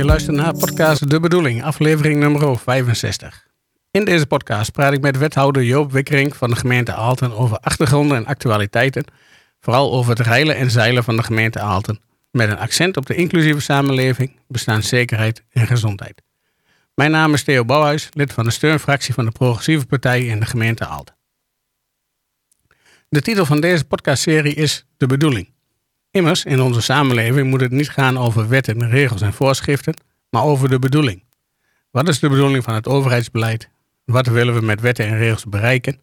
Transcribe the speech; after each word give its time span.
Je 0.00 0.06
luistert 0.06 0.36
naar 0.36 0.52
podcast 0.52 1.10
De 1.10 1.20
Bedoeling, 1.20 1.62
aflevering 1.62 2.18
nummer 2.20 2.58
65. 2.58 3.46
In 3.90 4.04
deze 4.04 4.26
podcast 4.26 4.72
praat 4.72 4.92
ik 4.92 5.00
met 5.00 5.18
wethouder 5.18 5.62
Joop 5.62 5.92
Wikkering 5.92 6.36
van 6.36 6.50
de 6.50 6.56
gemeente 6.56 6.92
Aalten 6.92 7.32
over 7.32 7.58
achtergronden 7.58 8.16
en 8.16 8.26
actualiteiten. 8.26 9.04
Vooral 9.58 9.92
over 9.92 10.10
het 10.10 10.26
reilen 10.26 10.56
en 10.56 10.70
zeilen 10.70 11.04
van 11.04 11.16
de 11.16 11.22
gemeente 11.22 11.60
Aalten. 11.60 12.00
Met 12.30 12.50
een 12.50 12.58
accent 12.58 12.96
op 12.96 13.06
de 13.06 13.14
inclusieve 13.14 13.60
samenleving, 13.60 14.36
bestaanszekerheid 14.48 15.44
en 15.50 15.66
gezondheid. 15.66 16.22
Mijn 16.94 17.10
naam 17.10 17.34
is 17.34 17.44
Theo 17.44 17.64
Bouwhuis, 17.64 18.08
lid 18.12 18.32
van 18.32 18.44
de 18.44 18.50
steunfractie 18.50 19.14
van 19.14 19.24
de 19.24 19.30
Progressieve 19.30 19.86
Partij 19.86 20.26
in 20.26 20.40
de 20.40 20.46
gemeente 20.46 20.86
Aalten. 20.86 21.16
De 23.08 23.22
titel 23.22 23.46
van 23.46 23.60
deze 23.60 23.84
podcastserie 23.84 24.54
is 24.54 24.86
De 24.96 25.06
Bedoeling. 25.06 25.48
Immers, 26.12 26.44
in 26.44 26.60
onze 26.60 26.80
samenleving 26.80 27.50
moet 27.50 27.60
het 27.60 27.70
niet 27.70 27.90
gaan 27.90 28.18
over 28.18 28.48
wetten, 28.48 28.88
regels 28.88 29.20
en 29.20 29.32
voorschriften, 29.32 29.94
maar 30.30 30.42
over 30.42 30.68
de 30.68 30.78
bedoeling. 30.78 31.22
Wat 31.90 32.08
is 32.08 32.18
de 32.18 32.28
bedoeling 32.28 32.64
van 32.64 32.74
het 32.74 32.88
overheidsbeleid? 32.88 33.70
Wat 34.04 34.26
willen 34.26 34.54
we 34.54 34.60
met 34.60 34.80
wetten 34.80 35.06
en 35.06 35.18
regels 35.18 35.44
bereiken? 35.44 36.00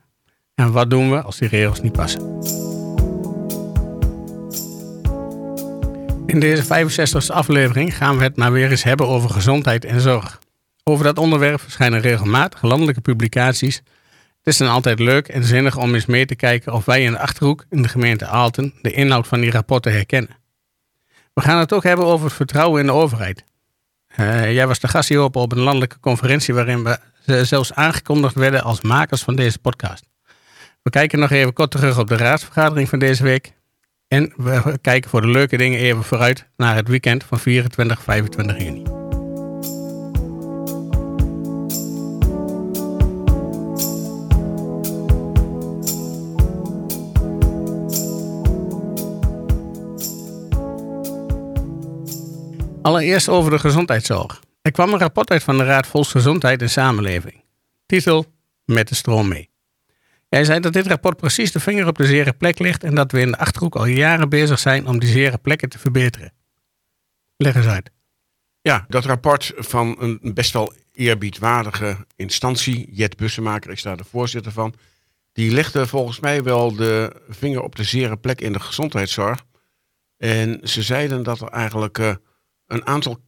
En 0.56 0.72
wat 0.72 0.90
doen 0.90 1.10
we 1.10 1.22
als 1.22 1.38
die 1.38 1.48
regels 1.48 1.82
niet 1.82 1.92
passen? 1.92 2.22
In 6.26 6.40
deze 6.40 6.64
65e 6.64 7.34
aflevering 7.34 7.98
gaan 7.98 8.18
we 8.18 8.24
het 8.24 8.36
maar 8.36 8.52
weer 8.52 8.70
eens 8.70 8.84
hebben 8.84 9.08
over 9.08 9.30
gezondheid 9.30 9.86
en 9.86 10.02
zorg. 10.02 10.40
Over 10.84 11.06
dat 11.06 11.18
onderwerp 11.18 11.62
verschijnen 11.62 12.00
regelmatig 12.00 12.62
landelijke 12.62 13.02
publicaties. 13.02 13.82
Het 14.48 14.56
is 14.56 14.66
dan 14.66 14.76
altijd 14.76 15.00
leuk 15.00 15.28
en 15.28 15.44
zinnig 15.44 15.78
om 15.78 15.94
eens 15.94 16.06
mee 16.06 16.26
te 16.26 16.36
kijken 16.36 16.74
of 16.74 16.86
wij 16.86 17.04
in 17.04 17.12
de 17.12 17.20
Achterhoek 17.20 17.66
in 17.70 17.82
de 17.82 17.88
gemeente 17.88 18.26
Aalten 18.26 18.74
de 18.82 18.92
inhoud 18.92 19.28
van 19.28 19.40
die 19.40 19.52
rapporten 19.52 19.92
herkennen. 19.92 20.38
We 21.34 21.42
gaan 21.42 21.60
het 21.60 21.74
ook 21.74 21.84
hebben 21.84 22.06
over 22.06 22.26
het 22.26 22.36
vertrouwen 22.36 22.80
in 22.80 22.86
de 22.86 22.94
overheid. 22.94 23.44
Uh, 24.20 24.54
jij 24.54 24.68
was 24.68 24.80
de 24.80 24.88
gast 24.88 25.10
hierop 25.10 25.36
op 25.36 25.52
een 25.52 25.60
landelijke 25.60 26.00
conferentie 26.00 26.54
waarin 26.54 26.84
we 26.84 27.46
zelfs 27.46 27.74
aangekondigd 27.74 28.36
werden 28.36 28.64
als 28.64 28.82
makers 28.82 29.22
van 29.22 29.36
deze 29.36 29.60
podcast. 29.60 30.04
We 30.82 30.90
kijken 30.90 31.20
nog 31.20 31.32
even 31.32 31.54
kort 31.54 31.72
terug 31.72 32.00
op 32.00 32.08
de 32.08 32.18
raadsvergadering 32.18 32.90
van 32.90 33.00
deze 33.00 33.24
week. 33.24 33.54
En 34.08 34.34
we 34.38 34.78
kijken 34.82 35.10
voor 35.10 35.22
de 35.22 35.28
leuke 35.28 35.58
dingen 35.58 35.80
even 35.80 36.04
vooruit 36.04 36.48
naar 36.58 36.76
het 36.76 36.88
weekend 36.88 37.24
van 37.24 37.40
24, 37.40 38.02
25 38.02 38.58
juni. 38.58 38.97
Allereerst 52.88 53.30
over 53.30 53.52
de 53.52 53.60
gezondheidszorg. 53.60 54.42
Er 54.62 54.72
kwam 54.72 54.94
een 54.94 55.00
rapport 55.00 55.30
uit 55.30 55.44
van 55.44 55.58
de 55.58 55.64
Raad 55.64 55.88
Volksgezondheid 55.88 56.62
en 56.62 56.70
Samenleving. 56.70 57.44
Titel 57.86 58.26
Met 58.66 58.88
de 58.88 58.96
stroom 58.96 59.28
mee. 59.28 59.50
Jij 60.30 60.44
zei 60.44 60.60
dat 60.60 60.74
dit 60.74 60.88
rapport 60.88 61.18
precies 61.18 61.52
de 61.52 61.60
vinger 61.60 61.88
op 61.88 61.98
de 61.98 62.06
zere 62.06 62.34
plek 62.34 62.60
ligt 62.60 62.84
en 62.84 62.96
dat 62.96 63.12
we 63.12 63.20
in 63.20 63.32
de 63.32 63.38
Achterhoek 63.38 63.76
al 63.76 63.86
jaren 63.86 64.30
bezig 64.30 64.60
zijn 64.60 64.88
om 64.88 65.00
die 65.00 65.10
zere 65.10 65.38
plekken 65.38 65.70
te 65.70 65.80
verbeteren. 65.80 66.34
Leg 67.38 67.56
eens 67.56 67.66
uit. 67.66 67.92
Ja, 68.62 68.86
dat 68.88 69.06
rapport 69.06 69.54
van 69.56 69.96
een 70.00 70.34
best 70.34 70.54
wel 70.54 70.74
eerbiedwaardige 70.94 72.06
instantie, 72.16 72.90
Jet 72.92 73.18
Bussemaker 73.18 73.72
is 73.72 73.82
daar 73.82 73.98
de 73.98 74.04
voorzitter 74.04 74.52
van, 74.52 74.74
die 75.34 75.52
legde 75.52 75.88
volgens 75.88 76.20
mij 76.20 76.44
wel 76.44 76.76
de 76.76 77.22
vinger 77.30 77.62
op 77.62 77.76
de 77.76 77.84
zere 77.84 78.18
plek 78.18 78.42
in 78.42 78.54
de 78.54 78.60
gezondheidszorg. 78.60 79.44
En 80.18 80.60
ze 80.64 80.84
zeiden 80.84 81.24
dat 81.24 81.42
er 81.42 81.48
eigenlijk 81.48 81.98
uh, 81.98 82.16
een 82.68 82.86
aantal 82.86 83.20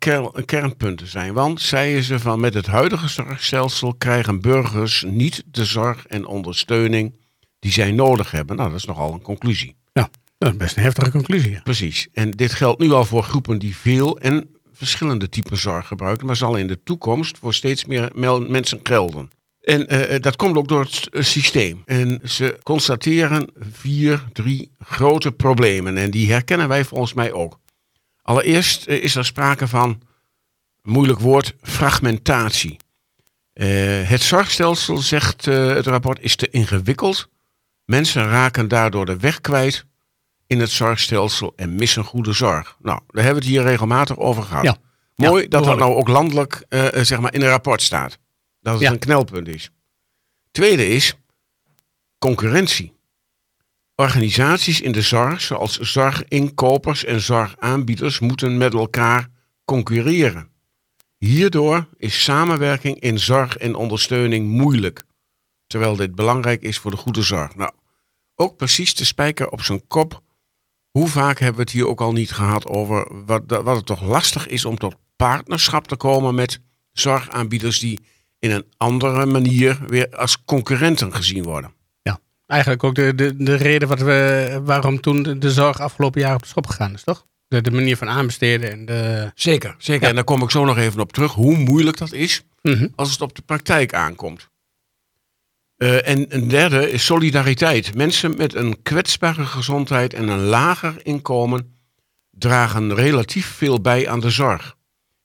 kernpunten 0.45 1.07
zijn. 1.07 1.33
Want 1.33 1.61
zeiden 1.61 2.03
ze 2.03 2.19
van 2.19 2.39
met 2.39 2.53
het 2.53 2.67
huidige 2.67 3.07
zorgstelsel 3.07 3.93
krijgen 3.93 4.41
burgers 4.41 5.03
niet 5.07 5.43
de 5.45 5.65
zorg 5.65 6.07
en 6.07 6.25
ondersteuning 6.25 7.15
die 7.59 7.71
zij 7.71 7.91
nodig 7.91 8.31
hebben. 8.31 8.55
Nou, 8.55 8.69
dat 8.69 8.79
is 8.79 8.85
nogal 8.85 9.13
een 9.13 9.21
conclusie. 9.21 9.75
Ja, 9.93 10.09
dat 10.37 10.51
is 10.51 10.57
best 10.57 10.77
een 10.77 10.83
heftige 10.83 11.11
conclusie. 11.11 11.61
Precies. 11.63 12.07
En 12.13 12.31
dit 12.31 12.53
geldt 12.53 12.79
nu 12.79 12.91
al 12.91 13.05
voor 13.05 13.23
groepen 13.23 13.59
die 13.59 13.75
veel 13.75 14.19
en 14.19 14.49
verschillende 14.73 15.29
typen 15.29 15.57
zorg 15.57 15.87
gebruiken, 15.87 16.25
maar 16.25 16.35
zal 16.35 16.55
in 16.55 16.67
de 16.67 16.83
toekomst 16.83 17.37
voor 17.37 17.53
steeds 17.53 17.85
meer 17.85 18.11
mensen 18.47 18.79
gelden. 18.83 19.29
En 19.61 19.93
uh, 19.93 20.19
dat 20.19 20.35
komt 20.35 20.57
ook 20.57 20.67
door 20.67 20.81
het 20.81 21.07
systeem. 21.11 21.81
En 21.85 22.19
ze 22.23 22.57
constateren 22.63 23.49
vier, 23.71 24.23
drie 24.33 24.71
grote 24.79 25.31
problemen. 25.31 25.97
En 25.97 26.11
die 26.11 26.31
herkennen 26.31 26.67
wij 26.67 26.85
volgens 26.85 27.13
mij 27.13 27.31
ook. 27.31 27.59
Allereerst 28.29 28.85
eh, 28.85 29.03
is 29.03 29.15
er 29.15 29.25
sprake 29.25 29.67
van, 29.67 30.01
moeilijk 30.81 31.19
woord, 31.19 31.55
fragmentatie. 31.61 32.77
Uh, 33.53 34.09
het 34.09 34.21
zorgstelsel, 34.21 34.97
zegt 34.97 35.45
uh, 35.45 35.73
het 35.73 35.85
rapport, 35.85 36.19
is 36.21 36.35
te 36.35 36.49
ingewikkeld. 36.49 37.29
Mensen 37.85 38.29
raken 38.29 38.67
daardoor 38.67 39.05
de 39.05 39.17
weg 39.17 39.41
kwijt 39.41 39.85
in 40.47 40.59
het 40.59 40.69
zorgstelsel 40.69 41.53
en 41.55 41.75
missen 41.75 42.03
goede 42.03 42.33
zorg. 42.33 42.77
Nou, 42.79 42.99
daar 43.07 43.23
hebben 43.23 43.41
we 43.41 43.47
het 43.47 43.57
hier 43.57 43.67
regelmatig 43.67 44.17
over 44.17 44.43
gehad. 44.43 44.63
Ja. 44.63 44.77
Mooi 45.15 45.47
dat 45.47 45.63
dat 45.63 45.77
nou 45.77 45.95
ook 45.95 46.07
landelijk 46.07 46.65
uh, 46.69 46.87
zeg 46.93 47.19
maar 47.19 47.33
in 47.33 47.41
een 47.41 47.49
rapport 47.49 47.81
staat. 47.81 48.17
Dat 48.61 48.73
het 48.73 48.81
ja. 48.81 48.91
een 48.91 48.99
knelpunt 48.99 49.47
is. 49.47 49.69
Tweede 50.51 50.87
is 50.87 51.13
concurrentie. 52.19 52.93
Organisaties 53.99 54.81
in 54.81 54.91
de 54.91 55.01
zorg, 55.01 55.41
zoals 55.41 55.79
zorginkopers 55.79 57.05
en 57.05 57.21
zorgaanbieders, 57.21 58.19
moeten 58.19 58.57
met 58.57 58.73
elkaar 58.73 59.27
concurreren. 59.65 60.49
Hierdoor 61.17 61.87
is 61.97 62.23
samenwerking 62.23 62.99
in 62.99 63.19
zorg 63.19 63.57
en 63.57 63.75
ondersteuning 63.75 64.47
moeilijk, 64.47 65.03
terwijl 65.67 65.95
dit 65.95 66.15
belangrijk 66.15 66.61
is 66.61 66.77
voor 66.77 66.91
de 66.91 66.97
goede 66.97 67.21
zorg. 67.21 67.55
Nou, 67.55 67.71
ook 68.35 68.57
precies 68.57 68.95
de 68.95 69.05
spijker 69.05 69.49
op 69.49 69.61
zijn 69.61 69.87
kop. 69.87 70.21
Hoe 70.89 71.07
vaak 71.07 71.39
hebben 71.39 71.57
we 71.57 71.61
het 71.61 71.71
hier 71.71 71.87
ook 71.87 72.01
al 72.01 72.11
niet 72.11 72.31
gehad 72.31 72.67
over 72.67 73.25
wat, 73.25 73.43
wat 73.47 73.75
het 73.75 73.85
toch 73.85 74.01
lastig 74.01 74.47
is 74.47 74.65
om 74.65 74.77
tot 74.77 74.95
partnerschap 75.15 75.87
te 75.87 75.95
komen 75.95 76.35
met 76.35 76.59
zorgaanbieders 76.91 77.79
die 77.79 77.99
in 78.39 78.51
een 78.51 78.65
andere 78.77 79.25
manier 79.25 79.79
weer 79.87 80.09
als 80.09 80.43
concurrenten 80.45 81.15
gezien 81.15 81.43
worden. 81.43 81.77
Eigenlijk 82.49 82.83
ook 82.83 82.95
de, 82.95 83.15
de, 83.15 83.35
de 83.37 83.55
reden 83.55 83.87
wat 83.87 83.99
we, 83.99 84.61
waarom 84.63 85.01
toen 85.01 85.39
de, 85.39 85.51
zorg 85.51 85.79
afgelopen 85.79 86.21
jaar 86.21 86.33
op 86.33 86.41
de 86.41 86.47
schop 86.47 86.67
gegaan 86.67 86.93
is, 86.93 87.03
toch? 87.03 87.25
De, 87.47 87.61
de 87.61 87.71
manier 87.71 87.97
van 87.97 88.09
aanbesteden 88.09 88.71
en 88.71 88.85
de... 88.85 89.31
Zeker, 89.35 89.75
zeker. 89.77 90.07
En 90.07 90.15
daar 90.15 90.23
kom 90.23 90.41
ik 90.41 90.49
zo 90.49 90.65
nog 90.65 90.77
even 90.77 90.99
op 90.99 91.13
terug, 91.13 91.33
hoe 91.33 91.57
moeilijk 91.57 91.97
dat 91.97 92.11
is 92.11 92.43
mhm. 92.61 92.87
als 92.95 93.11
het 93.11 93.21
op 93.21 93.35
de 93.35 93.41
praktijk 93.41 93.93
aankomt. 93.93 94.49
Uh, 95.77 96.07
en 96.07 96.35
een 96.35 96.47
derde 96.47 96.91
is 96.91 97.05
solidariteit. 97.05 97.95
Mensen 97.95 98.37
met 98.37 98.55
een 98.55 98.81
kwetsbare 98.81 99.45
gezondheid 99.45 100.13
en 100.13 100.27
een 100.27 100.43
lager 100.43 100.95
inkomen 101.03 101.75
dragen 102.31 102.95
relatief 102.95 103.47
veel 103.47 103.81
bij 103.81 104.09
aan 104.09 104.19
de 104.19 104.29
zorg. 104.29 104.75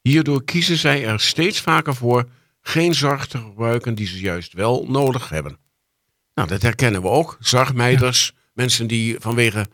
Hierdoor 0.03 0.45
kiezen 0.45 0.77
zij 0.77 1.07
er 1.07 1.21
steeds 1.21 1.61
vaker 1.61 1.95
voor 1.95 2.29
geen 2.61 2.95
zorg 2.95 3.27
te 3.27 3.39
gebruiken 3.39 3.95
die 3.95 4.07
ze 4.07 4.21
juist 4.21 4.53
wel 4.53 4.87
nodig 4.89 5.29
hebben. 5.29 5.59
Nou, 6.35 6.49
dat 6.49 6.63
herkennen 6.63 7.03
we 7.03 7.09
ook. 7.09 7.37
Zorgmeiders, 7.41 8.33
mensen 8.53 8.87
die 8.87 9.17
vanwege 9.19 9.67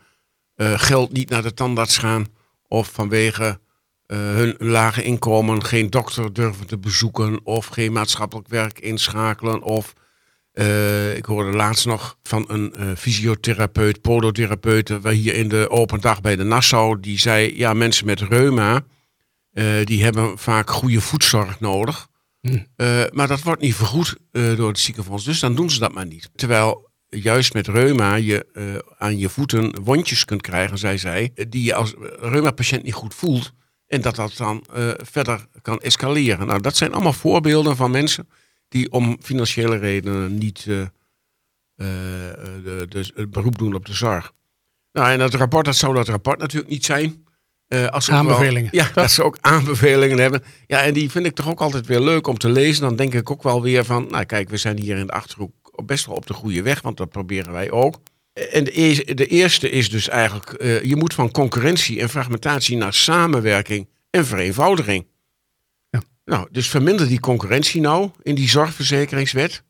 uh, 0.55 0.79
geld 0.79 1.11
niet 1.11 1.29
naar 1.29 1.41
de 1.41 1.53
tandarts 1.53 1.97
gaan 1.97 2.27
of 2.67 2.91
vanwege 2.91 3.59
uh, 4.07 4.17
hun 4.17 4.55
lage 4.57 5.03
inkomen 5.03 5.65
geen 5.65 5.89
dokter 5.89 6.33
durven 6.33 6.67
te 6.67 6.77
bezoeken 6.77 7.39
of 7.43 7.65
geen 7.65 7.91
maatschappelijk 7.91 8.47
werk 8.47 8.79
inschakelen 8.79 9.61
of 9.61 9.93
uh, 10.53 11.15
ik 11.15 11.25
hoorde 11.25 11.51
laatst 11.51 11.85
nog 11.85 12.17
van 12.23 12.45
een 12.47 12.97
fysiotherapeut, 12.97 14.01
podotherapeut, 14.01 14.89
waar 14.89 15.13
hier 15.13 15.33
in 15.33 15.47
de 15.47 15.69
open 15.69 16.01
dag 16.01 16.21
bij 16.21 16.35
de 16.35 16.43
Nassau, 16.43 16.99
die 16.99 17.19
zei, 17.19 17.57
ja, 17.57 17.73
mensen 17.73 18.05
met 18.05 18.21
reuma, 18.21 18.83
die 19.83 20.03
hebben 20.03 20.37
vaak 20.37 20.69
goede 20.69 21.01
voedzorg 21.01 21.59
nodig. 21.59 22.09
Uh, 22.41 22.57
maar 23.11 23.27
dat 23.27 23.41
wordt 23.41 23.61
niet 23.61 23.75
vergoed 23.75 24.17
uh, 24.31 24.57
door 24.57 24.67
het 24.67 24.79
ziekenfonds, 24.79 25.25
dus 25.25 25.39
dan 25.39 25.55
doen 25.55 25.69
ze 25.69 25.79
dat 25.79 25.93
maar 25.93 26.05
niet. 26.05 26.29
Terwijl 26.35 26.89
juist 27.09 27.53
met 27.53 27.67
reuma 27.67 28.15
je 28.15 28.47
uh, 28.53 28.77
aan 28.97 29.17
je 29.17 29.29
voeten 29.29 29.83
wondjes 29.83 30.25
kunt 30.25 30.41
krijgen, 30.41 30.77
zei 30.77 30.97
zij, 30.97 31.31
die 31.49 31.63
je 31.63 31.73
als 31.73 31.93
reuma-patiënt 32.19 32.83
niet 32.83 32.93
goed 32.93 33.13
voelt. 33.13 33.53
En 33.87 34.01
dat 34.01 34.15
dat 34.15 34.37
dan 34.37 34.65
verder 34.97 35.45
kan 35.61 35.79
escaleren. 35.79 36.47
Nou, 36.47 36.61
dat 36.61 36.77
zijn 36.77 36.93
allemaal 36.93 37.13
voorbeelden 37.13 37.75
van 37.75 37.91
mensen 37.91 38.29
die 38.67 38.91
om 38.91 39.17
financiële 39.21 39.77
redenen 39.77 40.37
niet 40.37 40.67
het 43.15 43.31
beroep 43.31 43.57
doen 43.57 43.73
op 43.73 43.85
de 43.85 43.93
zorg. 43.93 44.31
Nou, 44.91 45.11
en 45.11 45.19
dat 45.19 45.33
rapport, 45.33 45.65
dat 45.65 45.75
zou 45.75 45.93
dat 45.95 46.07
rapport 46.07 46.39
natuurlijk 46.39 46.71
niet 46.71 46.85
zijn. 46.85 47.25
Uh, 47.73 47.87
als 47.87 48.11
aanbevelingen. 48.11 48.69
ja, 48.71 48.89
dat 48.93 49.11
ze 49.11 49.23
ook 49.23 49.37
aanbevelingen 49.41 50.17
hebben. 50.17 50.43
Ja, 50.67 50.81
en 50.81 50.93
die 50.93 51.11
vind 51.11 51.25
ik 51.25 51.35
toch 51.35 51.49
ook 51.49 51.61
altijd 51.61 51.85
weer 51.85 51.99
leuk 51.99 52.27
om 52.27 52.37
te 52.37 52.49
lezen. 52.49 52.81
Dan 52.81 52.95
denk 52.95 53.13
ik 53.13 53.31
ook 53.31 53.43
wel 53.43 53.61
weer 53.61 53.85
van, 53.85 54.07
nou 54.09 54.25
kijk, 54.25 54.49
we 54.49 54.57
zijn 54.57 54.79
hier 54.79 54.97
in 54.97 55.05
de 55.05 55.13
Achterhoek 55.13 55.53
best 55.85 56.05
wel 56.05 56.15
op 56.15 56.25
de 56.25 56.33
goede 56.33 56.61
weg, 56.61 56.81
want 56.81 56.97
dat 56.97 57.09
proberen 57.09 57.51
wij 57.51 57.71
ook. 57.71 57.99
En 58.33 58.63
de, 58.63 59.11
de 59.13 59.27
eerste 59.27 59.69
is 59.69 59.89
dus 59.89 60.09
eigenlijk, 60.09 60.63
uh, 60.63 60.83
je 60.83 60.95
moet 60.95 61.13
van 61.13 61.31
concurrentie 61.31 61.99
en 61.99 62.09
fragmentatie 62.09 62.77
naar 62.77 62.93
samenwerking 62.93 63.89
en 64.09 64.25
vereenvoudiging. 64.25 65.05
Nou, 66.25 66.47
dus 66.51 66.69
verminder 66.69 67.07
die 67.07 67.19
concurrentie 67.19 67.81
nou 67.81 68.09
in 68.21 68.35
die 68.35 68.49
zorgverzekeringswet. 68.49 69.63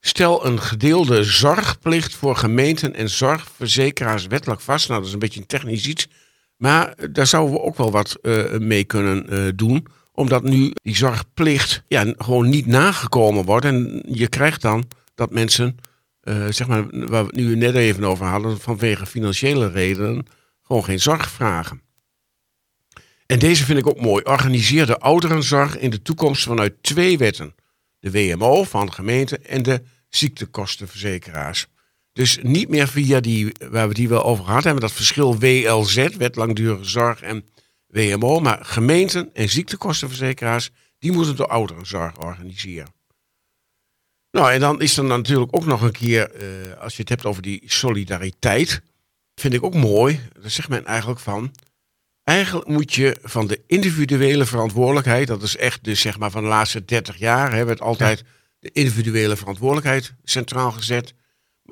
Stel 0.00 0.46
een 0.46 0.60
gedeelde 0.60 1.24
zorgplicht 1.24 2.14
voor 2.14 2.36
gemeenten 2.36 2.94
en 2.94 3.10
zorgverzekeraars 3.10 4.26
wettelijk 4.26 4.60
vast. 4.60 4.88
Nou, 4.88 4.98
dat 4.98 5.08
is 5.08 5.14
een 5.14 5.20
beetje 5.20 5.40
een 5.40 5.46
technisch 5.46 5.86
iets. 5.86 6.08
Maar 6.60 6.94
daar 7.10 7.26
zouden 7.26 7.54
we 7.54 7.60
ook 7.60 7.76
wel 7.76 7.90
wat 7.90 8.18
uh, 8.22 8.58
mee 8.58 8.84
kunnen 8.84 9.34
uh, 9.34 9.48
doen. 9.54 9.86
Omdat 10.12 10.42
nu 10.42 10.72
die 10.82 10.96
zorgplicht 10.96 11.82
ja, 11.88 12.14
gewoon 12.16 12.48
niet 12.48 12.66
nagekomen 12.66 13.44
wordt. 13.44 13.64
En 13.64 14.02
je 14.06 14.28
krijgt 14.28 14.62
dan 14.62 14.88
dat 15.14 15.30
mensen, 15.30 15.76
uh, 16.22 16.46
zeg 16.48 16.66
maar, 16.66 16.82
waar 16.90 17.26
we 17.26 17.26
het 17.26 17.34
nu 17.34 17.56
net 17.56 17.74
even 17.74 18.04
over 18.04 18.26
hadden, 18.26 18.60
vanwege 18.60 19.06
financiële 19.06 19.68
redenen 19.70 20.26
gewoon 20.62 20.84
geen 20.84 21.00
zorg 21.00 21.30
vragen. 21.30 21.82
En 23.26 23.38
deze 23.38 23.64
vind 23.64 23.78
ik 23.78 23.86
ook 23.86 24.00
mooi. 24.00 24.24
Organiseer 24.24 24.86
de 24.86 24.98
ouderenzorg 24.98 25.78
in 25.78 25.90
de 25.90 26.02
toekomst 26.02 26.42
vanuit 26.42 26.74
twee 26.80 27.18
wetten. 27.18 27.54
De 27.98 28.10
WMO 28.10 28.64
van 28.64 28.92
gemeenten 28.92 29.44
en 29.44 29.62
de 29.62 29.82
ziektekostenverzekeraars. 30.08 31.66
Dus 32.20 32.38
niet 32.42 32.68
meer 32.68 32.88
via 32.88 33.20
die, 33.20 33.52
waar 33.70 33.88
we 33.88 33.94
hier 33.98 34.08
wel 34.08 34.24
over 34.24 34.44
gehad 34.44 34.64
hebben, 34.64 34.82
dat 34.82 34.92
verschil 34.92 35.38
WLZ, 35.38 36.16
Wet 36.16 36.36
Langdurige 36.36 36.84
Zorg 36.84 37.20
en 37.20 37.48
WMO. 37.86 38.40
Maar 38.40 38.58
gemeenten 38.64 39.30
en 39.34 39.48
ziektekostenverzekeraars, 39.48 40.70
die 40.98 41.12
moeten 41.12 41.36
de 41.36 41.46
ouderenzorg 41.46 42.18
organiseren. 42.18 42.92
Nou, 44.30 44.52
en 44.52 44.60
dan 44.60 44.80
is 44.80 44.96
er 44.96 45.04
natuurlijk 45.04 45.56
ook 45.56 45.64
nog 45.64 45.82
een 45.82 45.92
keer, 45.92 46.30
uh, 46.34 46.80
als 46.80 46.94
je 46.94 47.00
het 47.00 47.08
hebt 47.08 47.24
over 47.24 47.42
die 47.42 47.62
solidariteit, 47.66 48.82
vind 49.34 49.54
ik 49.54 49.62
ook 49.62 49.74
mooi. 49.74 50.20
Daar 50.40 50.50
zegt 50.50 50.68
men 50.68 50.84
eigenlijk 50.86 51.20
van, 51.20 51.52
Eigenlijk 52.24 52.68
moet 52.68 52.94
je 52.94 53.16
van 53.22 53.46
de 53.46 53.60
individuele 53.66 54.46
verantwoordelijkheid, 54.46 55.26
dat 55.26 55.42
is 55.42 55.56
echt 55.56 55.84
dus 55.84 56.00
zeg 56.00 56.18
maar 56.18 56.30
van 56.30 56.42
de 56.42 56.48
laatste 56.48 56.84
30 56.84 57.16
jaar, 57.16 57.48
hebben 57.48 57.66
we 57.66 57.72
het 57.72 57.82
altijd 57.82 58.24
de 58.58 58.70
individuele 58.72 59.36
verantwoordelijkheid 59.36 60.14
centraal 60.24 60.70
gezet, 60.70 61.14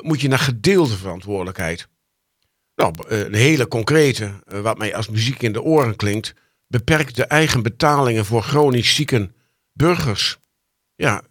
moet 0.03 0.21
je 0.21 0.29
naar 0.29 0.39
gedeelde 0.39 0.97
verantwoordelijkheid. 0.97 1.89
Nou, 2.75 2.95
eh, 3.09 3.19
een 3.19 3.35
hele 3.35 3.69
concrete, 3.69 4.33
eh, 4.47 4.61
wat 4.61 4.79
mij 4.79 4.95
als 4.95 5.09
muziek 5.09 5.43
in 5.43 5.53
de 5.53 5.63
oren 5.63 5.97
klinkt, 5.97 6.35
beperkt 6.67 7.17
de 7.17 7.25
eigen 7.25 7.63
betalingen 7.63 8.25
voor 8.25 8.43
chronisch 8.43 8.95
zieken 8.95 9.35
burgers. 9.73 10.39
Ja, 10.95 11.23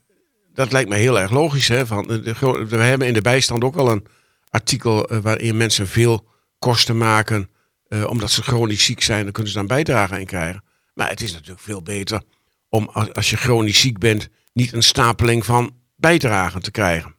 dat 0.54 0.72
lijkt 0.72 0.90
mij 0.90 1.00
heel 1.00 1.20
erg 1.20 1.32
logisch. 1.32 1.68
Hè? 1.68 1.86
De, 1.86 2.66
we 2.68 2.78
hebben 2.78 3.08
in 3.08 3.14
de 3.14 3.22
bijstand 3.22 3.64
ook 3.64 3.76
al 3.76 3.92
een 3.92 4.06
artikel 4.50 5.10
eh, 5.10 5.18
waarin 5.18 5.58
mensen 5.58 5.88
veel 5.88 6.28
kosten 6.60 6.98
maken 6.98 7.50
omdat 8.08 8.32
ze 8.32 8.44
chronisch 8.44 8.84
ziek 8.84 9.02
zijn, 9.02 9.24
dan 9.24 9.32
kunnen 9.32 9.52
ze 9.52 9.58
dan 9.58 9.68
bijdrage 9.68 10.20
in 10.20 10.26
krijgen. 10.26 10.64
Maar 10.94 11.10
het 11.10 11.22
is 11.22 11.32
natuurlijk 11.32 11.60
veel 11.60 11.82
beter 11.82 12.22
om 12.70 12.90
als 12.90 13.30
je 13.30 13.38
chronisch 13.38 13.80
ziek 13.80 13.98
bent, 13.98 14.30
niet 14.54 14.74
een 14.74 14.84
stapeling 14.84 15.46
van 15.46 15.76
bijdragen 15.96 16.62
te 16.62 16.72
krijgen. 16.72 17.17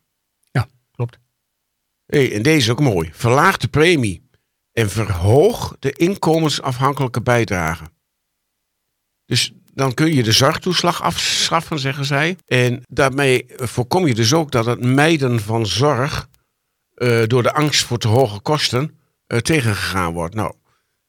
Hey, 2.08 2.34
en 2.34 2.42
deze 2.42 2.58
is 2.58 2.70
ook 2.70 2.80
mooi. 2.80 3.10
Verlaag 3.12 3.56
de 3.56 3.68
premie 3.68 4.28
en 4.72 4.90
verhoog 4.90 5.76
de 5.78 5.92
inkomensafhankelijke 5.92 7.20
bijdrage. 7.20 7.84
Dus 9.24 9.52
dan 9.74 9.94
kun 9.94 10.14
je 10.14 10.22
de 10.22 10.32
zorgtoeslag 10.32 11.02
afschaffen, 11.02 11.78
zeggen 11.78 12.04
zij. 12.04 12.36
En 12.46 12.82
daarmee 12.88 13.44
voorkom 13.56 14.06
je 14.06 14.14
dus 14.14 14.34
ook 14.34 14.50
dat 14.50 14.66
het 14.66 14.84
mijden 14.84 15.40
van 15.40 15.66
zorg 15.66 16.28
uh, 16.96 17.22
door 17.26 17.42
de 17.42 17.52
angst 17.52 17.84
voor 17.84 17.98
te 17.98 18.08
hoge 18.08 18.40
kosten 18.40 18.98
uh, 19.26 19.38
tegengegaan 19.38 20.12
wordt. 20.12 20.34
Nou, 20.34 20.52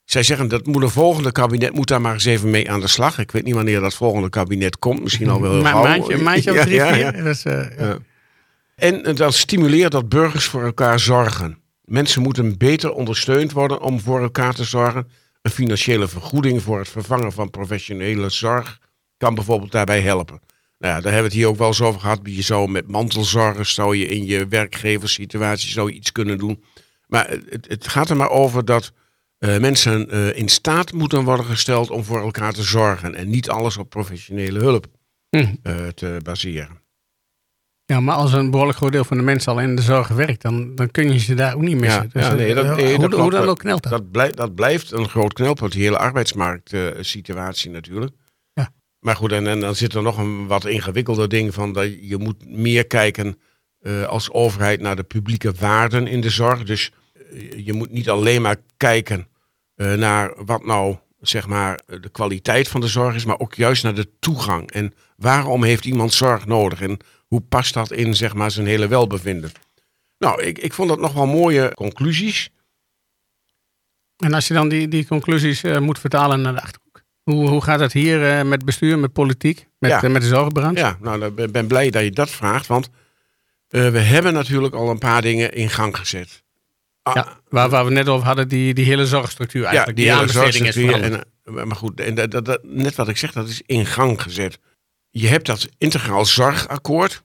zij 0.04 0.24
zeggen 0.24 0.48
dat 0.48 0.66
moet 0.66 0.84
een 0.84 0.90
volgende 0.90 1.31
kabinet 1.31 1.74
moet 1.74 1.88
daar 1.88 2.02
maar 2.02 2.13
eens 2.13 2.25
even 2.25 2.50
mee 2.50 2.72
aan 2.72 2.80
de 2.80 2.88
slag. 2.88 3.19
Ik 3.19 3.31
weet 3.31 3.44
niet 3.44 3.56
wanneer 3.56 3.80
dat 3.80 3.94
volgende 3.95 4.30
kabinet 4.30 4.80
komt. 4.80 5.04
Misschien 5.04 5.30
al 5.30 5.42
wel 5.42 5.52
heel 5.52 5.62
Ma 5.62 5.74
Maandje, 5.74 6.18
maandje 6.18 6.52
of 6.52 6.60
drie, 6.66 6.75
ja, 6.75 6.95
ja. 6.95 7.12
Dat 7.12 7.25
is, 7.25 7.45
uh, 7.45 7.78
ja. 7.78 7.98
En 8.80 9.16
dan 9.16 9.34
stimuleert 9.34 9.92
dat 9.92 10.10
burgers 10.10 10.46
voor 10.46 10.64
elkaar 10.64 11.00
zorgen. 11.00 11.58
Mensen 11.84 12.22
moeten 12.22 12.58
beter 12.58 12.92
ondersteund 12.92 13.52
worden 13.52 13.81
om 13.81 14.00
voor 14.00 14.22
elkaar 14.22 14.54
te 14.54 14.64
zorgen. 14.64 15.08
Een 15.42 15.52
financiële 15.52 16.08
vergoeding 16.08 16.62
voor 16.62 16.80
het 16.80 16.90
vervangen 16.90 17.31
van 17.31 17.50
professionele 17.50 18.30
zorg 18.30 18.80
kan 19.18 19.36
bijvoorbeeld 19.36 19.72
daarbij 19.72 20.02
helpen. 20.02 20.40
Nou 20.78 20.94
ja, 20.94 21.02
daar 21.02 21.14
hebben 21.14 21.20
we 21.22 21.28
het 21.28 21.34
hier 21.34 21.48
ook 21.48 21.58
wel 21.58 21.68
eens 21.68 21.81
over 21.81 22.00
gehad. 22.00 22.20
Je 22.24 22.42
zou 22.42 22.70
met 22.70 22.88
mantelzorgen, 22.88 23.66
zou 23.66 23.96
je 23.96 24.06
in 24.06 24.26
je 24.26 24.48
werkgeverssituatie 24.48 25.70
zou 25.70 25.90
je 25.90 25.96
iets 25.96 26.12
kunnen 26.12 26.38
doen. 26.38 26.64
Maar 27.08 27.30
het, 27.30 27.66
het 27.68 27.88
gaat 27.88 28.10
er 28.10 28.18
maar 28.18 28.30
over 28.30 28.66
dat 28.66 28.92
uh, 29.40 29.58
mensen 29.58 30.16
uh, 30.16 30.38
in 30.38 30.50
staat 30.50 30.94
moeten 30.94 31.24
worden 31.24 31.46
gesteld 31.46 31.90
om 31.90 32.04
voor 32.04 32.22
elkaar 32.22 32.54
te 32.54 32.64
zorgen. 32.64 33.16
En 33.16 33.30
niet 33.30 33.50
alles 33.50 33.78
op 33.78 33.90
professionele 33.90 34.60
hulp 34.60 34.88
hm. 35.30 35.56
uh, 35.64 35.88
te 35.88 36.20
baseren. 36.24 36.79
Ja, 37.89 38.00
maar 38.00 38.15
als 38.15 38.33
een 38.33 38.51
behoorlijk 38.51 38.77
groot 38.77 38.91
deel 38.91 39.03
van 39.03 39.18
de 39.18 39.24
mensen 39.24 39.51
al 39.51 39.59
in 39.59 39.75
de 39.75 39.81
zorg 39.81 40.07
werkt, 40.07 40.41
dan, 40.41 40.75
dan 40.75 40.91
kun 40.91 41.12
je 41.12 41.19
ze 41.19 41.33
daar 41.33 41.56
ook 41.56 41.62
niet 41.62 41.77
missen. 41.77 42.01
Ja, 42.01 42.09
dus, 42.19 42.27
ja 42.27 42.33
nee, 42.33 42.53
dat, 42.53 42.75
nee, 42.75 42.95
hoe, 42.95 43.09
dat 43.09 43.19
hoe, 43.19 43.31
dan 43.31 43.47
ook 43.47 43.59
knelt 43.59 43.83
dat? 43.83 43.91
Dat, 43.91 44.12
blijft, 44.12 44.38
dat 44.38 44.56
blijft 44.56 44.91
een 44.91 45.09
groot 45.09 45.33
knelpunt, 45.33 45.71
die 45.71 45.83
hele 45.83 45.97
arbeidsmarktsituatie 45.97 47.69
natuurlijk. 47.69 48.12
Ja. 48.53 48.69
Maar 49.00 49.15
goed, 49.15 49.31
en, 49.31 49.47
en 49.47 49.59
dan 49.59 49.75
zit 49.75 49.94
er 49.94 50.01
nog 50.01 50.18
een 50.18 50.47
wat 50.47 50.65
ingewikkelder 50.65 51.30
ding 51.30 51.53
van 51.53 51.74
dat 51.74 52.09
je 52.09 52.18
moet 52.18 52.50
meer 52.50 52.88
kijken 52.88 53.39
als 54.07 54.31
overheid 54.31 54.81
naar 54.81 54.95
de 54.95 55.03
publieke 55.03 55.53
waarden 55.59 56.07
in 56.07 56.21
de 56.21 56.30
zorg. 56.30 56.63
Dus 56.63 56.92
je 57.56 57.74
moet 57.74 57.92
niet 57.92 58.09
alleen 58.09 58.42
maar 58.42 58.57
kijken 58.77 59.27
naar 59.75 60.33
wat 60.45 60.65
nou 60.65 60.97
zeg 61.19 61.47
maar 61.47 61.80
de 61.85 62.09
kwaliteit 62.12 62.68
van 62.68 62.81
de 62.81 62.88
zorg 62.88 63.15
is, 63.15 63.25
maar 63.25 63.39
ook 63.39 63.53
juist 63.53 63.83
naar 63.83 63.95
de 63.95 64.09
toegang. 64.19 64.71
En 64.71 64.94
waarom 65.15 65.63
heeft 65.63 65.85
iemand 65.85 66.13
zorg 66.13 66.45
nodig 66.45 66.81
en 66.81 67.00
hoe 67.30 67.42
past 67.42 67.74
dat 67.74 67.92
in 67.92 68.16
zeg 68.16 68.34
maar 68.34 68.52
zijn 68.52 68.68
hele 68.68 68.88
welbevinden? 68.88 69.52
Nou, 70.18 70.44
ik, 70.44 70.58
ik 70.58 70.74
vond 70.74 70.90
dat 70.90 71.00
nog 71.00 71.14
wel 71.14 71.28
mooie 71.28 71.72
conclusies. 71.76 72.50
En 74.18 74.34
als 74.34 74.48
je 74.48 74.54
dan 74.54 74.70
die, 74.70 74.88
die 74.88 75.08
conclusies 75.08 75.64
uh, 75.64 75.78
moet 75.78 76.00
vertalen 76.00 76.42
naar 76.42 76.54
de 76.54 76.62
achterhoek. 76.62 77.04
Hoe, 77.24 77.50
hoe 77.50 77.64
gaat 77.64 77.80
het 77.80 77.94
hier 77.94 78.38
uh, 78.38 78.50
met 78.50 78.66
bestuur, 78.66 79.00
met 79.00 79.14
politiek, 79.14 79.68
met, 79.78 79.92
ja. 79.92 80.09
met 80.09 80.21
de 80.21 80.28
zorgbranche? 80.28 80.80
Ja, 80.80 80.98
nou, 81.02 81.26
ik 81.36 81.52
ben 81.52 81.68
blij 81.68 81.90
dat 81.90 82.04
je 82.04 82.12
dat 82.12 82.30
vraagt, 82.30 82.68
want 82.68 82.90
we 83.68 84.00
hebben 84.00 84.33
natuurlijk 84.33 84.74
al 84.74 84.90
een 84.90 84.98
paar 84.98 85.21
dingen 85.21 85.54
in 85.54 85.69
gang 85.69 85.98
gezet. 85.98 86.44
Ah. 87.04 87.16
ja, 87.16 87.40
waar, 87.50 87.69
waar 87.69 87.86
we 87.86 87.92
net 87.92 88.07
over 88.07 88.28
hadden, 88.28 88.48
die, 88.48 88.74
die 88.74 88.86
hele 88.86 89.06
zorgstructuur 89.06 89.64
eigenlijk. 89.66 89.98
Ja, 89.98 90.04
die, 90.04 90.14
hele 90.14 90.31
zorgstructuur. 90.31 91.02
En, 91.02 91.24
eh, 91.44 91.64
maar 91.64 91.76
goed, 91.76 92.00
en 92.00 92.16
dat, 92.16 92.45
dat, 92.45 92.59
net 92.64 92.95
wat 92.95 93.07
ik 93.07 93.18
zeg, 93.18 93.31
dat 93.31 93.48
is 93.48 93.62
in 93.66 93.86
gang 93.86 94.21
gezet. 94.21 94.59
Je 95.09 95.28
hebt 95.28 95.45
dat 95.45 95.68
integraal 95.78 96.25
zorgakkoord. 96.25 97.23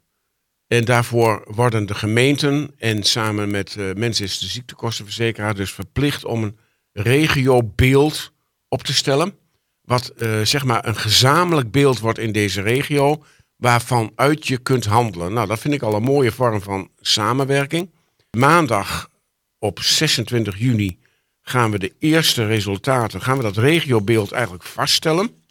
En 0.66 0.84
daarvoor 0.84 1.42
worden 1.46 1.86
de 1.86 1.94
gemeenten 1.94 2.74
en 2.78 3.02
samen 3.02 3.50
met 3.50 3.74
uh, 3.78 3.92
mensen 3.92 4.24
is 4.24 4.38
de 4.38 4.46
ziektekostenverzekeraar 4.46 5.54
dus 5.54 5.72
verplicht 5.72 6.24
om 6.24 6.42
een 6.42 6.58
regiobeeld 6.92 8.32
op 8.68 8.82
te 8.82 8.94
stellen. 8.94 9.38
Wat 9.80 10.12
uh, 10.16 10.40
zeg 10.40 10.64
maar 10.64 10.86
een 10.86 10.96
gezamenlijk 10.96 11.70
beeld 11.70 11.98
wordt 11.98 12.18
in 12.18 12.32
deze 12.32 12.60
regio, 12.62 13.24
waarvan 13.56 14.12
uit 14.14 14.46
je 14.46 14.58
kunt 14.58 14.84
handelen. 14.84 15.32
Nou, 15.32 15.46
dat 15.46 15.58
vind 15.58 15.74
ik 15.74 15.82
al 15.82 15.94
een 15.94 16.02
mooie 16.02 16.32
vorm 16.32 16.62
van 16.62 16.90
samenwerking. 17.00 17.90
Maandag 18.30 19.10
op 19.58 19.80
26 19.80 20.58
juni 20.58 20.98
gaan 21.42 21.70
we 21.70 21.78
de 21.78 21.92
eerste 21.98 22.46
resultaten, 22.46 23.22
gaan 23.22 23.36
we 23.36 23.42
dat 23.42 23.56
regiobeeld 23.56 24.32
eigenlijk 24.32 24.64
vaststellen. 24.64 25.43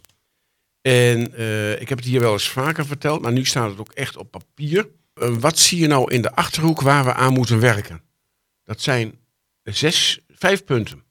En 0.84 1.42
uh, 1.42 1.82
ik 1.82 1.90
heb 1.90 1.98
het 1.98 2.08
hier 2.08 2.20
wel 2.20 2.34
eens 2.34 2.50
vaker 2.50 2.86
verteld, 2.86 3.22
maar 3.22 3.32
nu 3.32 3.46
staat 3.46 3.70
het 3.70 3.80
ook 3.80 3.92
echt 3.92 4.18
op 4.18 4.32
papier. 4.32 4.90
Uh, 5.16 5.36
wat 5.36 5.60
zie 5.60 5.80
je 5.80 5.88
nou 5.88 6.12
in 6.12 6.22
de 6.22 6.36
achterhoek 6.36 6.82
waar 6.82 7.04
we 7.04 7.14
aan 7.14 7.34
moeten 7.34 7.60
werken? 7.60 8.02
Dat 8.64 8.82
zijn 8.82 9.20
zes, 9.64 10.20
vijf 10.28 10.64
punten 10.64 11.04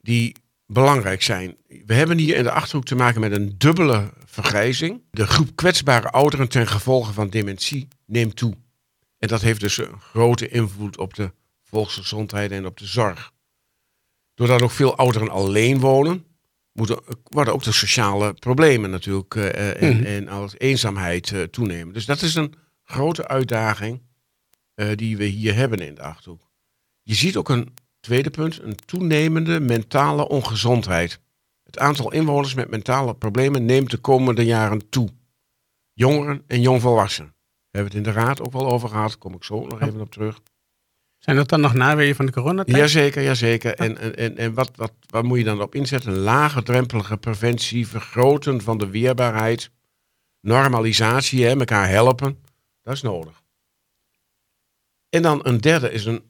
die 0.00 0.36
belangrijk 0.66 1.22
zijn. 1.22 1.56
We 1.86 1.94
hebben 1.94 2.18
hier 2.18 2.36
in 2.36 2.42
de 2.42 2.50
achterhoek 2.50 2.84
te 2.84 2.94
maken 2.94 3.20
met 3.20 3.32
een 3.32 3.54
dubbele 3.58 4.12
vergrijzing. 4.24 5.02
De 5.10 5.26
groep 5.26 5.56
kwetsbare 5.56 6.10
ouderen 6.10 6.48
ten 6.48 6.66
gevolge 6.66 7.12
van 7.12 7.28
dementie 7.28 7.88
neemt 8.06 8.36
toe. 8.36 8.54
En 9.18 9.28
dat 9.28 9.40
heeft 9.40 9.60
dus 9.60 9.76
een 9.76 10.00
grote 10.00 10.48
invloed 10.48 10.98
op 10.98 11.14
de 11.14 11.32
volksgezondheid 11.62 12.50
en 12.50 12.66
op 12.66 12.78
de 12.78 12.86
zorg. 12.86 13.32
Doordat 14.34 14.62
ook 14.62 14.70
veel 14.70 14.96
ouderen 14.96 15.30
alleen 15.30 15.80
wonen, 15.80 16.24
moeten, 16.74 16.98
worden 17.24 17.54
ook 17.54 17.62
de 17.62 17.72
sociale 17.72 18.34
problemen 18.34 18.90
natuurlijk 18.90 19.34
uh, 19.34 19.82
en, 19.82 19.96
mm. 19.96 20.04
en 20.04 20.28
als 20.28 20.54
eenzaamheid 20.58 21.30
uh, 21.30 21.42
toenemen. 21.42 21.94
Dus 21.94 22.04
dat 22.04 22.22
is 22.22 22.34
een 22.34 22.54
grote 22.84 23.28
uitdaging 23.28 24.02
uh, 24.74 24.88
die 24.94 25.16
we 25.16 25.24
hier 25.24 25.54
hebben 25.54 25.78
in 25.78 25.94
de 25.94 26.02
Achterhoek. 26.02 26.50
Je 27.02 27.14
ziet 27.14 27.36
ook 27.36 27.48
een 27.48 27.74
tweede 28.00 28.30
punt, 28.30 28.62
een 28.62 28.76
toenemende 28.84 29.60
mentale 29.60 30.28
ongezondheid. 30.28 31.20
Het 31.62 31.78
aantal 31.78 32.12
inwoners 32.12 32.54
met 32.54 32.70
mentale 32.70 33.14
problemen 33.14 33.64
neemt 33.64 33.90
de 33.90 33.98
komende 33.98 34.44
jaren 34.44 34.88
toe. 34.88 35.08
Jongeren 35.92 36.44
en 36.46 36.60
jongvolwassenen. 36.60 37.34
We 37.70 37.80
hebben 37.80 37.96
het 37.96 38.06
in 38.06 38.12
de 38.12 38.20
raad 38.20 38.40
ook 38.40 38.52
wel 38.52 38.70
over 38.70 38.88
gehad, 38.88 39.08
daar 39.08 39.18
kom 39.18 39.34
ik 39.34 39.44
zo 39.44 39.66
nog 39.66 39.80
even 39.80 40.00
op 40.00 40.10
terug. 40.10 40.40
Zijn 41.24 41.36
dat 41.36 41.48
dan 41.48 41.60
nog 41.60 41.74
naweeën 41.74 42.14
van 42.14 42.26
de 42.26 42.32
coronatijd? 42.32 42.76
Jazeker, 42.76 43.22
jazeker. 43.22 43.74
En, 43.74 43.98
en, 43.98 44.16
en, 44.16 44.36
en 44.36 44.54
wat, 44.54 44.70
wat, 44.74 44.92
wat 45.06 45.24
moet 45.24 45.38
je 45.38 45.44
dan 45.44 45.62
op 45.62 45.74
inzetten? 45.74 46.18
Laagdrempelige 46.18 47.16
preventie, 47.16 47.88
vergroten 47.88 48.60
van 48.60 48.78
de 48.78 48.86
weerbaarheid, 48.90 49.70
normalisatie, 50.40 51.44
hè, 51.44 51.58
elkaar 51.58 51.88
helpen. 51.88 52.38
Dat 52.82 52.94
is 52.94 53.02
nodig. 53.02 53.42
En 55.08 55.22
dan 55.22 55.40
een 55.42 55.60
derde 55.60 55.92
is 55.92 56.04
een 56.04 56.22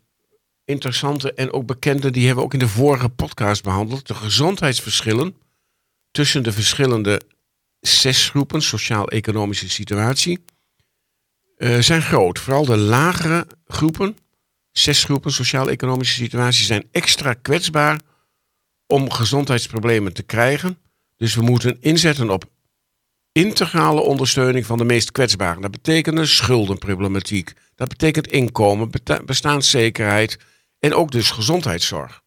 interessante 0.64 1.32
en 1.32 1.52
ook 1.52 1.66
bekende, 1.66 2.10
die 2.10 2.26
hebben 2.26 2.44
we 2.44 2.46
ook 2.46 2.52
in 2.52 2.66
de 2.66 2.68
vorige 2.68 3.08
podcast 3.08 3.62
behandeld. 3.62 4.06
De 4.06 4.14
gezondheidsverschillen 4.14 5.36
tussen 6.10 6.42
de 6.42 6.52
verschillende 6.52 7.20
zes 7.80 8.28
groepen, 8.28 8.62
sociaal-economische 8.62 9.70
situatie, 9.70 10.44
uh, 11.58 11.78
zijn 11.78 12.02
groot. 12.02 12.38
Vooral 12.38 12.64
de 12.64 12.76
lagere 12.76 13.46
groepen, 13.66 14.16
zes 14.78 15.04
groepen, 15.04 15.32
sociaal-economische 15.32 16.14
situaties, 16.14 16.66
zijn 16.66 16.88
extra 16.90 17.34
kwetsbaar 17.34 18.00
om 18.86 19.10
gezondheidsproblemen 19.10 20.12
te 20.12 20.22
krijgen. 20.22 20.78
Dus 21.16 21.34
we 21.34 21.42
moeten 21.42 21.76
inzetten 21.80 22.30
op 22.30 22.44
integrale 23.32 24.00
ondersteuning 24.00 24.66
van 24.66 24.78
de 24.78 24.84
meest 24.84 25.12
kwetsbaren. 25.12 25.62
Dat 25.62 25.70
betekent 25.70 26.18
een 26.18 26.26
schuldenproblematiek. 26.26 27.52
Dat 27.74 27.88
betekent 27.88 28.26
inkomen, 28.26 28.90
bestaanszekerheid 29.24 30.38
en 30.78 30.94
ook 30.94 31.10
dus 31.10 31.30
gezondheidszorg. 31.30 32.22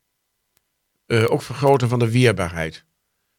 Uh, 1.08 1.32
ook 1.32 1.42
vergroten 1.42 1.89
van 1.89 2.00
de 2.00 2.12
weerbaarheid. 2.12 2.86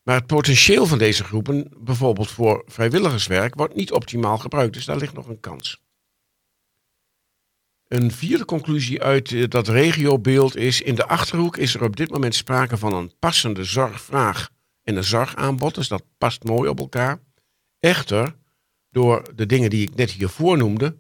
Maar 0.03 0.17
het 0.17 0.27
potentieel 0.27 0.87
van 0.87 0.99
deze 0.99 1.25
groepen, 1.25 1.73
bijvoorbeeld 1.79 2.31
voor 2.31 2.63
vrijwilligerswerk, 2.67 3.55
wordt 3.55 3.75
niet 3.75 3.93
optimaal 3.93 4.39
gebruikt. 4.39 4.75
Dus 4.75 4.85
daar 4.85 4.97
ligt 4.97 5.15
nog 5.15 5.29
een 5.29 5.41
kans. 5.41 5.83
Een 7.89 8.13
vierde 8.13 8.45
conclusie 8.45 9.03
uit 9.03 9.33
eh, 9.33 9.45
dat 9.49 9.69
regiobeeld 9.69 10.57
is: 10.57 10.81
in 10.81 10.95
de 10.95 11.07
achterhoek 11.07 11.57
is 11.57 11.75
er 11.75 11.83
op 11.83 11.97
dit 11.97 12.11
moment 12.11 12.35
sprake 12.35 12.77
van 12.77 12.95
een 12.95 13.13
passende 13.19 13.65
zorgvraag 13.65 14.51
en 14.83 14.97
een 14.97 15.05
zorgaanbod. 15.05 15.75
Dus 15.75 15.89
dat 15.89 16.03
past 16.19 16.45
mooi 16.45 16.69
op 16.69 16.79
elkaar. 16.79 17.21
Echter, 17.81 18.35
door 18.91 19.23
de 19.35 19.47
dingen 19.47 19.71
die 19.71 19.83
ik 19.83 19.95
net 19.95 20.11
hier 20.11 20.29
voornoemde, 20.29 20.97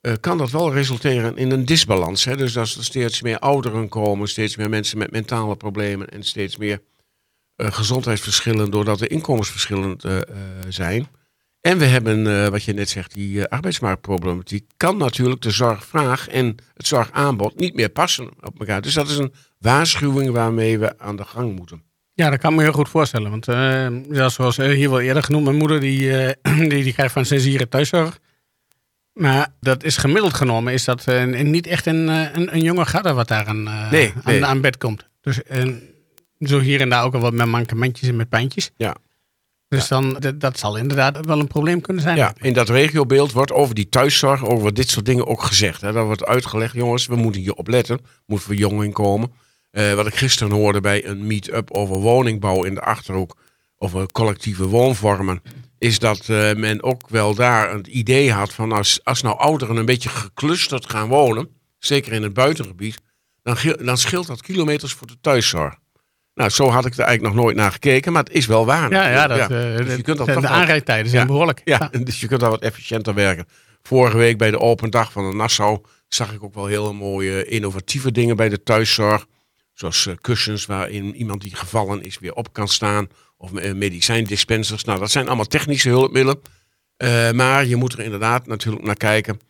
uh, 0.00 0.12
kan 0.20 0.38
dat 0.38 0.50
wel 0.50 0.72
resulteren 0.72 1.36
in 1.36 1.50
een 1.50 1.64
disbalans. 1.64 2.24
Dus 2.24 2.52
dat 2.52 2.74
er 2.74 2.84
steeds 2.84 3.22
meer 3.22 3.38
ouderen 3.38 3.88
komen, 3.88 4.28
steeds 4.28 4.56
meer 4.56 4.68
mensen 4.68 4.98
met 4.98 5.10
mentale 5.10 5.56
problemen 5.56 6.08
en 6.08 6.22
steeds 6.22 6.56
meer 6.56 6.82
uh, 7.56 7.72
gezondheidsverschillen 7.72 8.70
doordat 8.70 8.98
de 8.98 9.06
inkomensverschillen 9.06 9.98
uh, 10.06 10.20
zijn. 10.68 11.08
En 11.60 11.78
we 11.78 11.84
hebben, 11.84 12.50
wat 12.50 12.62
je 12.62 12.72
net 12.72 12.88
zegt, 12.88 13.14
die 13.14 13.46
arbeidsmarktproblematiek. 13.46 14.70
Kan 14.76 14.96
natuurlijk 14.96 15.40
de 15.40 15.50
zorgvraag 15.50 16.28
en 16.28 16.56
het 16.74 16.86
zorgaanbod 16.86 17.58
niet 17.58 17.74
meer 17.74 17.88
passen 17.88 18.28
op 18.40 18.60
elkaar. 18.60 18.82
Dus 18.82 18.94
dat 18.94 19.08
is 19.08 19.16
een 19.16 19.32
waarschuwing 19.58 20.30
waarmee 20.30 20.78
we 20.78 20.98
aan 20.98 21.16
de 21.16 21.24
gang 21.24 21.56
moeten. 21.56 21.82
Ja, 22.14 22.30
dat 22.30 22.38
kan 22.38 22.54
me 22.54 22.62
heel 22.62 22.72
goed 22.72 22.88
voorstellen. 22.88 23.30
Want 23.30 23.46
ja, 24.14 24.28
zoals 24.28 24.56
hier 24.56 24.90
wel 24.90 25.00
eerder 25.00 25.22
genoemd, 25.22 25.44
mijn 25.44 25.56
moeder 25.56 25.80
die, 25.80 26.10
die, 26.68 26.82
die 26.82 26.92
krijgt 26.92 27.12
van 27.12 27.24
censieren 27.24 27.68
thuiszorg. 27.68 28.18
Maar 29.12 29.54
dat 29.60 29.84
is 29.84 29.96
gemiddeld 29.96 30.34
genomen, 30.34 30.72
is 30.72 30.84
dat 30.84 31.04
uh, 31.08 31.42
niet 31.42 31.66
echt 31.66 31.86
een, 31.86 32.08
een, 32.08 32.54
een 32.54 32.62
jonge 32.62 32.86
gadder 32.86 33.14
wat 33.14 33.28
daar 33.28 33.46
aan, 33.46 33.66
uh, 33.66 33.90
nee, 33.90 34.12
nee. 34.24 34.44
aan, 34.44 34.50
aan, 34.50 34.60
bed 34.60 34.78
komt. 34.78 35.08
Dus 35.20 35.40
zo 36.40 36.58
hier 36.58 36.80
en 36.80 36.88
daar 36.88 37.04
ook 37.04 37.14
al 37.14 37.20
wat 37.20 37.32
met 37.32 37.46
mankementjes 37.46 38.08
en 38.08 38.16
met 38.16 38.28
pijntjes. 38.28 38.70
Ja. 38.76 38.96
Dus 39.70 39.88
dan, 39.88 40.22
dat 40.34 40.58
zal 40.58 40.76
inderdaad 40.76 41.26
wel 41.26 41.40
een 41.40 41.46
probleem 41.46 41.80
kunnen 41.80 42.02
zijn. 42.02 42.16
Ja, 42.16 42.34
in 42.40 42.52
dat 42.52 42.68
regiobeeld 42.68 43.32
wordt 43.32 43.52
over 43.52 43.74
die 43.74 43.88
thuiszorg, 43.88 44.44
over 44.44 44.74
dit 44.74 44.88
soort 44.88 45.04
dingen 45.04 45.26
ook 45.26 45.42
gezegd. 45.42 45.80
Hè. 45.80 45.92
Dat 45.92 46.04
wordt 46.04 46.24
uitgelegd, 46.24 46.74
jongens, 46.74 47.06
we 47.06 47.16
moeten 47.16 47.40
hier 47.40 47.52
op 47.52 47.68
letten. 47.68 48.00
Moet 48.26 48.42
verjonging 48.42 48.92
komen. 48.92 49.32
Uh, 49.72 49.94
wat 49.94 50.06
ik 50.06 50.14
gisteren 50.14 50.52
hoorde 50.52 50.80
bij 50.80 51.06
een 51.06 51.26
meet-up 51.26 51.70
over 51.70 51.96
woningbouw 51.96 52.64
in 52.64 52.74
de 52.74 52.80
Achterhoek. 52.80 53.36
Over 53.78 54.12
collectieve 54.12 54.66
woonvormen. 54.66 55.42
Is 55.78 55.98
dat 55.98 56.28
uh, 56.28 56.54
men 56.54 56.82
ook 56.82 57.08
wel 57.08 57.34
daar 57.34 57.74
een 57.74 57.98
idee 57.98 58.32
had 58.32 58.52
van 58.52 58.72
als, 58.72 59.00
als 59.02 59.22
nou 59.22 59.38
ouderen 59.38 59.76
een 59.76 59.84
beetje 59.84 60.08
geclusterd 60.08 60.90
gaan 60.90 61.08
wonen. 61.08 61.48
Zeker 61.78 62.12
in 62.12 62.22
het 62.22 62.34
buitengebied. 62.34 62.98
Dan, 63.42 63.56
dan 63.84 63.98
scheelt 63.98 64.26
dat 64.26 64.42
kilometers 64.42 64.92
voor 64.92 65.06
de 65.06 65.16
thuiszorg. 65.20 65.74
Nou, 66.34 66.50
zo 66.50 66.68
had 66.68 66.86
ik 66.86 66.92
er 66.92 67.04
eigenlijk 67.04 67.34
nog 67.34 67.44
nooit 67.44 67.56
naar 67.56 67.72
gekeken, 67.72 68.12
maar 68.12 68.22
het 68.22 68.32
is 68.32 68.46
wel 68.46 68.66
waar. 68.66 68.90
Ja, 68.90 69.08
ja, 69.08 69.26
dat, 69.26 69.38
ja. 69.38 69.48
Dus 69.48 69.96
je 69.96 70.02
kunt 70.02 70.18
dat 70.18 70.26
de, 70.26 70.40
de 70.40 70.48
aanrijdtijden 70.48 71.10
zijn 71.10 71.26
behoorlijk. 71.26 71.60
Ja, 71.64 71.88
ja, 71.92 71.98
dus 71.98 72.20
je 72.20 72.26
kunt 72.26 72.40
daar 72.40 72.50
wat 72.50 72.62
efficiënter 72.62 73.14
werken. 73.14 73.46
Vorige 73.82 74.16
week 74.16 74.38
bij 74.38 74.50
de 74.50 74.58
open 74.58 74.90
dag 74.90 75.12
van 75.12 75.30
de 75.30 75.36
Nassau 75.36 75.80
zag 76.08 76.32
ik 76.32 76.44
ook 76.44 76.54
wel 76.54 76.66
hele 76.66 76.92
mooie 76.92 77.44
innovatieve 77.44 78.12
dingen 78.12 78.36
bij 78.36 78.48
de 78.48 78.62
thuiszorg. 78.62 79.26
Zoals 79.72 80.06
uh, 80.06 80.14
kussens 80.20 80.66
waarin 80.66 81.14
iemand 81.14 81.40
die 81.40 81.56
gevallen 81.56 82.02
is 82.02 82.18
weer 82.18 82.34
op 82.34 82.52
kan 82.52 82.68
staan. 82.68 83.08
Of 83.36 83.50
uh, 83.52 83.72
medicijndispensers. 83.74 84.84
Nou, 84.84 84.98
dat 84.98 85.10
zijn 85.10 85.26
allemaal 85.26 85.44
technische 85.44 85.88
hulpmiddelen. 85.88 86.40
Uh, 86.98 87.30
maar 87.30 87.66
je 87.66 87.76
moet 87.76 87.92
er 87.92 88.00
inderdaad 88.00 88.46
natuurlijk 88.46 88.84
naar 88.84 88.96
kijken 88.96 89.40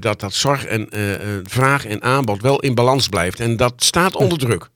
dat 0.00 0.20
dat 0.20 0.32
zorg 0.32 0.64
en 0.64 0.88
vraag 1.44 1.86
en 1.86 2.02
aanbod 2.02 2.42
wel 2.42 2.60
in 2.60 2.74
balans 2.74 3.08
blijft. 3.08 3.40
En 3.40 3.56
dat 3.56 3.72
staat 3.76 4.14
onder 4.14 4.38
druk. 4.38 4.68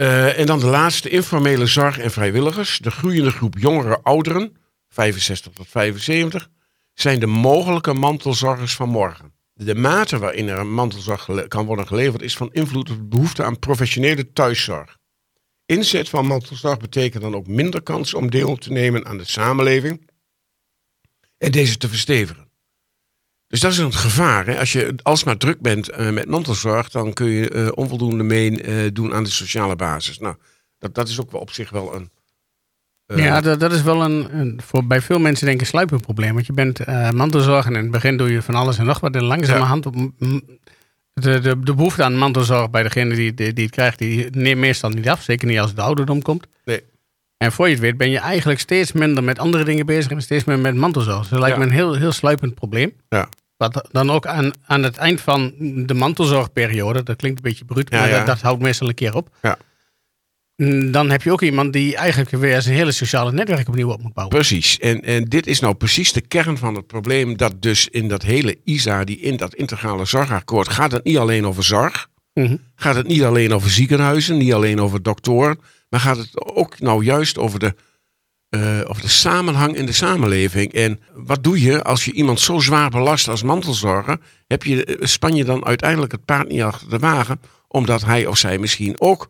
Uh, 0.00 0.38
en 0.38 0.46
dan 0.46 0.58
de 0.58 0.66
laatste, 0.66 1.08
informele 1.08 1.66
zorg 1.66 1.98
en 1.98 2.10
vrijwilligers. 2.10 2.78
De 2.78 2.90
groeiende 2.90 3.30
groep 3.30 3.58
jongere 3.58 4.00
ouderen, 4.02 4.56
65 4.88 5.52
tot 5.52 5.68
75, 5.68 6.48
zijn 6.94 7.20
de 7.20 7.26
mogelijke 7.26 7.92
mantelzorgers 7.92 8.74
van 8.74 8.88
morgen. 8.88 9.32
De 9.54 9.74
mate 9.74 10.18
waarin 10.18 10.48
er 10.48 10.58
een 10.58 10.74
mantelzorg 10.74 11.48
kan 11.48 11.66
worden 11.66 11.86
geleverd 11.86 12.22
is 12.22 12.36
van 12.36 12.52
invloed 12.52 12.90
op 12.90 12.96
de 12.96 13.04
behoefte 13.04 13.44
aan 13.44 13.58
professionele 13.58 14.32
thuiszorg. 14.32 14.96
Inzet 15.66 16.08
van 16.08 16.26
mantelzorg 16.26 16.78
betekent 16.78 17.22
dan 17.22 17.34
ook 17.34 17.46
minder 17.46 17.82
kans 17.82 18.14
om 18.14 18.30
deel 18.30 18.56
te 18.56 18.72
nemen 18.72 19.06
aan 19.06 19.18
de 19.18 19.24
samenleving 19.24 20.10
en 21.38 21.50
deze 21.50 21.76
te 21.76 21.88
verstevigen. 21.88 22.47
Dus 23.48 23.60
dat 23.60 23.72
is 23.72 23.78
een 23.78 23.92
gevaar. 23.92 24.46
Hè? 24.46 24.58
Als 24.58 24.72
je 24.72 24.94
alsmaar 25.02 25.36
druk 25.36 25.60
bent 25.60 25.90
uh, 25.90 26.10
met 26.10 26.28
mantelzorg, 26.28 26.88
dan 26.88 27.12
kun 27.12 27.26
je 27.26 27.50
uh, 27.50 27.68
onvoldoende 27.74 28.24
mee 28.24 28.62
uh, 28.62 28.90
doen 28.92 29.14
aan 29.14 29.24
de 29.24 29.30
sociale 29.30 29.76
basis. 29.76 30.18
Nou, 30.18 30.36
dat, 30.78 30.94
dat 30.94 31.08
is 31.08 31.20
ook 31.20 31.30
wel 31.30 31.40
op 31.40 31.50
zich 31.50 31.70
wel 31.70 31.94
een. 31.94 32.10
ja, 33.06 33.40
dat, 33.40 33.60
dat 33.60 33.72
is 33.72 33.82
wel 33.82 34.04
een, 34.04 34.38
een, 34.38 34.60
voor 34.64 34.86
bij 34.86 35.00
veel 35.00 35.18
mensen 35.18 35.44
denk 35.44 35.56
ik 35.56 35.62
een 35.62 35.70
sluipend 35.70 36.02
probleem. 36.02 36.34
Want 36.34 36.46
je 36.46 36.52
bent 36.52 36.86
mantelzorg 37.12 37.66
en 37.66 37.74
in 37.74 37.82
het 37.82 37.90
begin 37.90 38.16
doe 38.16 38.32
je 38.32 38.42
van 38.42 38.54
alles 38.54 38.78
en 38.78 38.86
nog 38.86 39.00
wat. 39.00 39.14
En 39.14 39.24
langzamerhand 39.24 39.84
ja. 39.84 40.40
de, 41.12 41.40
de, 41.40 41.60
de 41.60 41.74
behoefte 41.74 42.04
aan 42.04 42.16
mantelzorg 42.16 42.70
bij 42.70 42.82
degene 42.82 43.14
die, 43.14 43.34
die, 43.34 43.52
die 43.52 43.64
het 43.64 43.74
krijgt, 43.74 43.98
die 43.98 44.30
neemt 44.30 44.60
meestal 44.60 44.90
niet 44.90 45.08
af. 45.08 45.22
Zeker 45.22 45.48
niet 45.48 45.58
als 45.58 45.70
het 45.70 45.80
ouderdom 45.80 46.22
komt. 46.22 46.46
Nee. 46.64 46.82
En 47.38 47.52
voor 47.52 47.66
je 47.66 47.72
het 47.72 47.82
weet 47.82 47.96
ben 47.96 48.10
je 48.10 48.18
eigenlijk 48.18 48.60
steeds 48.60 48.92
minder 48.92 49.24
met 49.24 49.38
andere 49.38 49.64
dingen 49.64 49.86
bezig 49.86 50.10
en 50.10 50.22
steeds 50.22 50.44
meer 50.44 50.58
met 50.58 50.74
mantelzorg. 50.74 51.18
Dus 51.20 51.28
dat 51.28 51.40
lijkt 51.40 51.58
me 51.58 51.64
een 51.64 51.70
heel, 51.70 51.94
heel 51.94 52.12
sluipend 52.12 52.54
probleem. 52.54 52.92
Ja. 53.08 53.28
Wat 53.56 53.88
dan 53.90 54.10
ook 54.10 54.26
aan, 54.26 54.52
aan 54.66 54.82
het 54.82 54.96
eind 54.96 55.20
van 55.20 55.52
de 55.86 55.94
mantelzorgperiode, 55.94 57.02
dat 57.02 57.16
klinkt 57.16 57.38
een 57.38 57.48
beetje 57.48 57.64
bruut, 57.64 57.90
maar 57.90 58.10
Dat, 58.10 58.26
dat, 58.26 58.40
houdt 58.40 58.62
meestal 58.62 58.88
een 58.88 58.94
keer 58.94 59.14
op. 59.14 59.28
Ja. 59.42 59.58
Mm, 60.56 60.90
dan 60.90 61.10
heb 61.10 61.22
je 61.22 61.32
ook 61.32 61.42
iemand 61.42 61.72
die 61.72 61.96
eigenlijk 61.96 62.30
weer 62.30 62.62
zijn 62.62 62.74
hele 62.74 62.92
sociale 62.92 63.32
netwerk 63.32 63.68
opnieuw 63.68 63.90
op 63.90 64.02
moet 64.02 64.12
bouwen. 64.12 64.36
Precies. 64.36 64.78
En, 64.78 65.02
en 65.02 65.24
dit 65.24 65.46
is 65.46 65.60
nou 65.60 65.74
precies 65.74 66.12
de 66.12 66.20
kern 66.20 66.58
van 66.58 66.74
het 66.74 66.86
probleem. 66.86 67.36
Dat 67.36 67.62
dus 67.62 67.88
in 67.88 68.08
dat 68.08 68.22
hele 68.22 68.56
ISA, 68.64 69.04
die 69.04 69.20
in 69.20 69.36
dat 69.36 69.54
integrale 69.54 70.04
zorgakkoord, 70.04 70.68
gaat 70.68 70.92
het 70.92 71.04
niet 71.04 71.18
alleen 71.18 71.46
over 71.46 71.64
zorg. 71.64 72.08
Mm 72.34 72.60
Gaat 72.74 72.94
het 72.94 73.06
niet 73.06 73.22
alleen 73.22 73.54
over 73.54 73.70
ziekenhuizen, 73.70 74.36
niet 74.36 74.52
alleen 74.52 74.80
over 74.80 75.02
doktoren. 75.02 75.58
Maar 75.88 76.00
gaat 76.00 76.16
het 76.16 76.46
ook 76.54 76.80
nou 76.80 77.04
juist 77.04 77.38
over 77.38 77.58
de, 77.58 77.74
uh, 78.50 78.80
over 78.86 79.02
de 79.02 79.08
samenhang 79.08 79.76
in 79.76 79.86
de 79.86 79.92
samenleving. 79.92 80.72
En 80.72 81.00
wat 81.14 81.44
doe 81.44 81.62
je 81.62 81.82
als 81.82 82.04
je 82.04 82.12
iemand 82.12 82.40
zo 82.40 82.58
zwaar 82.58 82.90
belast 82.90 83.28
als 83.28 83.42
mantelzorger? 83.42 84.18
Heb 84.46 84.62
je, 84.62 84.84
eh, 84.84 85.06
span 85.06 85.34
je 85.34 85.44
dan 85.44 85.64
uiteindelijk 85.66 86.12
het 86.12 86.24
paard 86.24 86.48
niet 86.48 86.62
achter 86.62 86.88
de 86.90 86.98
wagen? 86.98 87.40
Omdat 87.68 88.04
hij 88.04 88.26
of 88.26 88.38
zij 88.38 88.58
misschien 88.58 89.00
ook 89.00 89.28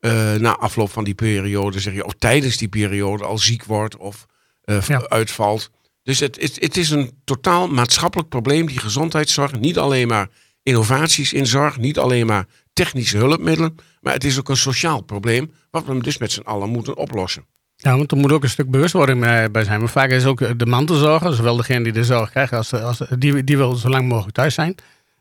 uh, 0.00 0.34
na 0.34 0.56
afloop 0.56 0.90
van 0.90 1.04
die 1.04 1.14
periode, 1.14 1.80
zeg 1.80 1.94
je, 1.94 2.04
of 2.04 2.14
tijdens 2.18 2.56
die 2.56 2.68
periode 2.68 3.24
al 3.24 3.38
ziek 3.38 3.64
wordt 3.64 3.96
of 3.96 4.26
uh, 4.64 4.82
ja. 4.82 5.08
uitvalt. 5.08 5.70
Dus 6.02 6.20
het, 6.20 6.40
het, 6.40 6.56
het 6.60 6.76
is 6.76 6.90
een 6.90 7.10
totaal 7.24 7.68
maatschappelijk 7.68 8.28
probleem, 8.28 8.66
die 8.66 8.78
gezondheidszorg. 8.78 9.52
Niet 9.52 9.78
alleen 9.78 10.08
maar 10.08 10.28
innovaties 10.62 11.32
in 11.32 11.46
zorg, 11.46 11.78
niet 11.78 11.98
alleen 11.98 12.26
maar 12.26 12.46
technische 12.72 13.16
hulpmiddelen, 13.16 13.76
maar 14.00 14.12
het 14.12 14.24
is 14.24 14.38
ook 14.38 14.48
een 14.48 14.56
sociaal 14.56 15.00
probleem, 15.00 15.52
wat 15.70 15.84
we 15.84 16.02
dus 16.02 16.18
met 16.18 16.32
z'n 16.32 16.40
allen 16.40 16.68
moeten 16.68 16.96
oplossen. 16.96 17.44
Ja, 17.76 17.96
want 17.96 18.10
er 18.10 18.16
moet 18.16 18.32
ook 18.32 18.42
een 18.42 18.48
stuk 18.48 18.70
bewustwording 18.70 19.20
bij 19.52 19.64
zijn. 19.64 19.80
Maar 19.80 19.88
vaak 19.88 20.10
is 20.10 20.24
ook 20.24 20.58
de 20.58 20.66
mantelzorger, 20.66 21.34
zowel 21.34 21.56
degene 21.56 21.84
die 21.84 21.92
de 21.92 22.04
zorg 22.04 22.30
krijgt, 22.30 22.52
als, 22.52 22.72
als 22.72 23.02
die, 23.18 23.44
die 23.44 23.56
wil 23.56 23.74
zo 23.74 23.88
lang 23.88 24.08
mogelijk 24.08 24.34
thuis 24.34 24.54
zijn. 24.54 24.74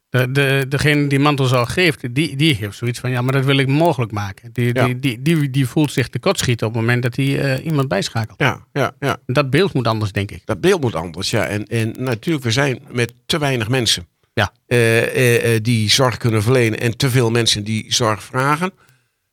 De, 0.09 0.31
de, 0.31 0.65
degene 0.69 1.07
die 1.07 1.19
mantelzorg 1.19 1.74
geeft, 1.74 2.15
die, 2.15 2.36
die 2.36 2.55
heeft 2.55 2.77
zoiets 2.77 3.00
van, 3.00 3.09
ja, 3.09 3.21
maar 3.21 3.33
dat 3.33 3.45
wil 3.45 3.57
ik 3.57 3.67
mogelijk 3.67 4.12
maken. 4.12 4.50
Die, 4.53 4.74
ja. 4.74 4.86
die, 4.86 5.00
die, 5.00 5.21
die, 5.21 5.50
die, 5.50 5.67
voelt 5.67 5.91
zich 5.91 6.07
tekortschieten 6.07 6.67
op 6.67 6.74
het 6.74 6.81
moment 6.81 7.03
dat 7.03 7.15
hij 7.15 7.57
uh, 7.59 7.65
iemand 7.65 7.88
bijschakelt. 7.88 8.39
Ja, 8.39 8.65
ja, 8.74 8.91
ja. 9.00 9.17
Dat 9.25 9.50
beeld 9.50 9.74
moet 9.74 9.88
anders, 9.88 10.12
denk 10.12 10.31
ik. 10.31 10.41
Dat 10.45 10.62
beeld 10.62 10.81
moet 10.81 10.95
anders, 10.95 11.29
ja. 11.29 11.45
En, 11.45 11.65
en 11.65 11.95
natuurlijk, 11.98 12.45
we 12.45 12.51
zijn 12.51 12.79
met 12.91 13.13
te 13.25 13.38
weinig 13.38 13.69
mensen. 13.69 14.07
Ja. 14.39 14.53
eh, 14.67 15.03
eh, 15.03 15.55
eh, 15.55 15.63
die 15.63 15.89
zorg 15.89 16.17
kunnen 16.17 16.43
verlenen 16.43 16.79
en 16.79 16.98
te 16.98 17.10
veel 17.10 17.31
mensen 17.31 17.63
die 17.63 17.93
zorg 17.93 18.24
vragen. 18.24 18.72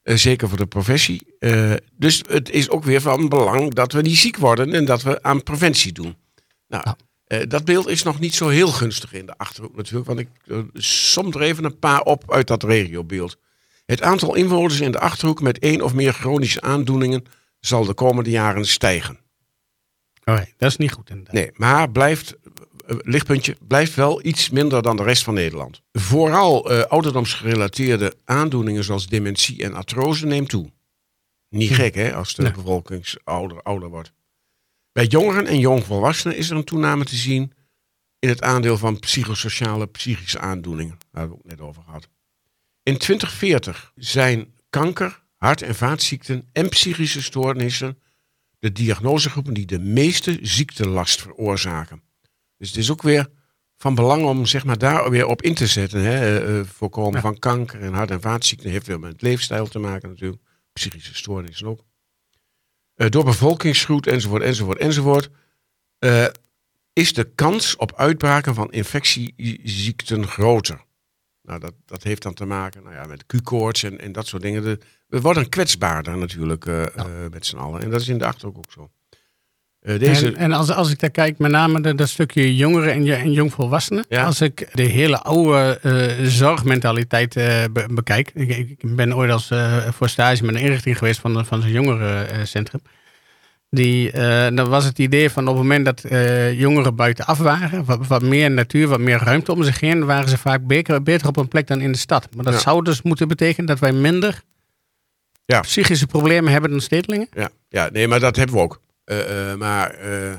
Zeker 0.02 0.48
voor 0.48 0.58
de 0.58 0.66
professie. 0.66 1.36
Dus 1.96 2.22
het 2.28 2.50
is 2.50 2.70
ook 2.70 2.84
weer 2.84 3.00
van 3.00 3.28
belang 3.28 3.74
dat 3.74 3.92
we 3.92 4.00
niet 4.00 4.16
ziek 4.16 4.36
worden 4.36 4.74
en 4.74 4.84
dat 4.84 5.02
we 5.02 5.22
aan 5.22 5.42
preventie 5.42 5.92
doen. 5.92 6.16
Nou, 6.68 6.84
dat 7.48 7.64
beeld 7.64 7.88
is 7.88 8.02
nog 8.02 8.20
niet 8.20 8.34
zo 8.34 8.48
heel 8.48 8.68
gunstig 8.68 9.12
in 9.12 9.26
de 9.26 9.36
achterhoek 9.36 9.76
natuurlijk, 9.76 10.06
want 10.06 10.18
ik 10.18 10.28
som 10.74 11.32
er 11.32 11.40
even 11.40 11.64
een 11.64 11.78
paar 11.78 12.00
op 12.00 12.32
uit 12.32 12.46
dat 12.46 12.62
regiobeeld. 12.62 13.38
Het 13.86 14.02
aantal 14.02 14.34
inwoners 14.34 14.80
in 14.80 14.92
de 14.92 14.98
achterhoek 14.98 15.40
met 15.40 15.58
één 15.58 15.82
of 15.82 15.94
meer 15.94 16.12
chronische 16.12 16.60
aandoeningen 16.60 17.24
zal 17.60 17.84
de 17.84 17.94
komende 17.94 18.30
jaren 18.30 18.66
stijgen. 18.66 19.18
Oké, 20.24 20.46
dat 20.56 20.70
is 20.70 20.76
niet 20.76 20.92
goed 20.92 21.10
inderdaad. 21.10 21.34
Nee, 21.34 21.50
maar 21.54 21.90
blijft, 21.90 22.36
lichtpuntje, 22.86 23.56
blijft 23.60 23.94
wel 23.94 24.26
iets 24.26 24.50
minder 24.50 24.82
dan 24.82 24.96
de 24.96 25.02
rest 25.02 25.24
van 25.24 25.34
Nederland. 25.34 25.82
Vooral 25.92 26.70
eh, 26.70 26.80
ouderdomsgerelateerde 26.82 28.14
aandoeningen 28.24 28.84
zoals 28.84 29.06
dementie 29.06 29.62
en 29.62 29.74
artrose 29.74 30.26
neemt 30.26 30.48
toe. 30.48 30.72
Niet 31.48 31.68
Hm. 31.68 31.74
gek 31.74 31.94
hè, 31.94 32.14
als 32.14 32.34
de 32.34 32.42
Nee. 32.42 32.52
bevolking 32.52 33.06
ouder, 33.24 33.62
ouder 33.62 33.88
wordt. 33.88 34.12
Bij 34.92 35.04
jongeren 35.06 35.46
en 35.46 35.58
jongvolwassenen 35.58 36.36
is 36.36 36.50
er 36.50 36.56
een 36.56 36.64
toename 36.64 37.04
te 37.04 37.16
zien 37.16 37.52
in 38.18 38.28
het 38.28 38.42
aandeel 38.42 38.78
van 38.78 38.98
psychosociale 38.98 39.86
psychische 39.86 40.38
aandoeningen. 40.38 40.96
Daar 40.98 41.20
hebben 41.20 41.36
we 41.42 41.48
het 41.48 41.58
net 41.58 41.68
over 41.68 41.82
gehad. 41.82 42.08
In 42.82 42.98
2040 42.98 43.92
zijn 43.94 44.54
kanker, 44.70 45.22
hart- 45.36 45.62
en 45.62 45.74
vaatziekten 45.74 46.48
en 46.52 46.68
psychische 46.68 47.22
stoornissen 47.22 47.98
de 48.58 48.72
diagnosegroepen 48.72 49.54
die 49.54 49.66
de 49.66 49.78
meeste 49.78 50.38
ziektelast 50.42 51.20
veroorzaken. 51.22 52.02
Dus 52.58 52.68
het 52.68 52.76
is 52.78 52.90
ook 52.90 53.02
weer 53.02 53.28
van 53.76 53.94
belang 53.94 54.24
om 54.24 54.46
zeg 54.46 54.64
maar, 54.64 54.78
daar 54.78 55.10
weer 55.10 55.26
op 55.26 55.42
in 55.42 55.54
te 55.54 55.66
zetten. 55.66 56.00
Hè. 56.00 56.20
Eh, 56.20 56.58
eh, 56.58 56.66
voorkomen 56.66 57.14
Ja. 57.14 57.20
van 57.20 57.38
kanker 57.38 57.80
en 57.80 57.92
hart- 57.92 58.10
en 58.10 58.20
vaatziekten 58.20 58.70
heeft 58.70 58.86
weer 58.86 59.00
met 59.00 59.22
leefstijl 59.22 59.66
te 59.66 59.78
maken 59.78 60.08
natuurlijk. 60.08 60.42
Psychische 60.72 61.14
stoornissen 61.14 61.66
ook. 61.66 61.84
Eh, 62.94 63.08
door 63.10 63.24
bevolkingsgroei 63.24 64.00
enzovoort, 64.00 64.42
enzovoort, 64.42 64.78
enzovoort. 64.78 65.30
is 66.92 67.12
de 67.12 67.30
kans 67.34 67.76
op 67.76 67.94
uitbraken 67.96 68.54
van 68.54 68.72
infectieziekten 68.72 70.26
groter. 70.26 70.84
Nou, 71.42 71.60
dat, 71.60 71.74
dat 71.84 72.02
heeft 72.02 72.22
dan 72.22 72.34
te 72.34 72.44
maken 72.44 72.82
nou 72.82 72.94
ja, 72.94 73.06
met 73.06 73.26
Q-koorts 73.26 73.82
en, 73.82 74.00
en 74.00 74.12
dat 74.12 74.26
soort 74.26 74.42
dingen. 74.42 74.62
De, 74.62 74.78
we 75.06 75.20
worden 75.20 75.48
kwetsbaarder 75.48 76.16
natuurlijk 76.18 76.64
met 77.30 77.46
z'n 77.46 77.56
allen. 77.56 77.82
En 77.82 77.90
dat 77.90 78.00
is 78.00 78.08
in 78.08 78.18
de 78.18 78.26
Achterhoek 78.26 78.56
ook 78.58 78.72
zo. 78.72 78.90
Eh, 79.86 79.98
deze, 79.98 80.26
En, 80.26 80.36
en 80.36 80.52
als, 80.52 80.70
als 80.70 80.90
ik 80.90 81.00
daar 81.00 81.10
kijk, 81.10 81.38
met 81.38 81.50
name 81.50 81.80
de- 81.80 81.94
dat 81.94 82.08
stukje 82.08 82.56
jongeren 82.56 82.92
en, 82.92 83.04
je- 83.04 83.14
en 83.14 83.32
jongvolwassenen. 83.32 84.04
Ja. 84.08 84.24
Als 84.24 84.40
ik 84.40 84.68
de 84.72 84.82
hele 84.82 85.18
oude 85.22 85.78
eh, 85.82 86.26
zorgmentaliteit 86.26 87.36
eh, 87.36 87.64
be- 87.72 87.86
bekijk. 87.90 88.30
Ik, 88.34 88.50
ik 88.78 88.96
ben 88.96 89.16
ooit 89.16 89.30
als 89.30 89.50
eh, 89.50 89.88
voor 89.88 90.08
stage 90.08 90.44
met 90.44 90.54
een 90.54 90.60
inrichting 90.60 90.98
geweest 90.98 91.20
van, 91.20 91.46
van 91.46 91.60
zo'n 91.62 91.70
jongerencentrum. 91.70 92.80
Die, 93.70 94.10
dan 94.54 94.68
was 94.68 94.84
het 94.84 94.98
idee 94.98 95.30
van 95.30 95.42
op 95.48 95.54
het 95.54 95.62
moment 95.62 95.84
dat 95.84 96.02
jongeren 96.56 96.94
buitenaf 96.94 97.38
waren, 97.38 97.84
wat, 97.84 98.06
wat 98.06 98.22
meer 98.22 98.50
natuur, 98.50 98.88
wat 98.88 99.00
meer 99.00 99.18
ruimte 99.18 99.52
om 99.52 99.62
zich 99.64 99.80
heen, 99.80 100.04
waren 100.04 100.28
ze 100.28 100.38
vaak 100.38 100.66
beter, 100.66 101.02
beter 101.02 101.28
op 101.28 101.36
een 101.36 101.48
plek 101.48 101.66
dan 101.66 101.80
in 101.80 101.92
de 101.92 101.98
stad. 101.98 102.28
Maar 102.34 102.44
dat 102.44 102.54
Ja. 102.54 102.60
zou 102.60 102.84
dus 102.84 103.02
moeten 103.02 103.28
betekenen 103.28 103.66
dat 103.66 103.78
wij 103.78 103.92
minder 103.92 104.42
Ja. 105.44 105.60
psychische 105.60 106.06
problemen 106.06 106.52
hebben 106.52 106.70
dan 106.70 106.80
stedelingen. 106.80 107.28
ja, 107.32 107.48
ja, 107.68 107.88
nee, 107.92 108.08
maar 108.08 108.20
dat 108.20 108.36
hebben 108.36 108.54
we 108.56 108.62
ook. 108.62 108.80
Eh, 109.06 109.50
eh, 109.50 109.58
maar 109.58 109.90
eh, 109.90 110.32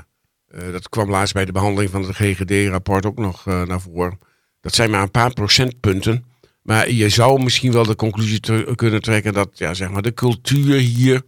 dat 0.71 0.89
kwam 0.89 1.09
laatst 1.09 1.34
bij 1.34 1.45
de 1.45 1.51
behandeling 1.51 1.91
van 1.91 2.03
het 2.03 2.15
GGD-rapport 2.15 3.06
ook 3.06 3.17
nog 3.17 3.45
naar 3.45 3.82
voren. 3.82 4.19
Dat 4.62 4.75
zijn 4.75 4.89
maar 4.89 5.01
een 5.01 5.12
paar 5.12 5.34
procentpunten. 5.34 6.25
Maar 6.62 6.91
je 6.91 7.10
zou 7.10 7.43
misschien 7.43 7.71
wel 7.71 7.86
de 7.86 7.95
conclusie 7.95 8.39
kunnen 8.75 9.01
trekken 9.01 9.34
dat 9.34 9.49
ja, 9.53 9.73
zeg 9.73 9.89
maar 9.89 10.01
de 10.01 10.13
cultuur 10.13 10.75
hier, 10.75 11.21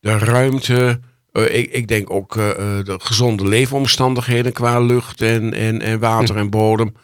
de 0.00 0.18
ruimte, 0.18 1.00
ik, 1.32 1.72
ik 1.72 1.88
denk 1.88 2.10
ook 2.10 2.34
de 2.34 2.96
gezonde 2.98 3.48
leefomstandigheden 3.48 4.52
qua 4.52 4.80
lucht 4.80 5.20
en, 5.20 5.54
en, 5.54 5.80
en 5.80 5.98
water 5.98 6.36
en 6.36 6.50
bodem 6.50 6.94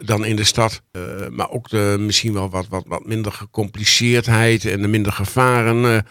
dan 0.00 0.24
in 0.24 0.36
de 0.36 0.44
stad. 0.44 0.82
Maar 1.30 1.50
ook 1.50 1.68
de, 1.68 1.96
misschien 1.98 2.32
wel 2.32 2.50
wat, 2.50 2.68
wat, 2.68 2.84
wat 2.86 3.06
minder 3.06 3.32
gecompliceerdheid 3.32 4.64
en 4.64 4.82
de 4.82 4.88
minder 4.88 5.12
gevaren. 5.12 6.04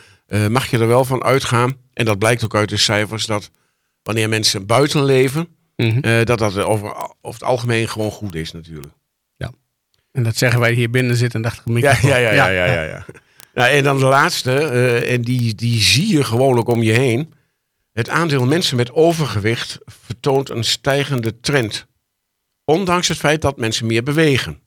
mag 0.49 0.65
je 0.65 0.79
er 0.79 0.87
wel 0.87 1.05
van 1.05 1.23
uitgaan. 1.23 1.83
En 1.95 2.05
dat 2.05 2.19
blijkt 2.19 2.43
ook 2.43 2.55
uit 2.55 2.69
de 2.69 2.77
cijfers 2.77 3.25
dat 3.25 3.51
wanneer 4.03 4.29
mensen 4.29 4.65
buiten 4.65 5.03
leven, 5.03 5.47
Mhm. 5.75 5.99
eh, 5.99 6.25
dat 6.25 6.39
dat 6.39 6.57
over, 6.57 6.93
over 6.95 7.39
het 7.39 7.43
algemeen 7.43 7.87
gewoon 7.89 8.11
goed 8.11 8.35
is 8.35 8.51
natuurlijk. 8.51 8.93
En 10.11 10.23
dat 10.23 10.37
zeggen 10.37 10.59
wij 10.59 10.73
hier 10.73 10.89
binnen 10.89 11.15
zitten 11.15 11.43
en 11.43 11.49
dacht 11.49 11.61
ik, 11.65 11.77
Ja, 11.77 11.97
ja, 12.01 12.17
ja, 12.17 12.31
ja, 12.31 12.47
ja, 12.47 12.65
ja. 12.65 12.83
ja. 12.83 13.05
Nou, 13.53 13.69
en 13.69 13.83
dan 13.83 13.97
de 13.99 14.05
laatste, 14.05 14.51
eh, 14.57 15.13
en 15.13 15.21
die, 15.21 15.55
die 15.55 15.81
zie 15.81 16.07
je 16.07 16.23
gewoon 16.23 16.57
ook 16.57 16.67
om 16.67 16.83
je 16.83 16.91
heen. 16.91 17.33
Het 17.91 18.09
aandeel 18.09 18.45
mensen 18.45 18.77
met 18.77 18.91
overgewicht 18.91 19.77
vertoont 19.85 20.49
een 20.49 20.63
stijgende 20.63 21.39
trend. 21.39 21.87
Ondanks 22.65 23.07
het 23.07 23.17
feit 23.17 23.41
dat 23.41 23.57
mensen 23.57 23.85
meer 23.85 24.03
bewegen. 24.03 24.59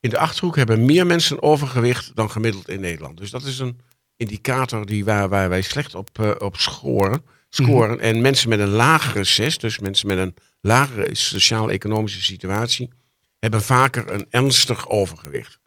In 0.00 0.10
de 0.10 0.18
Achterhoek 0.18 0.56
hebben 0.56 0.84
meer 0.84 1.06
mensen 1.06 1.42
overgewicht 1.42 2.10
dan 2.14 2.30
gemiddeld 2.30 2.68
in 2.68 2.80
Nederland. 2.80 3.18
Dus 3.18 3.30
dat 3.30 3.42
is 3.42 3.58
een 3.58 3.80
indicator 4.20 4.86
die 4.86 5.04
waar, 5.04 5.28
waar 5.28 5.48
wij 5.48 5.62
slecht 5.62 5.94
op, 5.94 6.18
eh, 6.18 6.30
op 6.38 6.56
scoren. 6.56 7.22
scoren. 7.48 8.00
En 8.00 8.20
mensen 8.20 8.48
met 8.48 8.60
een 8.60 8.68
lagere 8.68 9.24
CES, 9.24 9.58
dus 9.58 9.78
mensen 9.78 10.06
met 10.06 10.18
een 10.18 10.34
lagere 10.60 11.14
sociaal-economische 11.14 12.22
situatie, 12.22 12.90
hebben 13.38 13.62
vaker 13.62 14.10
een 14.12 14.26
ernstig 14.30 14.88
overgewicht. 14.88 15.58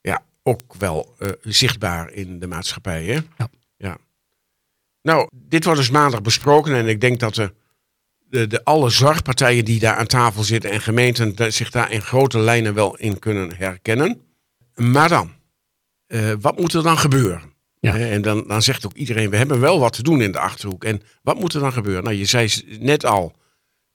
Ja, 0.00 0.22
ook 0.42 0.74
wel 0.78 1.14
eh, 1.18 1.30
zichtbaar 1.42 2.12
in 2.12 2.38
de 2.38 2.46
maatschappij. 2.46 3.04
Hè? 3.04 3.20
Ja. 3.38 3.48
ja. 3.76 3.96
Nou, 5.02 5.28
dit 5.32 5.64
wordt 5.64 5.78
dus 5.78 5.90
maandag 5.90 6.22
besproken 6.22 6.74
en 6.74 6.88
ik 6.88 7.00
denk 7.00 7.20
dat 7.20 7.34
de, 7.34 7.54
de, 8.18 8.46
de 8.46 8.64
alle 8.64 8.90
zorgpartijen 8.90 9.64
die 9.64 9.78
daar 9.78 9.96
aan 9.96 10.06
tafel 10.06 10.42
zitten 10.42 10.70
en 10.70 10.80
gemeenten 10.80 11.52
zich 11.52 11.70
daar 11.70 11.92
in 11.92 12.02
grote 12.02 12.38
lijnen 12.38 12.74
wel 12.74 12.96
in 12.96 13.18
kunnen 13.18 13.56
herkennen. 13.56 14.20
Maar 14.74 15.08
dan, 15.08 15.32
eh, 16.06 16.32
wat 16.40 16.58
moet 16.58 16.72
er 16.72 16.82
dan 16.82 16.98
gebeuren? 16.98 17.54
Ja. 17.86 17.96
En 17.98 18.22
dan, 18.22 18.44
dan 18.46 18.62
zegt 18.62 18.86
ook 18.86 18.94
iedereen, 18.94 19.30
we 19.30 19.36
hebben 19.36 19.60
wel 19.60 19.80
wat 19.80 19.92
te 19.92 20.02
doen 20.02 20.20
in 20.22 20.32
de 20.32 20.38
Achterhoek. 20.38 20.84
En 20.84 21.02
wat 21.22 21.40
moet 21.40 21.54
er 21.54 21.60
dan 21.60 21.72
gebeuren? 21.72 22.04
Nou, 22.04 22.16
je 22.16 22.24
zei 22.24 22.50
net 22.80 23.04
al, 23.04 23.32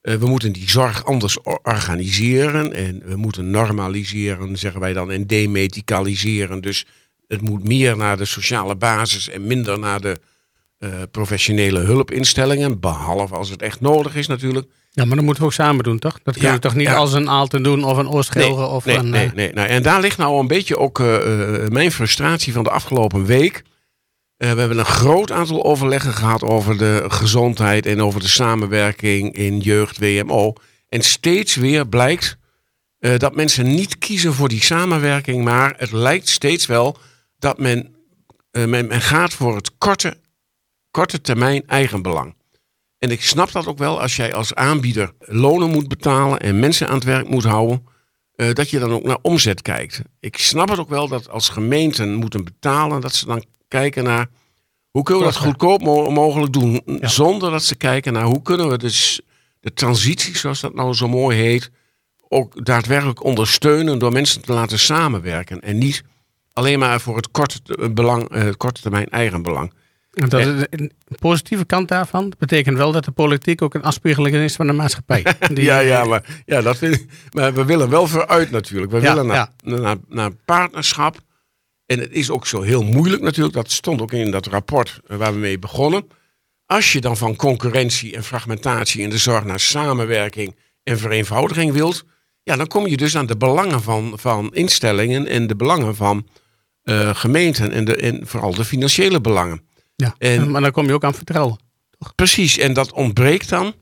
eh, 0.00 0.14
we 0.14 0.26
moeten 0.26 0.52
die 0.52 0.70
zorg 0.70 1.04
anders 1.04 1.40
or- 1.40 1.58
organiseren. 1.62 2.72
En 2.72 3.02
we 3.04 3.16
moeten 3.16 3.50
normaliseren, 3.50 4.56
zeggen 4.58 4.80
wij 4.80 4.92
dan, 4.92 5.10
en 5.10 5.26
demedicaliseren. 5.26 6.60
Dus 6.60 6.86
het 7.26 7.40
moet 7.40 7.64
meer 7.64 7.96
naar 7.96 8.16
de 8.16 8.24
sociale 8.24 8.76
basis 8.76 9.28
en 9.28 9.46
minder 9.46 9.78
naar 9.78 10.00
de 10.00 10.20
eh, 10.78 10.88
professionele 11.10 11.78
hulpinstellingen. 11.80 12.80
Behalve 12.80 13.34
als 13.34 13.50
het 13.50 13.62
echt 13.62 13.80
nodig 13.80 14.14
is 14.16 14.26
natuurlijk. 14.26 14.66
Ja, 14.90 15.04
maar 15.04 15.16
dat 15.16 15.24
moeten 15.24 15.42
we 15.42 15.48
ook 15.48 15.54
samen 15.54 15.84
doen, 15.84 15.98
toch? 15.98 16.12
Dat 16.22 16.34
kunnen 16.34 16.50
Ja, 16.50 16.54
we 16.54 16.60
toch 16.60 16.74
niet 16.74 16.86
ja. 16.86 16.94
als 16.94 17.12
een 17.12 17.28
Aalten 17.30 17.62
doen 17.62 17.84
of 17.84 17.96
een 17.96 18.08
Oostgelre 18.08 18.66
of 18.66 18.84
nee, 18.84 18.96
een... 18.96 19.10
nee, 19.10 19.26
eh, 19.26 19.32
nee, 19.32 19.52
nou, 19.52 19.68
En 19.68 19.82
daar 19.82 20.00
ligt 20.00 20.18
nou 20.18 20.40
een 20.40 20.46
beetje 20.46 20.78
ook 20.78 20.98
mijn 21.68 21.92
frustratie 21.92 22.52
van 22.52 22.64
de 22.64 22.70
afgelopen 22.70 23.24
week. 23.24 23.62
Eh, 24.42 24.52
we 24.52 24.58
hebben 24.58 24.78
een 24.78 24.84
groot 24.84 25.32
aantal 25.32 25.64
overleggen 25.64 26.12
gehad 26.12 26.42
over 26.42 26.78
de 26.78 27.04
gezondheid 27.08 27.86
en 27.86 28.02
over 28.02 28.20
de 28.20 28.28
samenwerking 28.28 29.34
in 29.34 29.58
jeugd 29.58 29.98
WMO. 29.98 30.52
En 30.88 31.02
steeds 31.02 31.54
weer 31.54 31.88
blijkt 31.88 32.36
eh, 32.98 33.18
dat 33.18 33.34
mensen 33.34 33.74
niet 33.74 33.98
kiezen 33.98 34.34
voor 34.34 34.48
die 34.48 34.62
samenwerking, 34.62 35.44
maar 35.44 35.74
het 35.76 35.92
lijkt 35.92 36.28
steeds 36.28 36.66
wel 36.66 36.96
dat 37.38 37.58
men, 37.58 37.94
eh, 38.50 38.64
men, 38.64 38.86
men 38.86 39.00
gaat 39.00 39.32
voor 39.32 39.56
het 39.56 39.78
korte, 39.78 40.16
korte 40.90 41.20
termijn 41.20 41.66
eigenbelang. 41.66 42.34
En 42.98 43.10
ik 43.10 43.22
snap 43.22 43.52
dat 43.52 43.66
ook 43.66 43.78
wel 43.78 44.00
als 44.00 44.16
jij 44.16 44.34
als 44.34 44.54
aanbieder 44.54 45.12
lonen 45.18 45.70
moet 45.70 45.88
betalen 45.88 46.40
en 46.40 46.60
mensen 46.60 46.88
aan 46.88 46.94
het 46.94 47.04
werk 47.04 47.28
moet 47.28 47.44
houden, 47.44 47.90
dat 48.52 48.70
je 48.70 48.78
dan 48.78 48.92
ook 48.92 49.04
naar 49.04 49.18
omzet 49.22 49.62
kijkt. 49.62 50.02
Ik 50.20 50.36
snap 50.36 50.68
het 50.68 50.78
ook 50.78 50.88
wel 50.88 51.08
dat 51.08 51.28
als 51.28 51.48
gemeenten 51.48 52.14
moeten 52.14 52.44
betalen, 52.44 53.00
dat 53.00 53.14
ze 53.14 53.26
dan 53.26 53.44
kijken 53.72 54.04
naar 54.04 54.26
hoe 54.90 55.02
kunnen 55.02 55.24
we 55.26 55.32
dat 55.32 55.40
goedkoop 55.42 55.82
mo- 55.82 56.10
mogelijk 56.10 56.52
doen, 56.52 56.82
Ja. 56.86 57.08
zonder 57.08 57.50
dat 57.50 57.62
ze 57.64 57.74
kijken 57.76 58.12
naar 58.12 58.24
hoe 58.24 58.42
kunnen 58.42 58.68
we 58.68 58.78
dus 58.78 59.20
de 59.60 59.72
transitie, 59.72 60.36
zoals 60.38 60.60
dat 60.60 60.74
nou 60.74 60.94
zo 60.94 61.08
mooi 61.08 61.36
heet, 61.38 61.70
ook 62.28 62.64
daadwerkelijk 62.64 63.24
ondersteunen 63.24 63.98
door 63.98 64.12
mensen 64.12 64.42
te 64.42 64.52
laten 64.52 64.78
samenwerken 64.78 65.60
en 65.60 65.78
niet 65.78 66.02
alleen 66.52 66.78
maar 66.78 67.00
voor 67.00 67.16
het 67.16 67.30
korte, 67.30 67.62
te- 67.62 67.90
belang, 67.90 68.28
eh, 68.28 68.42
het 68.42 68.56
korte 68.56 68.80
termijn 68.80 69.08
eigen 69.08 69.42
belang. 69.42 69.72
Dat 70.10 70.32
is 70.40 70.46
een 70.70 70.92
positieve 71.18 71.64
kant 71.64 71.88
daarvan 71.88 72.32
betekent 72.38 72.76
wel 72.76 72.92
dat 72.92 73.04
de 73.04 73.10
politiek 73.10 73.62
ook 73.62 73.74
een 73.74 73.82
afspiegeling 73.82 74.36
is 74.36 74.54
van 74.56 74.66
de 74.66 74.72
maatschappij. 74.72 75.24
Die, 75.54 75.64
ja, 75.64 75.78
ja, 75.78 76.04
maar, 76.04 76.42
ja 76.46 76.60
dat 76.62 76.78
maar 77.30 77.54
we 77.54 77.64
willen 77.64 77.88
wel 77.90 78.06
vooruit 78.06 78.50
natuurlijk. 78.50 78.92
We 78.92 79.00
Ja, 79.00 79.14
willen 79.14 79.26
naar, 79.26 79.48
naar, 79.64 79.96
naar 80.08 80.30
partnerschap. 80.44 81.16
En 81.92 81.98
het 81.98 82.12
is 82.12 82.30
ook 82.30 82.46
zo 82.46 82.62
heel 82.62 82.82
moeilijk 82.82 83.22
natuurlijk. 83.22 83.54
Dat 83.54 83.70
stond 83.70 84.00
ook 84.00 84.12
in 84.12 84.30
dat 84.30 84.46
rapport 84.46 85.00
eh, 85.06 85.16
waar 85.16 85.32
we 85.32 85.38
mee 85.38 85.58
begonnen. 85.58 86.06
Als 86.66 86.92
je 86.92 87.00
dan 87.00 87.16
van 87.16 87.36
concurrentie 87.36 88.16
en 88.16 88.24
fragmentatie 88.24 89.02
in 89.02 89.10
de 89.10 89.18
zorg 89.18 89.44
naar 89.44 89.60
samenwerking 89.60 90.56
en 90.82 90.98
vereenvoudiging 90.98 91.72
wilt, 91.72 92.04
Ja, 92.44 92.56
dan 92.56 92.66
kom 92.66 92.86
je 92.86 92.96
dus 92.96 93.16
aan 93.16 93.26
de 93.26 93.36
belangen 93.36 93.82
van, 93.82 94.12
van 94.16 94.54
instellingen 94.54 95.26
en 95.26 95.46
de 95.46 95.56
belangen 95.56 95.96
van 95.96 96.26
uh, 96.84 97.14
gemeenten 97.14 97.72
en, 97.72 97.84
de, 97.84 97.96
en 97.96 98.26
vooral 98.26 98.54
de 98.54 98.64
financiële 98.64 99.20
belangen. 99.20 99.62
Ja, 99.96 100.14
en, 100.18 100.50
maar 100.50 100.60
dan 100.60 100.70
kom 100.70 100.86
je 100.86 100.92
ook 100.92 101.04
aan 101.04 101.14
vertrouwen. 101.14 101.58
Toch? 101.98 102.14
Precies, 102.14 102.58
en 102.58 102.72
dat 102.72 102.92
ontbreekt 102.92 103.48
dan 103.48 103.74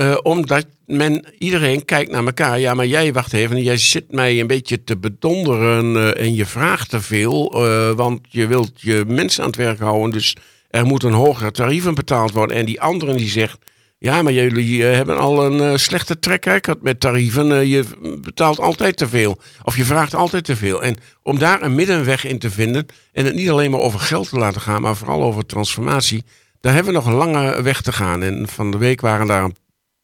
uh, 0.00 0.16
omdat 0.22 0.66
men, 0.86 1.24
iedereen 1.38 1.84
kijkt 1.84 2.10
naar 2.10 2.24
elkaar. 2.24 2.60
Ja, 2.60 2.74
maar 2.74 2.86
jij, 2.86 3.12
wacht 3.12 3.32
even, 3.32 3.62
jij 3.62 3.76
zit 3.76 4.12
mij 4.12 4.40
een 4.40 4.46
beetje 4.46 4.84
te 4.84 4.96
bedonderen 4.96 5.94
uh, 5.94 6.20
en 6.20 6.34
je 6.34 6.46
vraagt 6.46 6.90
te 6.90 7.00
veel, 7.00 7.64
uh, 7.64 7.90
want 7.90 8.20
je 8.28 8.46
wilt 8.46 8.80
je 8.80 9.04
mensen 9.06 9.42
aan 9.42 9.48
het 9.48 9.58
werk 9.58 9.78
houden. 9.78 10.10
Dus 10.10 10.36
er 10.70 10.86
moet 10.86 11.02
een 11.02 11.12
hogere 11.12 11.50
tarieven 11.50 11.94
betaald 11.94 12.32
worden. 12.32 12.56
En 12.56 12.64
die 12.64 12.80
anderen 12.80 13.16
die 13.16 13.28
zegt, 13.28 13.58
ja, 13.98 14.22
maar 14.22 14.32
jullie 14.32 14.82
hebben 14.82 15.18
al 15.18 15.44
een 15.44 15.78
slechte 15.78 16.16
record 16.20 16.82
met 16.82 17.00
tarieven. 17.00 17.68
je 17.68 17.84
betaalt 18.20 18.60
altijd 18.60 18.96
te 18.96 19.08
veel. 19.08 19.38
Of 19.62 19.76
je 19.76 19.84
vraagt 19.84 20.14
altijd 20.14 20.44
te 20.44 20.56
veel. 20.56 20.82
En 20.82 20.96
om 21.22 21.38
daar 21.38 21.62
een 21.62 21.74
middenweg 21.74 22.24
in 22.24 22.38
te 22.38 22.50
vinden 22.50 22.86
en 23.12 23.24
het 23.24 23.34
niet 23.34 23.50
alleen 23.50 23.70
maar 23.70 23.80
over 23.80 24.00
geld 24.00 24.28
te 24.28 24.38
laten 24.38 24.60
gaan, 24.60 24.82
maar 24.82 24.96
vooral 24.96 25.22
over 25.22 25.46
transformatie. 25.46 26.24
Daar 26.60 26.74
hebben 26.74 26.92
we 26.92 26.98
nog 26.98 27.08
een 27.08 27.18
lange 27.18 27.62
weg 27.62 27.82
te 27.82 27.92
gaan. 27.92 28.22
En 28.22 28.48
van 28.48 28.70
de 28.70 28.78
week 28.78 29.00
waren 29.00 29.26
daar 29.26 29.44
een 29.44 29.56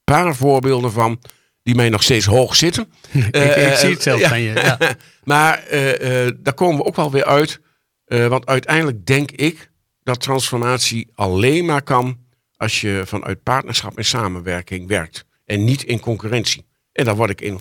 paar 0.05 0.37
voorbeelden 0.37 0.93
van 0.93 1.21
die 1.63 1.75
mij 1.75 1.89
nog 1.89 2.03
steeds 2.03 2.27
hoog 2.27 2.57
zitten. 2.57 2.93
ik, 3.13 3.27
ik, 3.27 3.35
eh, 3.35 3.75
zie 3.75 3.91
het 3.91 4.03
zelf 4.03 4.23
van 4.23 4.41
je. 4.41 4.53
Ja. 4.53 4.79
maar 5.25 5.59
eh, 5.59 6.27
eh, 6.27 6.35
daar 6.39 6.55
komen 6.55 6.77
we 6.77 6.85
ook 6.85 6.97
wel 6.97 7.11
weer 7.11 7.25
uit. 7.25 7.61
want 8.05 8.47
uiteindelijk 8.47 9.07
denk 9.07 9.31
ik 9.31 9.71
dat 10.03 10.21
transformatie 10.21 11.11
alleen 11.15 11.65
maar 11.65 11.83
kan 11.83 12.21
als 12.57 12.81
je 12.81 13.03
vanuit 13.07 13.43
partnerschap 13.43 13.97
en 13.97 14.05
samenwerking 14.05 14.89
werkt. 14.89 15.25
En 15.45 15.65
niet 15.65 15.83
in 15.83 16.01
concurrentie. 16.01 16.67
En 16.93 17.05
daar 17.05 17.17
word 17.17 17.31
ik 17.31 17.41
in 17.41 17.61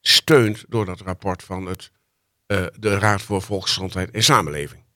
gesteund 0.00 0.64
door 0.68 0.84
dat 0.84 1.00
rapport 1.00 1.42
van 1.42 1.66
het, 1.66 1.90
de 2.78 2.98
Raad 2.98 3.22
voor 3.22 3.42
Volksgezondheid 3.42 4.10
en 4.10 4.22
Samenleving. 4.22 4.87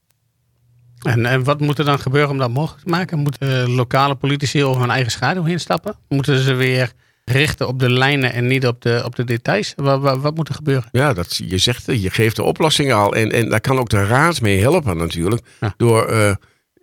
En, 1.03 1.27
en 1.27 1.45
wat 1.45 1.61
moet 1.61 1.79
er 1.79 1.85
dan 1.85 1.99
gebeuren 1.99 2.31
om 2.31 2.39
dat 2.39 2.51
mogelijk 2.51 2.83
te 2.85 2.91
maken? 2.91 3.19
Moeten 3.19 3.71
lokale 3.71 4.15
politici 4.15 4.65
over 4.65 4.81
hun 4.81 4.91
eigen 4.91 5.11
schaduw 5.11 5.45
heen 5.45 5.61
stappen? 5.61 5.95
Moeten 6.09 6.39
ze 6.39 6.55
weer 6.55 6.93
richten 7.25 7.69
op 7.69 7.79
de 7.79 7.91
lijnen 7.91 8.33
en 8.33 8.47
niet 8.47 8.67
op 8.67 8.83
de, 8.83 9.03
op 9.05 9.17
de 9.17 9.25
details? 9.25 9.73
Wat, 9.77 10.01
wat, 10.01 10.21
wat 10.21 10.35
moet 10.35 10.49
er 10.49 10.55
gebeuren? 10.55 10.89
Ja, 10.93 11.13
dat, 11.13 11.37
je 11.37 11.59
zegt, 11.59 11.85
je 11.87 12.11
geeft 12.11 12.37
de 12.37 12.43
oplossing 12.43 12.93
al. 12.93 13.15
En, 13.15 13.33
en 13.33 13.49
daar 13.49 13.61
kan 13.61 13.79
ook 13.79 13.89
de 13.89 14.07
raad 14.07 14.41
mee 14.41 14.61
helpen 14.61 14.97
natuurlijk. 14.97 15.43
Door 15.77 16.13
uh, 16.13 16.35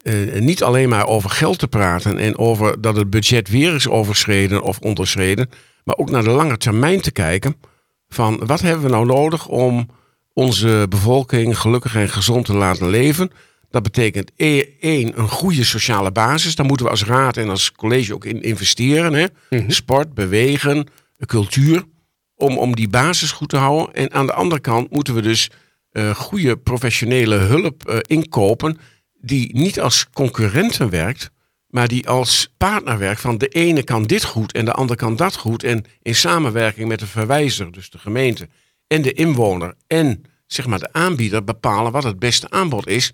uh, 0.03 0.41
niet 0.41 0.63
alleen 0.63 0.89
maar 0.89 1.07
over 1.07 1.29
geld 1.29 1.59
te 1.59 1.67
praten 1.67 2.17
en 2.17 2.37
over 2.37 2.81
dat 2.81 2.95
het 2.95 3.09
budget 3.09 3.49
weer 3.49 3.75
is 3.75 3.87
overschreden 3.87 4.61
of 4.61 4.79
onderschreden. 4.79 5.49
Maar 5.83 5.95
ook 5.95 6.09
naar 6.09 6.23
de 6.23 6.29
lange 6.29 6.57
termijn 6.57 7.01
te 7.01 7.11
kijken. 7.11 7.55
Van 8.09 8.45
wat 8.45 8.61
hebben 8.61 8.83
we 8.83 8.89
nou 8.89 9.05
nodig 9.05 9.47
om 9.47 9.89
onze 10.33 10.85
bevolking 10.89 11.59
gelukkig 11.59 11.95
en 11.95 12.09
gezond 12.09 12.45
te 12.45 12.53
laten 12.53 12.89
leven? 12.89 13.31
Dat 13.69 13.83
betekent 13.83 14.31
e- 14.35 14.65
één, 14.79 15.19
een 15.19 15.29
goede 15.29 15.63
sociale 15.63 16.11
basis. 16.11 16.55
Daar 16.55 16.65
moeten 16.65 16.85
we 16.85 16.91
als 16.91 17.05
raad 17.05 17.37
en 17.37 17.49
als 17.49 17.71
college 17.71 18.13
ook 18.13 18.25
in 18.25 18.41
investeren. 18.41 19.13
Hè? 19.13 19.25
Mhm. 19.49 19.69
Sport, 19.69 20.13
bewegen, 20.13 20.87
cultuur. 21.25 21.83
Om, 22.35 22.57
om 22.57 22.75
die 22.75 22.89
basis 22.89 23.31
goed 23.31 23.49
te 23.49 23.57
houden. 23.57 23.95
En 23.95 24.11
aan 24.11 24.25
de 24.25 24.33
andere 24.33 24.61
kant 24.61 24.91
moeten 24.91 25.13
we 25.13 25.21
dus 25.21 25.49
uh, 25.91 26.15
goede 26.15 26.57
professionele 26.57 27.35
hulp 27.35 27.89
uh, 27.89 27.97
inkopen. 28.01 28.77
Die 29.21 29.55
niet 29.55 29.79
als 29.79 30.07
concurrenten 30.13 30.89
werkt. 30.89 31.31
Maar 31.67 31.87
die 31.87 32.09
als 32.09 32.53
partner 32.57 32.97
werkt. 32.97 33.21
Van 33.21 33.37
de 33.37 33.47
ene 33.47 33.83
kan 33.83 34.03
dit 34.03 34.23
goed 34.23 34.51
en 34.51 34.65
de 34.65 34.73
andere 34.73 34.99
kan 34.99 35.15
dat 35.15 35.35
goed. 35.35 35.63
En 35.63 35.85
in 36.01 36.15
samenwerking 36.15 36.87
met 36.87 36.99
de 36.99 37.07
verwijzer, 37.07 37.71
dus 37.71 37.89
de 37.89 37.97
gemeente. 37.97 38.47
En 38.87 39.01
de 39.01 39.13
inwoner 39.13 39.73
en 39.87 40.23
zeg 40.47 40.67
maar 40.67 40.79
de 40.79 40.93
aanbieder 40.93 41.43
bepalen 41.43 41.91
wat 41.91 42.03
het 42.03 42.19
beste 42.19 42.49
aanbod 42.49 42.87
is. 42.87 43.13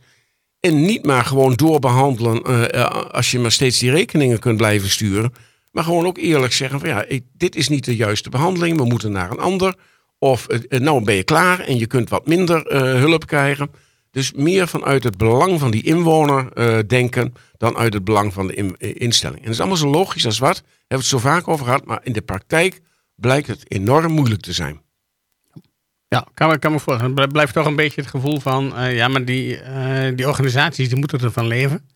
En 0.66 0.82
niet 0.82 1.06
maar 1.06 1.26
gewoon 1.26 1.54
doorbehandelen 1.54 2.42
uh, 2.52 2.86
als 3.12 3.32
je 3.32 3.40
maar 3.40 3.52
steeds 3.52 3.80
die 3.80 3.92
rekeningen 3.92 4.40
kunt 4.40 4.58
blijven 4.58 4.90
sturen. 4.90 5.34
Maar 5.72 5.84
gewoon 5.84 6.06
ook 6.06 6.18
eerlijk 6.18 6.54
zeggen 6.54 6.80
van 6.80 6.90
ja, 6.90 7.06
dit 7.34 7.56
is 7.56 7.70
niet 7.70 7.86
de 7.86 7.96
juiste 7.96 8.30
behandeling. 8.30 8.78
We 8.78 8.86
moeten 8.86 9.12
naar 9.12 9.32
een 9.32 9.40
ander. 9.40 9.76
Of 10.20 10.48
uh, 10.50 10.80
nou 10.80 11.04
ben 11.04 11.16
je 11.16 11.24
klaar 11.24 11.60
en 11.60 11.78
je 11.78 11.86
kunt 11.86 12.10
wat 12.10 12.28
minder 12.28 12.76
hulp 12.78 13.28
krijgen. 13.28 13.72
Dus 14.12 14.34
meer 14.34 14.68
vanuit 14.68 15.04
het 15.04 15.18
belang 15.18 15.60
van 15.60 15.72
die 15.72 15.84
inwoner 15.84 16.50
denken 16.88 17.34
dan 17.58 17.78
uit 17.78 17.94
het 17.94 18.04
belang 18.04 18.34
van 18.34 18.48
de 18.48 18.54
in, 18.54 18.76
instelling. 18.78 19.40
En 19.40 19.46
dat 19.46 19.54
is 19.54 19.60
allemaal 19.60 19.78
zo 19.78 19.90
logisch 19.90 20.26
als 20.26 20.40
wat. 20.40 20.56
Hebben 20.56 20.88
we 20.88 20.96
het 20.96 21.06
zo 21.06 21.18
vaak 21.18 21.48
over 21.48 21.66
gehad. 21.66 21.86
Maar 21.86 22.00
in 22.04 22.14
de 22.14 22.22
praktijk 22.22 22.82
blijkt 23.16 23.48
het 23.48 23.72
enorm 23.72 24.12
moeilijk 24.12 24.42
te 24.42 24.54
zijn. 24.54 24.82
Ja, 26.16 26.28
kan 26.34 26.50
me, 26.50 26.60
kan 26.60 26.72
me 26.72 26.80
voorstellen. 26.80 27.18
Het 27.18 27.32
blijft 27.32 27.54
toch 27.54 27.66
een 27.66 27.76
beetje 27.76 28.02
het 28.02 28.10
gevoel 28.10 28.40
van, 28.40 28.74
uh, 28.76 28.96
ja, 28.96 29.08
maar 29.08 29.26
die, 29.26 29.62
uh, 29.62 30.16
die 30.16 30.28
organisaties 30.28 30.90
die 30.90 30.98
moeten 30.98 31.20
ervan 31.20 31.48
leven. 31.48 31.90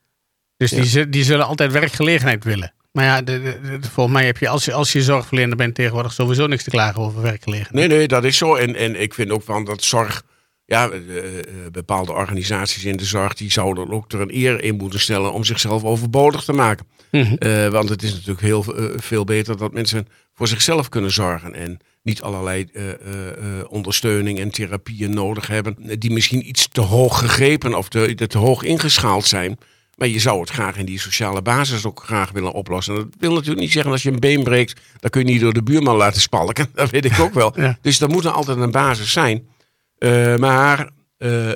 Dus 0.57 0.69
ja. 0.69 0.81
die, 0.81 1.09
die 1.09 1.23
zullen 1.23 1.45
altijd 1.45 1.71
werkgelegenheid 1.71 2.43
willen. 2.43 2.73
Maar 2.91 3.05
ja, 3.05 3.21
de, 3.21 3.41
de, 3.41 3.79
volgens 3.91 4.15
mij 4.15 4.25
heb 4.25 4.37
je 4.37 4.47
als, 4.47 4.65
je, 4.65 4.73
als 4.73 4.91
je 4.91 5.01
zorgverlener 5.01 5.55
bent 5.55 5.75
tegenwoordig 5.75 6.13
sowieso 6.13 6.47
niks 6.47 6.63
te 6.63 6.69
klagen 6.69 7.01
over 7.01 7.21
werkgelegenheid. 7.21 7.89
Nee, 7.89 7.97
nee, 7.97 8.07
dat 8.07 8.23
is 8.23 8.37
zo. 8.37 8.55
En, 8.55 8.75
en 8.75 9.01
ik 9.01 9.13
vind 9.13 9.31
ook 9.31 9.43
van 9.43 9.65
dat 9.65 9.83
zorg, 9.83 10.23
ja, 10.69 10.91
uh, 10.91 11.23
bepaalde 11.71 12.11
organisaties 12.11 12.85
in 12.85 12.97
de 12.97 13.05
zorg, 13.05 13.33
die 13.33 13.51
zouden 13.51 13.91
ook 13.91 14.11
er 14.11 14.21
een 14.21 14.35
eer 14.35 14.63
in 14.63 14.75
moeten 14.75 14.99
stellen 14.99 15.33
om 15.33 15.43
zichzelf 15.43 15.83
overbodig 15.83 16.43
te 16.43 16.53
maken. 16.53 16.85
Mm 17.11 17.21
-hmm. 17.21 17.71
want 17.71 17.89
het 17.89 18.03
is 18.03 18.11
natuurlijk 18.11 18.41
heel 18.41 18.65
veel 18.97 19.23
beter 19.23 19.57
dat 19.57 19.73
mensen 19.73 20.07
voor 20.33 20.47
zichzelf 20.47 20.89
kunnen 20.89 21.11
zorgen. 21.11 21.55
En 21.55 21.79
niet 22.03 22.21
allerlei 22.21 22.67
uh, 22.73 22.87
uh, 22.87 22.93
ondersteuning 23.67 24.39
en 24.39 24.49
therapieën 24.49 25.13
nodig 25.13 25.47
hebben. 25.47 25.99
Die 25.99 26.11
misschien 26.11 26.47
iets 26.47 26.67
te 26.67 26.81
hoog 26.81 27.19
gegrepen 27.19 27.73
of 27.73 27.89
te, 27.89 28.27
te 28.27 28.37
hoog 28.37 28.63
ingeschaald 28.63 29.25
zijn. 29.25 29.57
Maar 29.95 30.07
je 30.07 30.19
zou 30.19 30.39
het 30.39 30.49
graag 30.49 30.77
in 30.77 30.85
die 30.85 30.99
sociale 30.99 31.41
basis 31.41 31.85
ook 31.85 32.03
graag 32.03 32.31
willen 32.31 32.51
oplossen. 32.51 32.95
Dat 32.95 33.07
wil 33.19 33.33
natuurlijk 33.33 33.59
niet 33.59 33.71
zeggen 33.71 33.91
als 33.91 34.03
je 34.03 34.11
een 34.11 34.19
been 34.19 34.43
breekt, 34.43 34.81
dan 34.99 35.09
kun 35.09 35.25
je 35.25 35.31
niet 35.31 35.41
door 35.41 35.53
de 35.53 35.63
buurman 35.63 35.95
laten 35.95 36.21
spalken. 36.21 36.67
Dat 36.73 36.89
weet 36.89 37.05
ik 37.05 37.19
ook 37.19 37.33
wel. 37.33 37.55
Dus 37.81 38.01
er 38.01 38.09
moet 38.09 38.25
er 38.25 38.31
altijd 38.31 38.57
een 38.57 38.71
basis 38.71 39.11
zijn. 39.11 39.47
Uh, 39.99 40.35
maar 40.35 40.89
uh, 41.17 41.47
uh, 41.47 41.55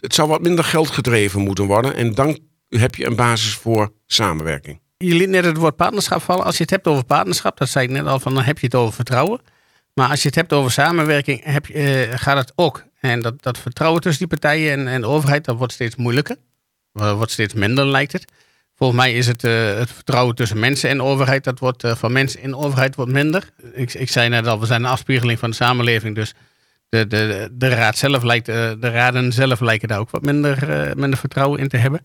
het 0.00 0.14
zou 0.14 0.28
wat 0.28 0.40
minder 0.40 0.64
geld 0.64 0.90
gedreven 0.90 1.40
moeten 1.40 1.64
worden. 1.64 1.94
En 1.94 2.14
dan 2.14 2.38
heb 2.68 2.94
je 2.94 3.06
een 3.06 3.16
basis 3.16 3.54
voor 3.54 3.92
samenwerking. 4.06 4.80
Je 4.96 5.14
liet 5.14 5.28
net 5.28 5.44
het 5.44 5.56
woord 5.56 5.76
partnerschap 5.76 6.22
vallen. 6.22 6.44
Als 6.44 6.56
je 6.56 6.62
het 6.62 6.70
hebt 6.70 6.86
over 6.86 7.04
partnerschap, 7.04 7.58
dat 7.58 7.68
zei 7.68 7.84
ik 7.84 7.90
net 7.90 8.06
al, 8.06 8.20
van, 8.20 8.34
dan 8.34 8.42
heb 8.42 8.58
je 8.58 8.66
het 8.66 8.74
over 8.74 8.94
vertrouwen. 8.94 9.40
Maar 9.94 10.10
als 10.10 10.22
je 10.22 10.26
het 10.26 10.36
hebt 10.36 10.52
over 10.52 10.70
samenwerking, 10.70 11.40
heb 11.44 11.66
je, 11.66 12.08
gaat 12.14 12.36
het 12.36 12.52
ook. 12.54 12.84
En 13.00 13.20
dat, 13.20 13.42
dat 13.42 13.58
vertrouwen 13.58 14.00
tussen 14.00 14.28
die 14.28 14.38
partijen 14.38 14.78
en, 14.78 14.88
en 14.88 15.00
de 15.00 15.06
overheid, 15.06 15.44
dat 15.44 15.56
wordt 15.56 15.72
steeds 15.72 15.96
moeilijker. 15.96 16.36
wordt 16.92 17.30
steeds 17.30 17.54
minder, 17.54 17.86
lijkt 17.86 18.12
het. 18.12 18.32
Volgens 18.74 19.00
mij 19.00 19.12
is 19.12 19.26
het, 19.26 19.42
het 19.42 19.92
vertrouwen 19.92 20.34
tussen 20.34 20.58
mensen 20.58 20.90
en 20.90 21.02
overheid, 21.02 21.44
dat 21.44 21.58
wordt 21.58 21.84
van 21.86 22.12
mensen 22.12 22.40
in 22.40 22.56
overheid 22.56 22.94
wordt 22.94 23.12
minder. 23.12 23.50
Ik, 23.72 23.94
ik 23.94 24.10
zei 24.10 24.28
net 24.28 24.46
al, 24.46 24.60
we 24.60 24.66
zijn 24.66 24.84
een 24.84 24.90
afspiegeling 24.90 25.38
van 25.38 25.50
de 25.50 25.56
samenleving. 25.56 26.14
Dus 26.14 26.34
de, 26.88 27.06
de, 27.06 27.48
de 27.52 27.68
raad 27.68 27.96
zelf 27.96 28.22
lijkt, 28.22 28.46
de 28.46 28.76
raden 28.80 29.32
zelf 29.32 29.60
lijken 29.60 29.88
daar 29.88 29.98
ook 29.98 30.10
wat 30.10 30.22
minder, 30.22 30.92
minder 30.96 31.18
vertrouwen 31.18 31.60
in 31.60 31.68
te 31.68 31.76
hebben. 31.76 32.00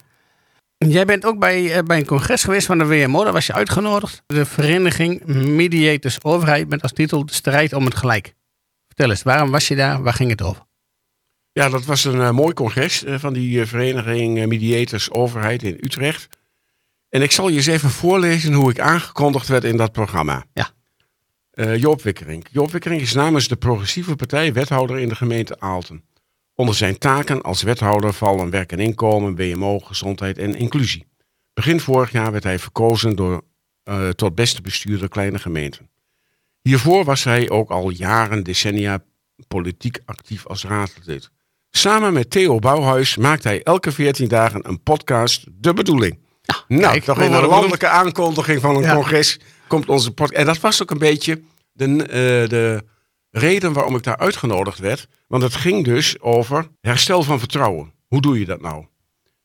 Jij 0.89 1.06
bent 1.06 1.26
ook 1.26 1.39
bij, 1.39 1.78
uh, 1.78 1.84
bij 1.84 1.98
een 1.98 2.06
congres 2.06 2.43
geweest 2.43 2.65
van 2.65 2.78
de 2.78 2.86
WMO, 2.86 3.24
daar 3.24 3.34
was 3.34 3.46
je 3.46 3.54
uitgenodigd. 3.54 4.24
De 4.26 4.46
vereniging 4.46 5.26
Mediators 5.56 6.24
Overheid 6.24 6.69
met 6.69 6.82
als 6.82 6.91
titel 6.91 7.26
De 7.26 7.34
strijd 7.34 7.74
om 7.74 7.86
het 7.86 7.96
gelijk. 7.96 8.34
Vertel 8.88 9.10
eens, 9.10 9.24
waarom 9.24 9.52
was 9.52 9.67
je 9.67 9.76
daar? 9.76 10.04
Waar 10.04 10.13
ging 10.13 10.30
het 10.30 10.41
over? 10.41 10.65
Ja, 11.52 11.69
dat 11.69 11.86
was 11.86 12.04
een 12.04 12.15
uh, 12.15 12.32
mooi 12.32 12.54
congres 12.54 13.04
van 13.08 13.34
die 13.34 13.65
vereniging 13.65 14.46
Mediators 14.48 15.12
Overheid 15.12 15.63
in 15.63 15.78
Utrecht. 15.80 16.28
En 17.10 17.22
ik 17.22 17.32
zal 17.32 17.50
je 17.50 17.56
eens 17.56 17.65
even 17.65 17.89
voorlezen 17.89 18.54
hoe 18.54 18.69
ik 18.69 18.80
aangekondigd 18.80 19.48
werd 19.48 19.63
in 19.63 19.78
dat 19.78 19.91
programma. 19.91 20.46
Ja. 20.54 20.69
Joop 21.54 22.02
Wikkering. 22.02 22.46
Joop 22.52 22.72
Wikkering 22.72 23.02
is 23.02 23.13
namens 23.13 23.48
de 23.48 23.56
Progressieve 23.56 24.16
Partij 24.16 24.54
wethouder 24.54 25.00
in 25.00 25.10
de 25.10 25.16
gemeente 25.16 25.60
Aalten. 25.60 26.04
Onder 26.56 26.76
zijn 26.76 26.98
taken 26.98 27.42
als 27.42 27.62
wethouder 27.62 28.13
vallen 28.13 28.50
werk 28.50 28.72
en 28.72 28.80
inkomen, 28.80 29.36
WMO, 29.36 29.80
gezondheid 29.80 30.38
en 30.38 30.56
inclusie. 30.56 31.06
Begin 31.54 31.80
vorig 31.80 32.12
jaar 32.12 32.32
werd 32.32 32.44
hij 32.44 32.60
verkozen 32.60 33.16
door, 33.16 33.44
uh, 33.89 34.10
tot 34.10 34.36
beste 34.36 34.62
bestuurder 34.62 35.10
kleine 35.10 35.39
gemeenten. 35.39 35.89
Hiervoor 36.62 37.04
was 37.04 37.24
hij 37.24 37.50
ook 37.50 37.70
al 37.70 37.89
jaren, 37.89 38.44
decennia 38.44 39.04
politiek 39.48 40.00
actief 40.06 40.48
als 40.48 40.63
raadslid. 40.63 41.30
Samen 41.70 42.13
met 42.13 42.30
Theo 42.30 42.60
Bouwhuis 42.60 43.18
maakt 43.18 43.44
hij 43.44 43.63
elke 43.63 43.92
14 43.92 44.28
dagen 44.28 44.70
een 44.70 44.84
podcast 44.84 45.46
De 45.52 45.74
Bedoeling. 45.74 46.20
Ja, 46.42 46.56
nou, 46.68 46.92
kijk, 46.92 47.04
toch 47.04 47.18
een 47.18 47.46
landelijke 47.46 47.88
aankondiging 47.88 48.62
van 48.62 48.76
een 48.76 48.82
ja. 48.82 48.94
congres 48.94 49.39
komt 49.67 49.89
onze 49.89 50.12
podcast. 50.12 50.39
En 50.39 50.45
dat 50.45 50.60
was 50.60 50.82
ook 50.82 50.91
een 50.91 50.97
beetje 50.97 51.41
de, 51.71 51.88
uh, 51.88 52.06
de 52.49 52.84
reden 53.30 53.73
waarom 53.73 53.95
ik 53.95 54.04
daar 54.04 54.17
uitgenodigd 54.17 54.80
werd. 54.80 55.08
Want 55.28 55.43
het 55.43 55.56
ging 55.56 55.84
dus 55.86 56.21
over 56.21 56.67
herstel 56.82 57.23
van 57.23 57.39
vertrouwen. 57.39 57.93
Hoe 58.08 58.21
doe 58.21 58.39
je 58.39 58.45
dat 58.45 58.62
nou? 58.62 58.86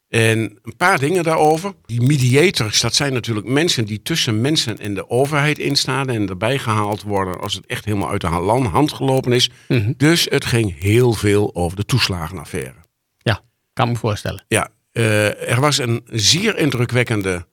En 0.09 0.59
een 0.63 0.77
paar 0.77 0.99
dingen 0.99 1.23
daarover. 1.23 1.73
Die 1.87 2.03
mediators, 2.03 2.81
dat 2.81 2.95
zijn 2.95 3.13
natuurlijk 3.13 3.47
mensen 3.47 3.85
die 3.85 4.03
tussen 4.03 4.41
mensen 4.41 4.79
en 4.79 4.95
de 4.95 5.11
overheid 5.11 5.59
instaan 5.59 6.09
en 6.09 6.29
erbij 6.29 6.59
gehaald 6.59 7.03
worden 7.03 7.41
als 7.41 7.55
het 7.55 7.67
echt 7.67 7.85
helemaal 7.85 8.11
uit 8.11 8.21
de 8.21 8.27
hand 8.27 8.93
gelopen 8.93 9.33
is. 9.33 9.51
Mhm. 9.69 9.93
Dus 9.97 10.27
het 10.31 10.45
ging 10.45 10.81
heel 10.81 11.13
veel 11.13 11.55
over 11.55 11.77
de 11.77 11.85
toeslagenaffaire. 11.85 12.75
Ja, 13.19 13.41
kan 13.73 13.89
me 13.89 13.97
voorstellen. 13.97 14.45
Ja, 14.49 14.71
eh, 14.93 15.51
er 15.51 15.61
was 15.61 15.79
een 15.79 16.03
zeer 16.11 16.59
indrukwekkende 16.59 17.47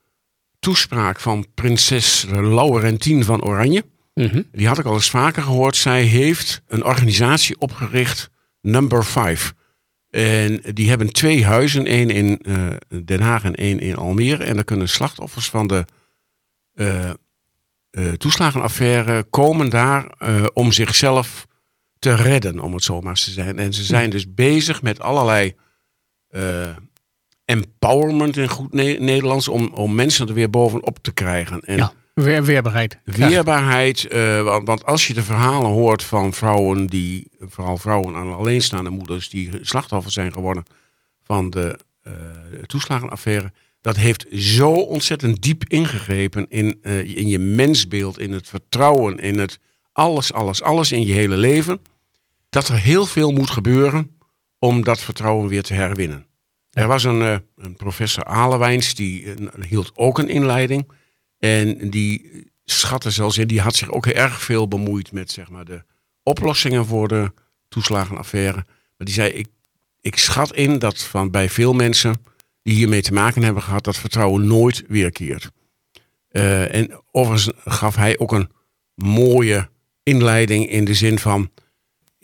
toespraak 0.59 1.19
van 1.19 1.45
prinses 1.53 2.25
Laurentien 2.29 3.23
van 3.23 3.43
Oranje. 3.43 3.85
Mhm. 4.13 4.41
Die 4.51 4.67
had 4.67 4.79
ik 4.79 4.85
al 4.85 4.93
eens 4.93 5.09
vaker 5.09 5.43
gehoord. 5.43 5.75
Zij 5.75 6.03
heeft 6.03 6.61
een 6.67 6.83
organisatie 6.83 7.59
opgericht, 7.59 8.29
Number 8.61 9.05
5. 9.05 9.53
En 10.09 10.61
die 10.73 10.89
hebben 10.89 11.13
twee 11.13 11.45
huizen, 11.45 11.85
één 11.85 12.09
in 12.09 12.39
eh, 12.41 12.67
Den 13.03 13.21
Haag 13.21 13.43
en 13.43 13.55
één 13.55 13.79
in 13.79 13.95
Almere. 13.95 14.43
En 14.43 14.55
daar 14.55 14.63
kunnen 14.63 14.89
slachtoffers 14.89 15.49
van 15.49 15.67
de 15.67 15.85
eh, 16.73 17.09
eh, 17.09 17.15
toeslagenaffaire 18.17 19.23
komen 19.23 19.69
daar 19.69 20.07
om 20.53 20.71
zichzelf 20.71 21.47
te 21.99 22.15
redden, 22.15 22.59
om 22.59 22.73
het 22.73 22.83
zo 22.83 23.01
maar 23.01 23.15
te 23.15 23.31
zijn. 23.31 23.59
En 23.59 23.73
ze 23.73 23.83
zijn 23.83 24.09
dus 24.09 24.33
bezig 24.33 24.81
met 24.81 24.99
allerlei 24.99 25.55
empowerment 27.45 28.37
in 28.37 28.47
goed 28.49 28.73
Ne- 28.73 28.97
Nederlands 28.99 29.47
om, 29.47 29.71
om 29.73 29.95
mensen 29.95 30.27
er 30.27 30.33
weer 30.33 30.49
bovenop 30.49 30.97
te 31.01 31.11
krijgen. 31.11 31.61
En 31.61 31.77
Ja, 31.77 31.93
weer, 32.13 32.43
weerbaarheid. 32.43 32.99
Weerbaarheid, 33.03 34.07
eh, 34.07 34.43
want, 34.43 34.67
want 34.67 34.85
als 34.85 35.07
je 35.07 35.13
de 35.13 35.23
verhalen 35.23 35.69
hoort 35.71 36.03
van 36.03 36.33
vrouwen 36.33 36.87
die, 36.87 37.27
vooral 37.39 37.77
vrouwen 37.77 38.15
aan 38.15 38.35
alleenstaande 38.35 38.89
moeders, 38.89 39.29
die 39.29 39.49
slachtoffer 39.61 40.11
zijn 40.11 40.33
geworden 40.33 40.63
van 41.23 41.49
de 41.49 41.79
eh, 42.01 42.13
toeslagenaffaire, 42.65 43.51
dat 43.81 43.95
heeft 43.95 44.25
zo 44.31 44.71
ontzettend 44.71 45.41
diep 45.41 45.63
ingegrepen 45.67 46.45
in, 46.49 46.79
eh, 46.81 47.17
in 47.17 47.27
je 47.27 47.39
mensbeeld, 47.39 48.19
in 48.19 48.31
het 48.31 48.47
vertrouwen, 48.47 49.17
in 49.17 49.39
het 49.39 49.59
alles, 49.91 50.33
alles, 50.33 50.61
alles 50.61 50.91
in 50.91 51.05
je 51.05 51.13
hele 51.13 51.37
leven, 51.37 51.81
dat 52.49 52.67
er 52.67 52.79
heel 52.79 53.05
veel 53.05 53.31
moet 53.31 53.49
gebeuren 53.49 54.17
om 54.59 54.83
dat 54.83 54.99
vertrouwen 54.99 55.47
weer 55.47 55.63
te 55.63 55.73
herwinnen. 55.73 56.25
Er 56.75 56.87
was 56.87 57.03
een, 57.03 57.21
eh, 57.21 57.37
een 57.57 57.75
professor 57.75 58.23
Alewijns, 58.23 58.95
die 58.95 59.33
eh, 59.33 59.63
hield 59.67 59.91
ook 59.95 60.19
een 60.19 60.29
inleiding. 60.29 60.87
En 61.39 61.89
die 61.89 62.31
schatte 62.65 63.11
zelfs 63.11 63.37
in, 63.37 63.47
die 63.47 63.61
had 63.61 63.75
zich 63.75 63.91
ook 63.91 64.05
erg 64.05 64.41
veel 64.41 64.67
bemoeid 64.67 65.11
met 65.11 65.31
zeg 65.31 65.49
maar, 65.49 65.65
de 65.65 65.83
oplossingen 66.23 66.85
voor 66.85 67.07
de 67.07 67.31
toeslagenaffaire. 67.67 68.65
Maar 68.97 69.07
die 69.07 69.13
zei, 69.13 69.29
ik, 69.29 69.47
ik 70.01 70.17
schat 70.17 70.55
in 70.55 70.79
dat 70.79 71.03
van 71.03 71.31
bij 71.31 71.49
veel 71.49 71.73
mensen 71.73 72.23
die 72.61 72.75
hiermee 72.75 73.01
te 73.01 73.13
maken 73.13 73.43
hebben 73.43 73.63
gehad, 73.63 73.83
dat 73.83 73.97
vertrouwen 73.97 74.47
nooit 74.47 74.83
weerkeert. 74.87 75.51
Eh, 76.27 76.75
en 76.75 77.01
overigens 77.11 77.51
gaf 77.65 77.95
hij 77.95 78.19
ook 78.19 78.31
een 78.31 78.51
mooie 78.95 79.69
inleiding 80.03 80.69
in 80.69 80.85
de 80.85 80.93
zin 80.93 81.19
van, 81.19 81.51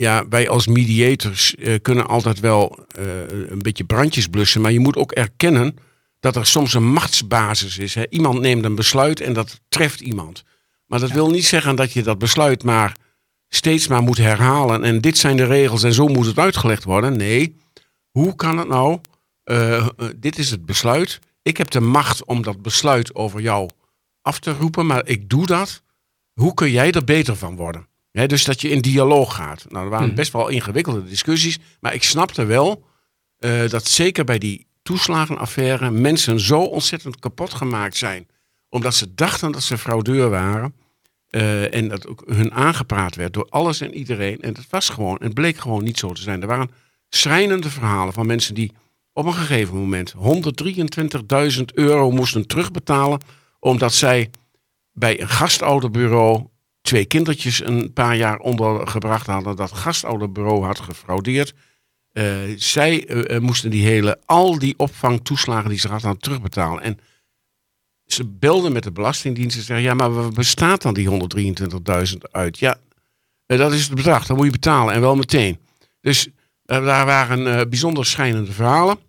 ja, 0.02 0.28
wij 0.30 0.50
als 0.50 0.68
mediators 0.68 1.56
eh, 1.56 1.82
kunnen 1.82 2.08
altijd 2.08 2.40
wel 2.40 2.86
eh, 2.96 3.06
een 3.50 3.62
beetje 3.62 3.84
brandjes 3.84 4.28
blussen, 4.28 4.62
maar 4.62 4.72
je 4.72 4.80
moet 4.80 4.96
ook 4.96 5.12
erkennen 5.12 5.78
dat 6.20 6.36
er 6.36 6.46
soms 6.46 6.74
een 6.74 6.92
machtsbasis 6.92 7.78
is. 7.78 7.96
Hè. 7.96 8.10
Iemand 8.10 8.40
neemt 8.40 8.66
een 8.66 8.76
besluit 8.76 9.20
en 9.20 9.34
dat 9.34 9.60
treft 9.70 10.00
iemand. 10.00 10.44
Maar 10.86 11.00
dat 11.00 11.12
wil 11.12 11.30
niet 11.30 11.46
zeggen 11.46 11.76
dat 11.76 11.94
je 11.94 12.04
dat 12.04 12.18
besluit 12.18 12.64
maar 12.64 12.96
steeds 13.50 13.88
maar 13.88 14.02
moet 14.02 14.18
herhalen. 14.18 14.84
En 14.84 15.02
dit 15.02 15.18
zijn 15.18 15.38
de 15.38 15.46
regels 15.46 15.84
en 15.84 15.94
zo 15.94 16.08
moet 16.08 16.26
het 16.26 16.40
uitgelegd 16.40 16.84
worden. 16.84 17.18
Nee, 17.18 17.56
hoe 18.12 18.36
kan 18.36 18.58
het 18.58 18.68
nou? 18.68 19.00
Eh, 19.44 19.88
dit 20.16 20.38
is 20.38 20.50
het 20.50 20.66
besluit. 20.66 21.20
Ik 21.42 21.58
heb 21.58 21.70
de 21.70 21.82
macht 21.82 22.26
om 22.26 22.42
dat 22.44 22.62
besluit 22.62 23.16
over 23.16 23.42
jou 23.42 23.70
af 24.22 24.40
te 24.40 24.54
roepen, 24.54 24.86
maar 24.86 25.08
ik 25.08 25.30
doe 25.30 25.46
dat. 25.46 25.84
Hoe 26.34 26.54
kun 26.54 26.72
jij 26.72 26.92
er 26.92 27.04
beter 27.04 27.36
van 27.36 27.56
worden? 27.56 27.90
Dus 28.12 28.44
dat 28.44 28.62
je 28.62 28.70
in 28.70 28.82
dialoog 28.82 29.36
gaat. 29.36 29.66
Nou, 29.70 29.84
er 29.84 29.90
waren 29.92 30.08
Mhm. 30.08 30.16
best 30.16 30.32
wel 30.32 30.48
ingewikkelde 30.48 31.04
discussies, 31.04 31.60
maar 31.80 31.94
ik 31.94 32.04
snapte 32.04 32.46
wel 32.46 32.84
eh, 33.38 33.70
dat 33.70 33.88
zeker 33.88 34.24
bij 34.24 34.38
die 34.38 34.68
toeslagenaffaire 34.84 35.92
mensen 35.92 36.40
zo 36.40 36.62
ontzettend 36.62 37.20
kapot 37.20 37.54
gemaakt 37.54 37.98
zijn. 37.98 38.28
Omdat 38.70 38.96
ze 38.96 39.14
dachten 39.14 39.52
dat 39.52 39.64
ze 39.64 39.78
fraudeur 39.78 40.30
waren. 40.30 40.74
eh, 41.30 41.74
en 41.76 41.88
dat 41.88 42.08
ook 42.08 42.24
hun 42.26 42.54
aangepraat 42.54 43.16
werd 43.16 43.34
door 43.34 43.48
alles 43.50 43.82
en 43.82 43.94
iedereen. 43.94 44.40
En 44.42 44.54
dat 44.54 44.66
was 44.70 44.90
gewoon, 44.90 45.18
het 45.22 45.34
bleek 45.34 45.58
gewoon 45.58 45.84
niet 45.84 45.98
zo 46.00 46.14
te 46.14 46.22
zijn. 46.22 46.42
Er 46.42 46.48
waren 46.48 46.72
schrijnende 47.10 47.70
verhalen 47.70 48.14
van 48.14 48.26
mensen 48.26 48.54
die 48.56 48.72
op 49.14 49.26
een 49.26 49.34
gegeven 49.34 49.76
moment 49.78 50.14
123.000 50.18 51.74
euro 51.74 52.12
moesten 52.12 52.48
terugbetalen. 52.48 53.20
Omdat 53.60 53.94
zij 53.94 54.30
bij 54.94 55.22
een 55.22 55.30
gastouderbureau 55.30 56.48
twee 56.82 57.06
kindertjes 57.06 57.66
een 57.66 57.94
paar 57.94 58.16
jaar 58.16 58.38
ondergebracht 58.38 59.28
hadden. 59.28 59.56
Dat 59.56 59.72
gastouderbureau 59.72 60.66
had 60.66 60.80
gefraudeerd. 60.80 61.54
Eh, 62.12 62.40
zij 62.56 63.08
eh, 63.08 63.36
eh, 63.36 63.42
moesten 63.42 63.70
die 63.70 63.86
hele, 63.86 64.20
al 64.26 64.60
die 64.60 64.74
opvangtoeslagen 64.78 65.70
die 65.70 65.80
ze 65.80 65.88
hadden 65.88 66.18
terugbetalen. 66.18 66.84
En 66.84 67.00
ze 68.06 68.26
belden 68.26 68.72
met 68.72 68.84
de 68.84 68.92
Belastingdienst 68.92 69.58
en 69.58 69.64
zeggen: 69.64 69.86
Ja, 69.86 69.94
maar 69.94 70.14
waar 70.14 70.32
bestaat 70.32 70.82
dan 70.82 70.94
die 70.94 71.10
123.000 71.10 72.18
uit? 72.32 72.60
Ja, 72.60 72.78
dat 73.46 73.74
is 73.74 73.86
het 73.86 73.96
bedrag, 73.96 74.26
dat 74.26 74.38
moet 74.38 74.46
je 74.46 74.52
betalen 74.52 74.94
en 74.94 75.02
wel 75.02 75.16
meteen. 75.16 75.60
Dus 76.02 76.28
daar 76.64 77.06
waren 77.06 77.70
bijzonder 77.70 78.06
schijnende 78.06 78.52
verhalen. 78.52 79.00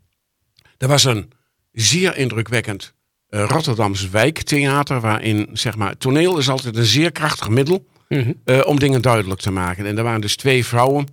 Er 0.79 0.89
was 0.89 1.05
een 1.05 1.31
zeer 1.73 2.17
indrukwekkend 2.17 2.95
eh, 3.33 3.45
Rotterdams 3.49 4.09
wijktheater, 4.09 5.01
waarin 5.01 5.49
zeg 5.53 5.77
maar, 5.77 5.97
toneel 5.97 6.38
is 6.38 6.49
altijd 6.49 6.77
een 6.77 6.85
zeer 6.85 7.12
krachtig 7.12 7.49
middel 7.49 7.85
Mhm. 8.09 8.33
eh, 8.45 8.61
om 8.64 8.79
dingen 8.79 9.03
duidelijk 9.03 9.40
te 9.40 9.51
maken. 9.51 9.87
En 9.87 9.97
er 9.99 10.03
waren 10.05 10.21
dus 10.21 10.37
twee 10.37 10.66
vrouwen, 10.66 11.07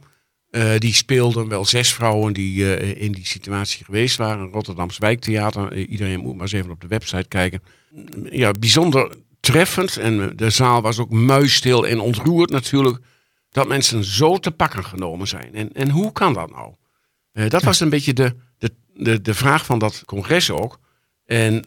eh, 0.49 0.77
die 0.77 0.93
speelden, 0.93 1.47
wel 1.47 1.65
zes 1.65 1.93
vrouwen 1.93 2.33
die 2.33 2.79
in 2.95 3.11
die 3.11 3.25
situatie 3.25 3.85
geweest 3.85 4.17
waren. 4.17 4.49
Rotterdams 4.51 4.97
wijktheater, 4.97 5.75
iedereen 5.75 6.19
moet 6.19 6.33
maar 6.33 6.41
eens 6.41 6.51
even 6.51 6.71
op 6.71 6.81
de 6.81 6.87
website 6.87 7.27
kijken. 7.27 7.61
Ja, 8.29 8.51
bijzonder 8.51 9.15
treffend 9.39 9.97
en 9.97 10.33
de 10.35 10.49
zaal 10.49 10.81
was 10.81 10.99
ook 10.99 11.09
muisstil 11.11 11.87
en 11.87 11.99
ontroerd 11.99 12.49
natuurlijk. 12.49 12.97
Dat 13.49 13.67
mensen 13.67 14.03
zo 14.03 14.37
te 14.37 14.51
pakken 14.51 14.83
genomen 14.85 15.27
zijn. 15.27 15.55
En, 15.55 15.71
en 15.73 15.89
hoe 15.89 16.11
kan 16.11 16.33
dat 16.33 16.51
nou? 16.51 16.73
Dat 17.49 17.63
was 17.63 17.79
een 17.79 17.89
beetje 17.89 18.13
de, 18.13 18.35
de, 18.57 18.71
de, 18.93 19.21
de 19.21 19.33
vraag 19.33 19.65
van 19.65 19.79
dat 19.79 20.03
congres 20.05 20.51
ook. 20.51 20.79
En 21.29 21.63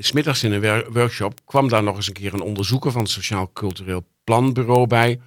s 0.00 0.06
smiddags 0.06 0.42
in 0.42 0.52
een 0.52 0.84
workshop 0.92 1.40
kwam 1.44 1.68
daar 1.68 1.82
nog 1.82 1.96
eens 1.96 2.06
een 2.06 2.12
keer 2.12 2.34
een 2.34 2.40
onderzoeker 2.40 2.90
van 2.92 3.00
het 3.00 3.10
Sociaal 3.10 3.50
Cultureel 3.52 4.06
Planbureau 4.24 4.86
bij. 4.86 5.20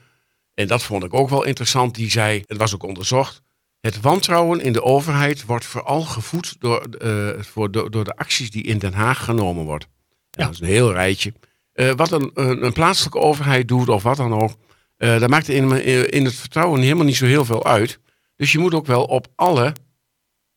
En 0.54 0.68
dat 0.68 0.84
vond 0.84 1.04
ik 1.04 1.14
ook 1.14 1.30
wel 1.30 1.44
interessant. 1.46 1.96
Die 1.96 2.12
zei, 2.12 2.44
het 2.48 2.58
was 2.58 2.74
ook 2.74 2.84
onderzocht. 2.84 3.42
Het 3.82 4.02
wantrouwen 4.02 4.62
in 4.62 4.74
de 4.74 4.84
overheid 4.84 5.46
wordt 5.46 5.66
vooral 5.66 6.02
gevoed 6.02 6.56
door, 6.60 6.82
eh, 6.82 7.44
voor, 7.44 7.72
door, 7.72 7.92
door 7.92 8.04
de 8.04 8.16
acties 8.16 8.52
die 8.52 8.64
in 8.64 8.78
Den 8.78 8.94
Haag 8.94 9.24
genomen 9.24 9.64
worden. 9.66 9.88
Ja. 10.30 10.46
Dat 10.46 10.54
is 10.54 10.60
een 10.60 10.66
heel 10.66 10.92
rijtje. 10.92 11.34
Eh, 11.74 11.92
wat 11.92 12.12
een, 12.12 12.32
een, 12.34 12.66
een 12.66 12.74
plaatselijke 12.74 13.20
overheid 13.20 13.68
doet 13.68 13.90
of 13.90 14.04
wat 14.04 14.18
dan 14.18 14.34
ook. 14.34 14.52
eh 14.98 15.20
dat 15.20 15.30
maakt 15.30 15.50
in, 15.50 15.86
in 16.12 16.26
het 16.26 16.36
vertrouwen 16.36 16.82
helemaal 16.82 17.06
niet 17.06 17.16
zo 17.16 17.26
heel 17.26 17.46
veel 17.46 17.66
uit. 17.66 18.00
Dus 18.36 18.52
je 18.52 18.60
moet 18.60 18.74
ook 18.74 18.86
wel 18.86 19.04
op 19.04 19.28
alle, 19.36 19.74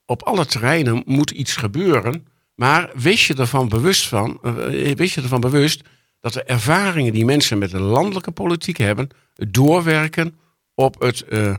op 0.07 0.23
alle 0.23 0.47
terreinen 0.47 1.03
moet 1.07 1.31
iets 1.31 1.57
gebeuren. 1.57 2.27
Maar 2.55 2.91
wees 2.95 3.27
je 3.27 3.35
ervan 3.35 3.69
bewust 3.69 4.09
van, 4.09 4.39
eh, 4.43 4.95
wees 4.95 5.15
je 5.15 5.23
ervan 5.23 5.41
bewust 5.41 5.83
dat 6.21 6.33
de 6.33 6.43
ervaringen 6.43 7.13
die 7.13 7.25
mensen 7.25 7.59
met 7.59 7.71
de 7.71 7.81
landelijke 7.81 8.31
politiek 8.31 8.77
hebben, 8.77 9.09
doorwerken 9.35 10.39
op 10.75 11.01
het, 11.01 11.23
eh, 11.23 11.55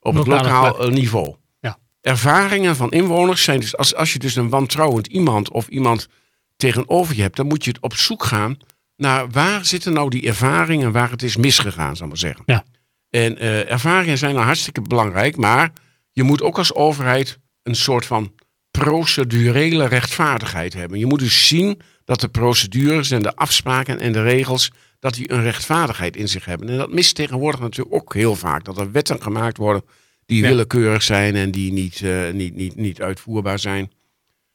op 0.00 0.14
het 0.14 0.26
lokaal 0.26 0.88
niveau. 0.88 1.34
Ja. 1.60 1.78
Ervaringen 2.00 2.76
van 2.76 2.90
inwoners 2.90 3.42
zijn 3.42 3.60
dus, 3.60 3.76
als, 3.76 3.94
als 3.94 4.12
je 4.12 4.18
dus 4.18 4.36
een 4.36 4.48
wantrouwend 4.48 5.06
iemand 5.06 5.50
of 5.50 5.68
iemand 5.68 6.08
tegenover 6.56 7.16
je 7.16 7.22
hebt, 7.22 7.36
dan 7.36 7.46
moet 7.46 7.64
je 7.64 7.70
het 7.70 7.80
op 7.80 7.94
zoek 7.94 8.24
gaan 8.24 8.58
naar 8.96 9.30
waar 9.30 9.64
zitten 9.64 9.92
nou 9.92 10.10
die 10.10 10.26
ervaringen 10.26 10.92
waar 10.92 11.10
het 11.10 11.22
is 11.22 11.36
misgegaan, 11.36 11.96
zal 11.96 12.04
ik 12.06 12.12
maar 12.12 12.20
zeggen. 12.20 12.42
Ja. 12.46 12.64
En 13.10 13.38
eh, 13.38 13.70
ervaringen 13.70 14.18
zijn 14.18 14.34
nou 14.34 14.46
hartstikke 14.46 14.80
belangrijk, 14.80 15.36
maar 15.36 15.72
je 16.12 16.22
moet 16.22 16.42
ook 16.42 16.58
als 16.58 16.74
overheid 16.74 17.38
een 17.62 17.76
soort 17.76 18.06
van 18.06 18.32
procedurele 18.78 19.86
rechtvaardigheid 19.88 20.74
hebben. 20.74 20.98
Je 20.98 21.06
moet 21.06 21.18
dus 21.18 21.46
zien 21.48 21.80
dat 22.04 22.20
de 22.20 22.28
procedures 22.28 23.10
en 23.10 23.22
de 23.22 23.34
afspraken 23.36 24.00
en 24.00 24.12
de 24.12 24.22
regels, 24.22 24.70
dat 25.00 25.14
die 25.14 25.32
een 25.32 25.42
rechtvaardigheid 25.42 26.16
in 26.16 26.28
zich 26.28 26.44
hebben. 26.44 26.68
En 26.68 26.76
dat 26.76 26.92
mist 26.92 27.14
tegenwoordig 27.14 27.60
natuurlijk 27.60 27.94
ook 27.96 28.14
heel 28.14 28.34
vaak. 28.34 28.64
Dat 28.64 28.78
er 28.78 28.92
wetten 28.92 29.22
gemaakt 29.22 29.56
worden 29.56 29.82
die 30.26 30.42
Ja. 30.42 30.48
willekeurig 30.48 31.02
zijn 31.02 31.34
en 31.36 31.50
die 31.50 31.72
niet, 31.72 32.00
eh, 32.02 32.30
niet, 32.32 32.54
niet, 32.54 32.76
niet 32.76 33.00
uitvoerbaar 33.02 33.58
zijn. 33.58 33.90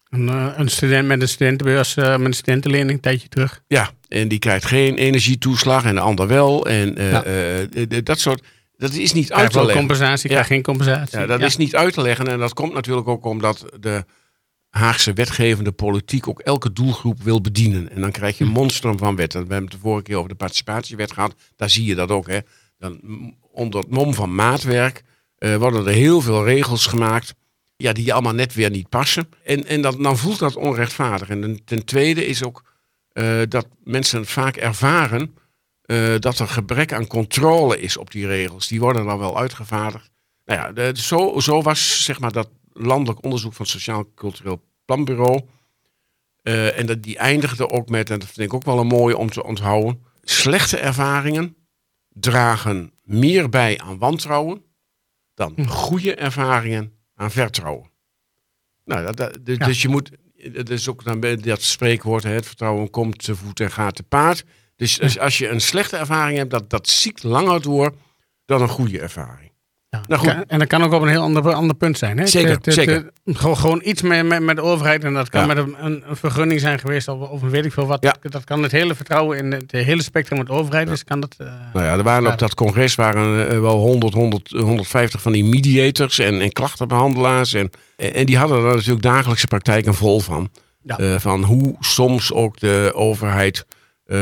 Een, 0.10 0.30
eh, 0.30 0.48
een 0.56 0.70
student 0.70 1.08
met 1.08 1.22
een 1.22 1.28
studentenbeurs, 1.30 1.96
eh, 1.98 2.18
met 2.18 2.28
een 2.28 2.34
studentenlening 2.34 2.90
een 2.92 3.00
tijdje 3.00 3.28
terug. 3.28 3.64
Ja, 3.68 3.92
en 4.08 4.28
die 4.28 4.40
krijgt 4.40 4.66
geen 4.66 4.96
energietoeslag 4.96 5.84
en 5.86 5.96
de 5.96 6.02
ander 6.02 6.28
wel. 6.28 6.66
En 6.68 6.96
Ja. 6.98 8.02
dat 8.04 8.20
soort, 8.20 8.44
dat 8.82 8.94
is 8.94 9.14
niet 9.14 9.32
uit 9.32 9.52
te 9.52 9.58
leggen. 9.60 9.78
compensatie, 9.78 10.44
geen 10.44 10.62
compensatie. 10.62 11.20
Ja, 11.20 11.26
dat 11.26 11.42
is 11.42 11.58
niet 11.58 11.76
uit 11.76 11.94
te 11.94 12.02
leggen. 12.02 12.28
En 12.28 12.40
dat 12.40 12.54
komt 12.54 12.74
natuurlijk 12.74 13.08
ook 13.08 13.26
omdat 13.26 13.66
de 13.80 14.06
Haagse 14.70 15.14
wetgevende 15.14 15.72
politiek 15.72 16.28
ook 16.28 16.40
elke 16.40 16.74
doelgroep 16.74 17.24
wil 17.24 17.42
bedienen. 17.42 17.92
En 17.92 18.02
dan 18.02 18.12
krijg 18.12 18.38
je 18.38 18.44
een 18.44 18.50
Hm. 18.50 18.56
monstrum 18.56 18.98
van 18.98 19.16
wetten. 19.16 19.40
We 19.48 19.54
hebben 19.54 19.70
het 19.72 19.80
de 19.82 19.88
vorige 19.88 20.04
keer 20.04 20.16
over 20.18 20.30
de 20.30 20.36
participatiewet 20.36 21.12
gehad. 21.12 21.36
Daar 21.56 21.70
zie 21.70 21.86
je 21.86 21.96
dat 21.96 22.10
ook. 22.10 22.28
Hè. 22.28 22.40
Dan, 22.78 23.00
onder 23.52 23.80
het 23.80 23.90
mom 23.90 24.14
van 24.14 24.36
maatwerk 24.36 25.04
eh, 25.38 25.56
worden 25.56 25.86
er 25.88 25.94
heel 25.94 26.22
veel 26.22 26.46
regels 26.46 26.86
gemaakt. 26.86 27.34
Ja, 27.76 27.94
die 27.94 28.14
allemaal 28.14 28.34
net 28.34 28.54
weer 28.54 28.70
niet 28.70 28.90
passen. 28.90 29.30
En, 29.44 29.66
en 29.66 29.82
dat, 29.82 29.98
dan 30.04 30.18
voelt 30.18 30.40
dat 30.40 30.56
onrechtvaardig. 30.56 31.30
En 31.30 31.42
ten- 31.42 31.62
ten 31.66 31.86
tweede 31.86 32.26
is 32.26 32.44
ook 32.44 32.64
eh, 33.12 33.40
dat 33.48 33.68
mensen 33.84 34.26
vaak 34.26 34.56
ervaren 34.56 35.36
eh, 35.92 36.20
dat 36.20 36.40
er 36.40 36.48
gebrek 36.48 36.94
aan 36.94 37.08
controle 37.08 37.80
is 37.80 37.98
op 37.98 38.12
die 38.12 38.28
regels. 38.28 38.68
Die 38.68 38.80
worden 38.80 39.06
dan 39.06 39.20
wel 39.20 39.38
uitgevaardigd. 39.38 40.10
Nou 40.46 40.60
ja, 40.60 40.72
de- 40.72 41.02
zo, 41.02 41.40
zo 41.40 41.62
was 41.62 42.04
zeg 42.04 42.20
maar 42.20 42.32
dat 42.32 42.50
landelijk 42.74 43.24
onderzoek 43.24 43.54
van 43.54 43.66
het 43.66 43.74
Sociaal 43.74 44.12
Cultureel 44.16 44.64
Planbureau. 44.86 45.42
Eh, 46.42 46.80
en 46.80 46.86
dat, 46.86 47.04
die 47.04 47.18
eindigde 47.18 47.70
ook 47.70 47.90
met, 47.90 48.10
en 48.10 48.20
dat 48.20 48.28
vind 48.30 48.48
ik 48.48 48.54
ook 48.54 48.64
wel 48.66 48.80
een 48.80 48.88
mooie 48.88 49.18
om 49.18 49.30
te 49.30 49.44
onthouden. 49.44 50.04
Slechte 50.22 50.78
ervaringen 50.78 51.56
dragen 52.10 52.92
meer 53.04 53.50
bij 53.50 53.80
aan 53.80 53.98
wantrouwen 53.98 54.64
dan 55.34 55.54
Hm. 55.56 55.64
goede 55.66 56.16
ervaringen 56.16 56.94
aan 57.16 57.32
vertrouwen. 57.32 57.90
Nou, 58.86 59.06
dat, 59.06 59.18
dat- 59.18 59.46
dus, 59.46 59.58
Ja. 59.58 59.68
je 59.82 59.88
moet, 59.88 60.12
dat 60.54 60.70
is 60.70 60.88
ook 60.90 61.04
dan 61.04 61.20
dat 61.42 61.62
spreekwoord, 61.62 62.24
hè, 62.24 62.30
het 62.32 62.46
vertrouwen 62.46 62.90
komt 62.90 63.24
te 63.24 63.36
voet 63.36 63.60
en 63.60 63.72
gaat 63.72 63.96
te 63.96 64.04
paard. 64.04 64.44
Dus 64.82 65.02
als, 65.02 65.20
als 65.20 65.38
je 65.38 65.50
een 65.50 65.62
slechte 65.62 65.98
ervaring 65.98 66.38
hebt, 66.38 66.50
dat, 66.52 66.70
dat 66.70 66.90
ziekt 66.90 67.24
langer 67.24 67.62
door 67.62 67.92
dan 68.46 68.62
een 68.62 68.68
goede 68.68 69.00
ervaring. 69.00 69.52
Ja. 69.90 70.02
Nou, 70.08 70.22
goed. 70.22 70.46
En 70.48 70.60
dat 70.60 70.68
kan 70.68 70.84
ook 70.84 70.92
op 70.94 71.02
een 71.02 71.08
heel 71.08 71.22
ander, 71.22 71.54
ander 71.54 71.76
punt 71.76 71.98
zijn. 71.98 72.18
Hè? 72.18 72.28
Zeker, 72.28 72.50
Het- 72.50 72.66
het- 72.66 72.74
zeker. 72.74 72.94
het- 73.26 73.38
gewoon, 73.38 73.58
gewoon 73.58 73.82
iets 73.84 74.02
met, 74.02 74.26
met, 74.26 74.42
met 74.42 74.56
de 74.56 74.62
overheid. 74.62 75.04
En 75.04 75.14
dat 75.14 75.30
kan 75.30 75.42
Ja. 75.42 75.48
met 75.48 75.58
een, 75.58 75.76
een, 75.86 76.04
een 76.08 76.16
vergunning 76.16 76.60
zijn 76.60 76.80
geweest. 76.80 77.08
Of, 77.08 77.30
of 77.30 77.42
weet 77.42 77.66
ik 77.66 77.72
veel 77.74 77.86
wat. 77.86 78.04
Ja. 78.04 78.16
Dat 78.22 78.44
kan 78.44 78.64
het 78.64 78.72
hele 78.72 78.96
vertrouwen 78.96 79.38
in 79.38 79.52
het 79.52 79.72
hele 79.72 80.04
spectrum 80.04 80.38
met 80.38 80.48
de 80.48 80.54
overheid. 80.54 80.88
Dus 80.88 81.04
kan 81.04 81.20
dat... 81.20 81.36
eh, 81.38 81.48
Nou 81.74 81.86
ja, 81.86 81.92
er 81.98 82.04
waren 82.04 82.32
op 82.32 82.40
dat 82.40 82.54
congres 82.56 82.96
waren 82.96 83.50
eh, 83.50 83.60
wel 83.60 83.78
100, 83.78 84.14
100, 84.14 84.50
150 84.50 85.22
van 85.22 85.32
die 85.32 85.44
mediators 85.46 86.20
en, 86.20 86.42
en 86.42 86.52
klachtenbehandelaars. 86.52 87.54
En, 87.54 87.70
en 87.96 88.26
die 88.26 88.38
hadden 88.38 88.58
er 88.66 88.76
natuurlijk 88.76 89.02
dagelijkse 89.04 89.48
praktijken 89.48 89.94
vol 89.94 90.20
van. 90.20 90.50
Eh, 90.86 91.20
van 91.20 91.44
hoe 91.44 91.76
soms 91.80 92.32
ook 92.34 92.60
de 92.60 92.92
overheid 92.96 93.66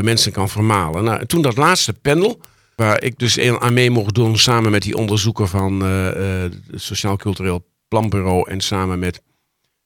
mensen 0.01 0.31
kan 0.31 0.49
vermalen. 0.49 1.03
Nou, 1.03 1.19
en 1.19 1.27
toen 1.27 1.41
dat 1.41 1.57
laatste 1.57 1.93
panel, 1.93 2.39
waar 2.75 3.03
ik 3.03 3.19
dus 3.19 3.39
aan 3.39 3.73
mee 3.73 3.89
mocht 3.89 4.15
doen 4.15 4.37
samen 4.37 4.71
met 4.71 4.81
die 4.81 4.95
onderzoeker 4.97 5.47
van 5.47 5.81
eh, 5.83 6.43
eh, 6.45 6.51
het 6.71 6.81
Sociaal 6.81 7.15
Cultureel 7.17 7.67
Planbureau 7.87 8.49
en 8.49 8.61
samen 8.61 8.99
met 8.99 9.21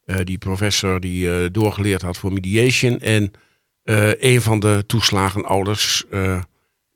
eh, 0.06 0.18
die 0.24 0.38
professor 0.38 1.00
die 1.00 1.32
eh, 1.32 1.50
doorgeleerd 1.52 2.02
had 2.02 2.18
voor 2.18 2.34
mediation 2.34 3.00
en 3.00 3.32
eh, 3.84 4.22
een 4.22 4.42
van 4.42 4.60
de 4.60 4.84
toeslagenouders 4.88 6.04
eh, 6.12 6.36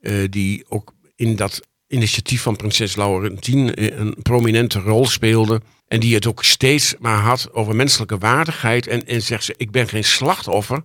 eh, 0.01 0.13
die 0.29 0.65
ook 0.69 0.93
in 1.15 1.35
dat 1.35 1.61
initiatief 1.87 2.41
van 2.41 2.55
prinses 2.55 2.95
Laurentien 2.95 3.73
eh, 3.73 3.97
een 3.97 4.15
prominente 4.21 4.79
rol 4.79 5.05
speelde. 5.05 5.61
En 5.87 5.99
die 5.99 6.15
het 6.15 6.27
ook 6.27 6.43
steeds 6.43 6.95
maar 6.99 7.19
had 7.19 7.53
over 7.53 7.75
menselijke 7.75 8.17
waardigheid. 8.17 8.87
En, 8.87 9.05
en 9.07 9.21
zegt 9.21 9.43
ze, 9.43 9.53
ik 9.57 9.71
ben 9.71 9.87
geen 9.87 10.03
slachtoffer. 10.03 10.83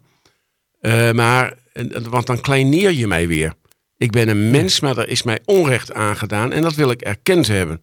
eh, 0.81 1.13
maar, 1.13 1.55
en- 1.73 2.11
want 2.11 2.27
dan 2.27 2.41
kleineer 2.41 2.93
je 2.93 3.07
mij 3.07 3.29
weer. 3.29 3.55
Ik 3.97 4.11
ben 4.11 4.29
een 4.29 4.51
mens, 4.51 4.81
maar 4.81 4.99
er 4.99 5.09
is 5.09 5.23
mij 5.23 5.41
onrecht 5.45 5.93
aangedaan. 5.93 6.53
En 6.53 6.63
dat 6.63 6.75
wil 6.75 6.91
ik 6.91 7.01
erkend 7.01 7.47
hebben. 7.47 7.83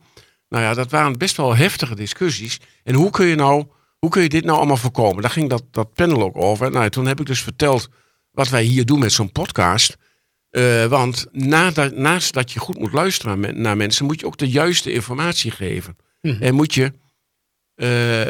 Nou 0.50 0.64
ja, 0.64 0.74
dat 0.74 0.92
waren 0.92 1.18
best 1.18 1.38
wel 1.38 1.56
heftige 1.56 1.96
discussies. 1.96 2.60
En 2.84 2.94
hoe 2.96 3.10
kun 3.10 3.26
je 3.26 3.36
nou, 3.36 3.66
hoe 4.00 4.10
kun 4.10 4.22
je 4.22 4.30
dit 4.30 4.44
nou 4.46 4.58
allemaal 4.58 4.78
voorkomen? 4.78 5.22
Daar 5.22 5.32
ging 5.32 5.50
dat, 5.50 5.64
dat 5.72 5.94
panel 5.94 6.22
ook 6.22 6.38
over. 6.38 6.72
Nou, 6.72 6.90
toen 6.90 7.06
heb 7.08 7.20
ik 7.20 7.26
dus 7.26 7.42
verteld 7.42 7.90
wat 8.32 8.50
wij 8.50 8.64
hier 8.64 8.86
doen 8.86 9.00
met 9.00 9.12
zo'n 9.12 9.32
podcast. 9.32 9.98
Eh, 10.50 10.86
want 10.86 11.26
nadat, 11.32 11.96
naast 11.96 12.34
dat 12.34 12.52
je 12.52 12.60
goed 12.60 12.78
moet 12.80 12.94
luisteren 12.94 13.40
naar, 13.40 13.52
men- 13.52 13.62
naar 13.62 13.78
mensen, 13.78 14.06
moet 14.06 14.20
je 14.20 14.26
ook 14.26 14.38
de 14.38 14.50
juiste 14.50 14.92
informatie 14.92 15.52
geven. 15.52 15.96
Mhm. 16.22 16.42
En 16.44 16.54
moet 16.56 16.74
je 16.74 16.92
eh, 17.76 18.26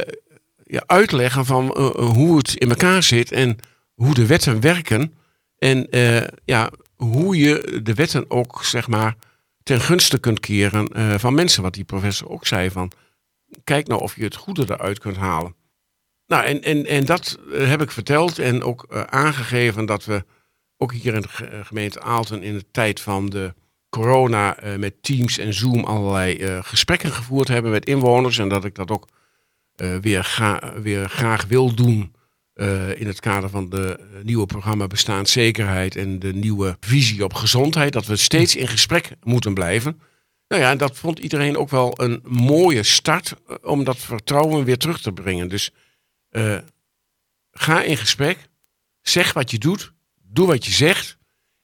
ja, 0.64 0.84
uitleggen 0.86 1.46
van 1.46 1.74
eh, 1.74 1.86
hoe 1.90 2.38
het 2.38 2.56
in 2.56 2.70
elkaar 2.70 3.04
zit 3.04 3.32
en 3.32 3.58
hoe 3.94 4.14
de 4.14 4.26
wetten 4.26 4.60
werken. 4.62 5.14
En 5.60 5.90
eh, 5.90 6.28
ja, 6.46 6.72
hoe 6.96 7.38
je 7.38 7.80
de 7.84 7.94
wetten 7.94 8.32
ook, 8.32 8.64
zeg 8.64 8.88
maar, 8.88 9.16
ten 9.64 9.82
gunste 9.82 10.20
kunt 10.20 10.40
keren 10.40 10.88
eh, 10.88 11.18
van 11.18 11.34
mensen. 11.34 11.64
Wat 11.64 11.74
die 11.74 11.84
professor 11.84 12.30
ook 12.30 12.48
zei 12.48 12.72
van, 12.72 12.92
kijk 13.64 13.88
nou 13.88 14.02
of 14.02 14.16
je 14.16 14.24
het 14.24 14.36
goede 14.36 14.66
eruit 14.68 15.00
kunt 15.00 15.18
halen. 15.18 15.56
Nou, 16.28 16.44
en, 16.46 16.62
en, 16.62 16.86
en 16.86 17.06
dat 17.06 17.40
eh, 17.54 17.68
heb 17.68 17.82
ik 17.82 17.92
verteld 17.92 18.40
en 18.40 18.64
ook 18.64 19.06
aangegeven 19.10 19.86
dat 19.86 20.06
we 20.06 20.26
ook 20.78 20.94
hier 20.94 21.14
in 21.14 21.22
de 21.22 21.28
ge- 21.28 21.62
gemeente 21.64 22.02
Aalten 22.02 22.44
in 22.44 22.54
de 22.54 22.66
tijd 22.72 23.00
van 23.00 23.30
de 23.30 23.54
corona 23.90 24.58
met 24.78 25.04
Teams 25.04 25.38
en 25.38 25.54
Zoom 25.54 25.84
allerlei 25.84 26.62
gesprekken 26.64 27.12
gevoerd 27.12 27.48
hebben 27.48 27.72
met 27.72 27.86
inwoners. 27.86 28.38
En 28.38 28.50
dat 28.50 28.66
ik 28.66 28.76
dat 28.76 28.92
ook 28.92 29.08
weer, 30.02 30.24
ga, 30.24 30.82
weer 30.82 31.10
graag 31.10 31.46
wil 31.46 31.76
doen 31.76 32.14
in 32.98 33.08
het 33.08 33.20
kader 33.20 33.50
van 33.50 33.70
de 33.70 33.98
eh, 33.98 34.24
nieuwe 34.24 34.46
programma 34.46 34.88
Bestaanszekerheid 34.88 35.96
en 35.96 36.20
de 36.20 36.34
nieuwe 36.34 36.78
visie 36.80 37.24
op 37.24 37.34
gezondheid. 37.34 37.94
Dat 37.94 38.06
we 38.06 38.16
steeds 38.16 38.56
in 38.56 38.68
gesprek 38.68 39.12
moeten 39.24 39.54
blijven. 39.54 40.02
Nou 40.48 40.62
ja, 40.62 40.76
dat 40.76 40.98
vond 40.98 41.20
iedereen 41.20 41.58
ook 41.58 41.70
wel 41.70 42.02
een 42.02 42.22
mooie 42.24 42.84
start 42.84 43.36
eh, 43.48 43.56
om 43.62 43.84
dat 43.84 43.98
vertrouwen 43.98 44.64
weer 44.64 44.78
terug 44.78 45.02
te 45.02 45.12
brengen. 45.12 45.48
Dus 45.48 45.72
eh, 46.30 46.58
ga 47.52 47.82
in 47.82 47.98
gesprek, 47.98 48.38
zeg 49.02 49.34
wat 49.34 49.52
je 49.52 49.58
doet, 49.58 49.94
doe 50.22 50.48
wat 50.48 50.66
je 50.66 50.72
zegt 50.72 51.18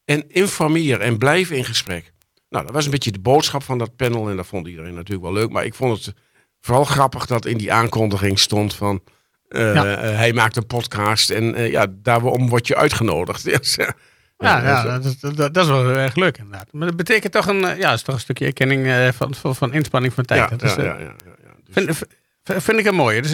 en 0.05 0.29
informeer 0.29 1.01
en 1.01 1.17
blijf 1.17 1.51
in 1.51 1.65
gesprek. 1.65 2.13
Nou, 2.49 2.65
dat 2.65 2.73
was 2.73 2.85
een 2.85 2.91
beetje 2.91 3.11
de 3.11 3.19
boodschap 3.19 3.63
van 3.63 3.77
dat 3.77 3.95
panel 3.95 4.29
en 4.29 4.35
dat 4.35 4.47
vond 4.47 4.67
iedereen 4.67 4.93
natuurlijk 4.93 5.23
wel 5.23 5.33
leuk. 5.33 5.49
Maar 5.49 5.65
ik 5.65 5.73
vond 5.73 6.05
het 6.05 6.15
vooral 6.59 6.83
grappig 6.83 7.25
dat 7.25 7.45
in 7.45 7.57
die 7.57 7.73
aankondiging 7.73 8.39
stond 8.39 8.73
van... 8.75 9.01
eh, 9.55 9.73
Ja. 9.73 9.95
eh, 9.95 10.15
hij 10.17 10.33
maakt 10.33 10.55
een 10.55 10.65
podcast 10.67 11.29
en 11.29 11.55
eh, 11.55 11.71
ja, 11.71 11.85
daarom 11.89 12.49
word 12.49 12.67
je 12.67 12.75
uitgenodigd. 12.75 13.43
Dus, 13.57 13.75
Ja, 14.37 14.61
ja, 14.61 14.83
dat- 14.83 15.03
dat, 15.03 15.11
is- 15.13 15.19
dat, 15.35 15.53
dat 15.53 15.63
is 15.63 15.69
wel 15.71 15.85
heel 15.87 15.97
erg 15.97 16.15
leuk 16.15 16.37
inderdaad. 16.37 16.67
Maar 16.71 16.87
dat 16.87 16.95
betekent 16.95 17.33
toch 17.33 17.47
een, 17.47 17.77
ja, 17.77 17.93
is 17.93 18.01
toch 18.01 18.15
een 18.15 18.21
stukje 18.21 18.45
erkenning 18.45 18.85
eh, 18.87 19.07
van, 19.15 19.33
van, 19.35 19.55
van 19.55 19.73
inspanning 19.73 20.13
van 20.13 20.25
tijd. 20.25 20.39
ja, 20.49 20.55
Dat 20.55 20.61
is, 20.63 20.75
ja, 20.75 20.83
ja, 20.83 20.89
ja, 20.89 20.97
ja, 20.99 21.31
ja. 21.43 21.83
Dus- 21.85 21.97
Vind, 22.43 22.63
vind 22.63 22.79
ik 22.79 22.85
een 22.85 22.95
mooie. 22.95 23.21
Dus 23.21 23.33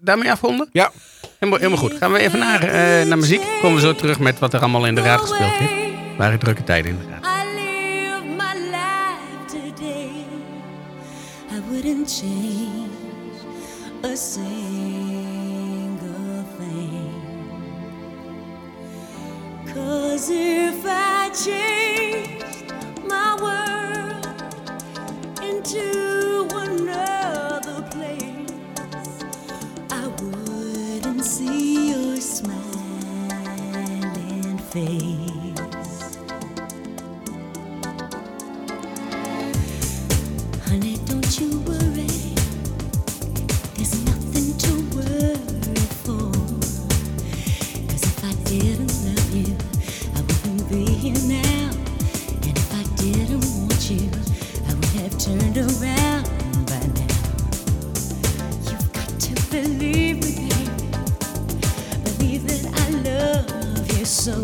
daarmee 0.00 0.30
afronden? 0.30 0.68
ja. 0.72 0.90
Helemaal, 1.38 1.58
helemaal 1.58 1.82
goed. 1.88 1.94
Gaan 1.98 2.12
we 2.12 2.18
even 2.18 2.38
naar, 2.38 2.62
eh, 2.62 3.06
naar 3.06 3.18
muziek. 3.18 3.42
Komen 3.60 3.74
we 3.74 3.80
zo 3.86 3.94
terug 3.94 4.18
met 4.18 4.38
wat 4.38 4.54
er 4.54 4.60
allemaal 4.60 4.86
in 4.86 4.94
de 4.94 5.00
raad 5.00 5.20
gespeeld 5.20 5.52
heeft. 5.52 5.72
Waren 6.18 6.38
drukke 6.38 6.64
tijden 6.64 6.90
inderdaad. 6.90 7.24
I 7.24 7.54
live 7.54 8.24
my 8.36 8.60
life 8.70 9.56
today. 9.58 10.10
I 11.52 11.60
wouldn't 11.70 12.18
change 12.20 12.86
a 14.04 14.14
Cause 19.74 20.28
if 20.30 20.84
I 20.84 21.30
changed 21.30 22.74
my 23.08 23.36
world 23.40 24.26
into 25.42 26.46
another 26.52 27.80
place, 27.90 28.50
I 29.90 30.08
wouldn't 30.20 31.24
see 31.24 31.92
your 31.92 32.16
smiling 32.20 32.58
face. 34.58 35.31
So. 64.22 64.34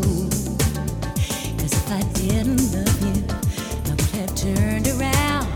if 1.63 1.93
I 1.93 2.03
didn't 2.15 2.73
love 2.73 3.01
you, 3.07 3.23
turned 4.35 4.89
around. 4.89 5.47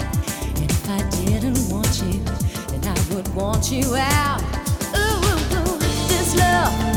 And 0.60 0.70
if 0.70 0.88
I 0.88 1.02
didn't 1.24 1.58
want 1.68 2.00
you, 2.02 2.20
then 2.68 2.86
I 2.86 3.14
would 3.14 3.26
want 3.34 3.72
you 3.72 3.96
out. 3.96 4.40
Ooh, 4.94 5.00
ooh, 5.00 5.74
ooh, 5.74 5.78
this 6.06 6.36
love 6.36 6.91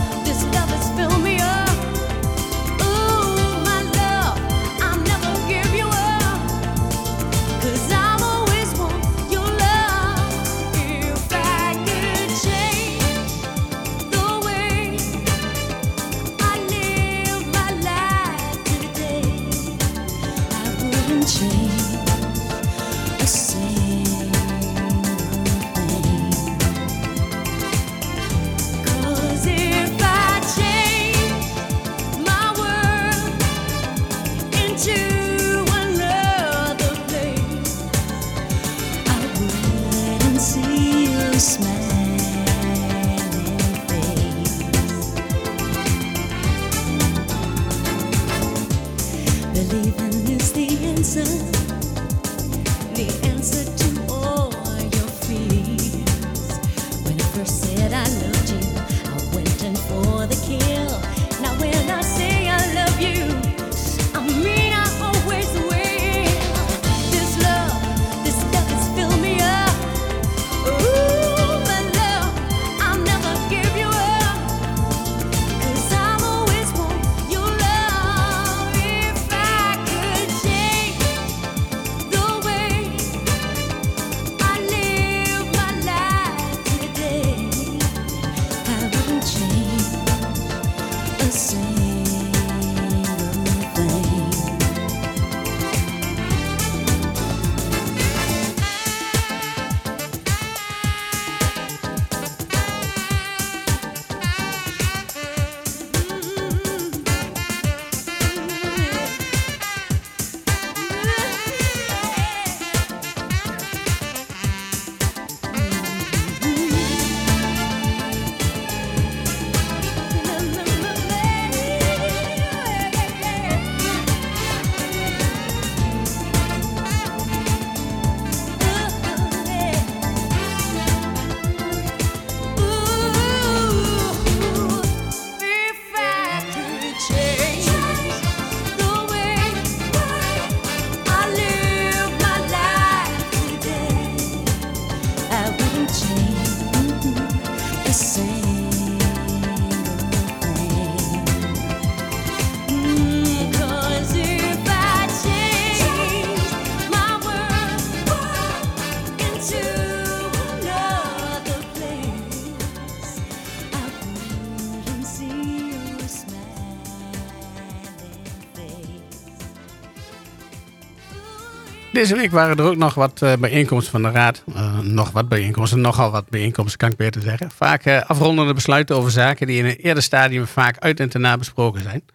Deze 171.95 172.15
week 172.15 172.31
waren 172.31 172.57
er 172.57 172.63
ook 172.63 172.75
nog 172.75 172.93
wat 172.93 173.21
eh, 173.21 173.33
bijeenkomsten 173.39 173.91
van 173.91 174.01
de 174.01 174.09
Raad. 174.09 174.43
Eh, 174.55 174.79
nog 174.79 175.11
wat 175.11 175.29
bijeenkomsten, 175.29 175.81
nogal 175.81 176.11
wat 176.11 176.29
bijeenkomsten 176.29 176.77
kan 176.77 176.91
ik 176.91 176.97
beter 176.97 177.21
zeggen. 177.21 177.51
Vaak 177.51 177.85
eh, 177.85 178.01
afrondende 178.01 178.53
besluiten 178.53 178.95
over 178.95 179.11
zaken 179.11 179.47
die 179.47 179.57
in 179.57 179.65
een 179.65 179.75
eerder 179.75 180.03
stadium 180.03 180.47
vaak 180.47 180.79
uit 180.79 180.99
en 180.99 181.09
te 181.09 181.17
na 181.17 181.37
besproken 181.37 181.81
zijn. 181.81 182.05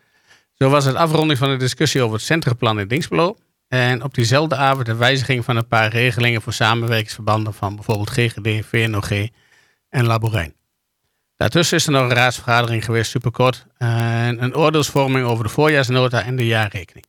Zo 0.53 0.69
was 0.69 0.85
het 0.85 0.95
afronding 0.95 1.39
van 1.39 1.51
de 1.51 1.57
discussie 1.57 2.03
over 2.03 2.17
het 2.17 2.25
centrumplan 2.25 2.81
in 2.81 2.89
Dingsbelo. 2.89 3.37
En 3.69 4.03
op 4.03 4.15
diezelfde 4.15 4.57
avond 4.57 4.87
de 4.87 4.95
wijziging 4.95 5.45
van 5.45 5.57
een 5.57 5.67
paar 5.67 5.91
regelingen 5.91 6.43
voor 6.43 6.53
samenwerkingsverbanden 6.53 7.55
van 7.55 7.75
bijvoorbeeld 7.75 8.11
GGD, 8.11 8.67
VNOG 8.67 9.11
en 9.89 10.07
Labourijn. 10.07 10.55
Daartussen 11.37 11.77
is 11.77 11.87
er 11.87 11.93
nog 11.93 12.03
een 12.03 12.17
raadsvergadering 12.17 12.85
geweest, 12.85 13.11
superkort. 13.11 13.67
En 13.77 14.43
een 14.43 14.57
oordeelsvorming 14.57 15.27
over 15.27 15.45
de 15.45 15.51
voorjaarsnota 15.51 16.23
en 16.23 16.37
de 16.37 16.47
jaarrekening. 16.47 17.07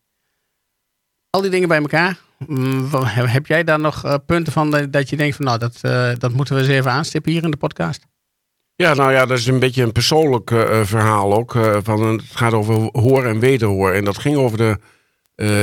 Al 1.30 1.42
die 1.42 1.52
dingen 1.52 1.68
bij 1.68 1.78
elkaar. 1.78 2.30
Mm, 2.48 2.90
Heb 3.06 3.46
jij 3.48 3.64
daar 3.64 3.80
nog 3.80 4.04
eh, 4.06 4.16
punten 4.26 4.54
van 4.54 4.88
dat- 4.90 5.10
je 5.10 5.18
denkt 5.18 5.36
van 5.36 5.46
nou, 5.46 5.58
dat, 5.58 5.78
eh, 5.82 6.10
dat 6.18 6.34
moeten 6.34 6.56
we 6.56 6.62
eens 6.62 6.70
even 6.70 6.92
aanstippen 6.92 7.32
hier 7.32 7.44
in 7.44 7.52
de 7.52 7.58
podcast? 7.58 8.06
Ja, 8.76 8.94
nou 8.94 9.12
ja, 9.12 9.26
dat 9.26 9.38
is 9.38 9.46
een 9.48 9.60
beetje 9.60 9.84
een 9.84 9.92
persoonlijk 9.92 10.52
eh, 10.52 10.82
verhaal 10.84 11.34
ook. 11.34 11.52
van 11.84 12.02
het 12.08 12.22
gaat 12.34 12.54
over 12.54 12.76
hoor 12.92 13.26
en 13.26 13.40
wederhoor. 13.40 13.92
En 13.94 14.04
dat 14.04 14.18
ging 14.18 14.36
over 14.38 14.58
de 14.58 14.78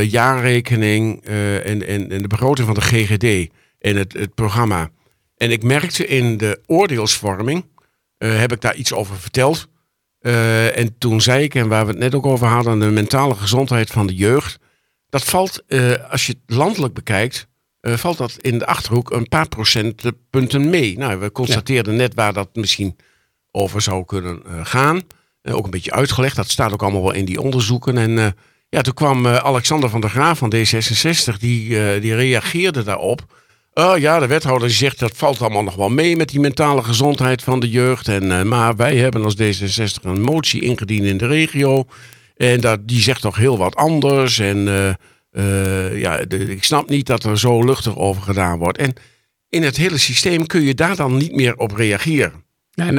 jaarrekening 0.08 1.24
en, 1.24 1.86
en, 1.86 2.10
en 2.10 2.22
de 2.22 2.28
begroting 2.28 2.66
van 2.66 2.74
de 2.74 2.80
GGD 2.80 3.52
en 3.78 3.96
het, 3.96 4.12
het 4.12 4.34
programma. 4.34 4.90
En 5.36 5.50
ik 5.50 5.62
merkte 5.62 6.06
in 6.06 6.36
de 6.36 6.60
oordeelsvorming, 6.66 7.64
heb 8.18 8.52
ik 8.52 8.60
daar 8.60 8.74
iets 8.74 8.92
over 8.92 9.16
verteld. 9.16 9.68
En 10.74 10.98
toen 10.98 11.20
zei 11.20 11.42
ik, 11.42 11.54
en 11.54 11.68
waar 11.68 11.84
we 11.84 11.90
het 11.90 12.00
net 12.00 12.14
ook 12.14 12.26
over 12.26 12.46
hadden, 12.46 12.78
de 12.78 12.86
mentale 12.86 13.34
gezondheid 13.34 13.90
van 13.90 14.06
de 14.06 14.14
jeugd. 14.14 14.58
Dat 15.10 15.24
valt, 15.24 15.62
eh, 15.66 16.10
als 16.10 16.26
je 16.26 16.32
het 16.32 16.56
landelijk 16.56 16.94
bekijkt, 16.94 17.46
eh, 17.80 17.94
valt 17.94 18.18
dat 18.18 18.36
in 18.38 18.58
de 18.58 18.66
Achterhoek 18.66 19.10
een 19.10 19.28
paar 19.28 19.48
procentpunten 19.48 20.70
mee. 20.70 20.98
Nou, 20.98 21.18
we 21.18 21.32
constateerden 21.32 21.96
net 21.96 22.14
waar 22.14 22.32
dat 22.32 22.48
misschien 22.52 22.96
over 23.50 23.80
zou 23.80 24.04
kunnen 24.04 24.42
eh, 24.46 24.66
gaan. 24.66 25.02
Ook 25.42 25.64
een 25.64 25.70
beetje 25.70 25.92
uitgelegd, 25.92 26.36
dat 26.36 26.50
staat 26.50 26.72
ook 26.72 26.82
allemaal 26.82 27.02
wel 27.02 27.12
in 27.12 27.24
die 27.24 27.40
onderzoeken. 27.40 27.98
En 27.98 28.34
ja, 28.68 28.80
toen 28.80 28.94
kwam 28.94 29.26
Alexander 29.26 29.90
van 29.90 30.00
der 30.00 30.10
Graaf 30.10 30.38
van 30.38 30.54
D66, 30.54 31.38
die, 31.38 31.68
die 32.00 32.14
reageerde 32.14 32.82
daarop. 32.82 33.36
Oh 33.74 33.98
ja, 33.98 34.18
de 34.18 34.26
wethouder 34.26 34.70
zegt 34.70 34.98
dat 34.98 35.16
valt 35.16 35.40
allemaal 35.40 35.62
nog 35.62 35.74
wel 35.74 35.88
mee 35.88 36.16
met 36.16 36.28
die 36.28 36.40
mentale 36.40 36.82
gezondheid 36.82 37.42
van 37.42 37.60
de 37.60 37.70
jeugd. 37.70 38.08
En, 38.08 38.48
maar 38.48 38.76
wij 38.76 38.96
hebben 38.96 39.24
als 39.24 39.36
D66 39.36 40.02
een 40.02 40.20
motie 40.20 40.62
ingediend 40.62 41.06
in 41.06 41.16
de 41.16 41.26
regio. 41.26 41.86
En 42.38 42.60
dat, 42.60 42.88
die 42.88 43.00
zegt 43.00 43.20
toch 43.20 43.36
heel 43.36 43.58
wat 43.58 43.76
anders. 43.76 44.38
En 44.38 44.68
eh, 44.68 44.88
eh, 45.88 46.00
ja, 46.00 46.24
de- 46.24 46.50
ik 46.50 46.64
snap 46.64 46.88
niet 46.88 47.06
dat 47.06 47.24
er 47.24 47.38
zo 47.38 47.64
luchtig 47.64 47.96
over 47.96 48.22
gedaan 48.22 48.58
wordt. 48.58 48.78
En 48.78 48.92
in 49.48 49.62
het 49.62 49.76
hele 49.76 49.98
systeem 49.98 50.46
kun 50.46 50.62
je 50.62 50.74
daar 50.74 50.96
dan 50.96 51.16
niet 51.16 51.32
meer 51.34 51.56
op 51.56 51.72
reageren. 51.72 52.44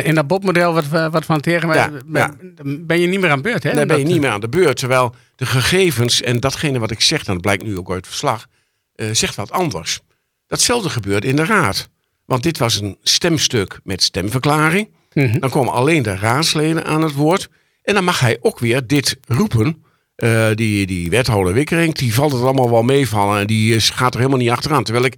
In, 0.04 0.16
dat 0.16 0.28
Bob-model 0.28 0.74
wat, 0.74 0.88
we- 0.88 1.10
wat 1.10 1.26
we 1.26 1.32
hanteren, 1.34 1.74
Ja, 1.74 1.90
ben, 2.06 2.86
ben 2.86 3.00
je 3.00 3.08
niet 3.08 3.20
meer 3.20 3.30
aan 3.32 3.42
beurt. 3.42 3.64
Hè? 3.64 3.74
Dan 3.74 3.88
ben 3.88 3.98
je 4.00 4.06
niet 4.06 4.22
meer 4.22 4.30
aan 4.30 4.40
de 4.42 4.50
beurt. 4.50 4.78
Terwijl 4.78 5.16
de 5.36 5.46
gegevens 5.46 6.22
en 6.22 6.40
datgene 6.40 6.80
wat 6.80 6.92
ik 6.92 7.02
zeg, 7.02 7.20
en 7.26 7.34
dat 7.34 7.42
blijkt 7.42 7.64
nu 7.64 7.78
ook 7.78 7.88
uit 7.90 7.98
het 7.98 8.08
verslag, 8.08 8.48
eh, 8.96 9.08
zegt 9.12 9.36
wat 9.36 9.52
anders. 9.52 10.00
Datzelfde 10.48 10.90
gebeurde 10.90 11.28
in 11.28 11.36
de 11.36 11.46
raad. 11.46 11.90
Want 12.26 12.44
dit 12.44 12.58
was 12.58 12.82
een 12.82 12.98
stemstuk 13.02 13.80
met 13.84 14.04
stemverklaring. 14.04 14.90
Mhm. 15.14 15.40
Dan 15.40 15.50
komen 15.50 15.74
alleen 15.74 16.04
de 16.04 16.16
raadsleden 16.16 16.86
aan 16.86 17.02
het 17.02 17.14
woord. 17.14 17.50
En 17.82 17.94
dan 17.94 18.04
mag 18.04 18.20
hij 18.20 18.38
ook 18.42 18.60
weer 18.60 18.88
dit 18.88 19.18
roepen. 19.28 19.84
Eh, 20.16 20.50
die, 20.54 20.86
die 20.86 21.10
wethouder 21.10 21.54
Wikkering, 21.54 21.96
die 21.96 22.14
valt 22.14 22.32
het 22.32 22.42
allemaal 22.42 22.70
wel 22.70 22.84
meevallen. 22.84 23.40
En 23.40 23.48
die 23.48 23.80
gaat 23.80 24.14
er 24.14 24.20
helemaal 24.20 24.40
niet 24.40 24.50
achteraan. 24.50 24.84
Terwijl 24.84 25.06
ik 25.06 25.16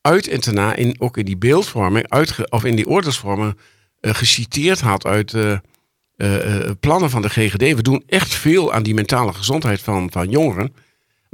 uit 0.00 0.28
en 0.28 0.40
daarna, 0.40 0.74
in, 0.74 0.94
ook 0.98 1.16
in 1.16 1.24
die 1.24 1.36
beeldvorming, 1.36 2.08
uitge, 2.08 2.46
of 2.50 2.64
in 2.64 2.76
die 2.76 2.86
oordeelsvorming, 2.86 3.56
eh, 4.00 4.14
geciteerd 4.14 4.80
had 4.80 5.06
uit 5.06 5.34
eh, 5.34 6.70
plannen 6.80 7.10
van 7.10 7.22
de 7.22 7.28
GGD. 7.28 7.74
We 7.74 7.82
doen 7.82 8.02
echt 8.06 8.34
veel 8.34 8.72
aan 8.72 8.82
die 8.82 8.94
mentale 8.94 9.32
gezondheid 9.32 9.80
van, 9.80 10.10
van 10.10 10.28
jongeren. 10.28 10.72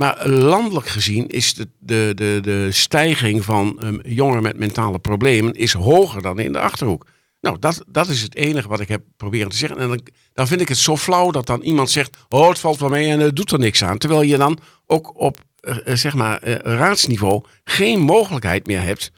Maar 0.01 0.29
landelijk 0.29 0.89
gezien 0.89 1.29
is 1.29 1.55
de, 1.55 1.69
de, 1.79 2.13
de, 2.15 2.39
de 2.43 2.69
stijging 2.71 3.45
van 3.45 3.81
ehm, 3.81 3.99
jongeren 4.03 4.43
met 4.43 4.59
mentale 4.59 4.99
problemen 4.99 5.55
is 5.55 5.73
hoger 5.73 6.23
dan 6.23 6.39
in 6.39 6.53
de 6.53 6.61
Achterhoek. 6.61 7.07
Nou, 7.41 7.57
dat, 7.59 7.85
dat 7.87 8.09
is 8.09 8.23
het 8.23 8.35
enige 8.35 8.69
wat 8.69 8.81
ik 8.81 8.89
heb 8.89 9.03
proberen 9.17 9.49
te 9.49 9.57
zeggen. 9.57 9.79
En 9.79 9.89
dan, 9.89 10.01
dan 10.33 10.47
vind 10.47 10.61
ik 10.61 10.69
het 10.69 10.79
zo 10.79 10.97
flauw 10.97 11.31
dat 11.31 11.47
dan 11.47 11.61
iemand 11.61 11.91
zegt... 11.91 12.17
oh, 12.29 12.49
het 12.49 12.59
valt 12.59 12.79
wel 12.79 12.89
mee 12.89 13.11
en 13.11 13.21
het 13.21 13.37
doet 13.37 13.53
er 13.53 13.59
niks 13.59 13.85
aan. 13.85 13.99
Terwijl 13.99 14.23
je 14.23 14.37
dan 14.37 14.59
ook 14.87 15.21
op 15.21 15.39
eh, 15.61 15.77
eh, 15.85 15.97
zeg 15.97 16.15
maar, 16.15 16.39
eh, 16.39 16.55
raadsniveau 16.55 17.45
geen 17.65 18.01
mogelijkheid 18.01 18.67
meer 18.67 18.83
hebt 18.83 19.13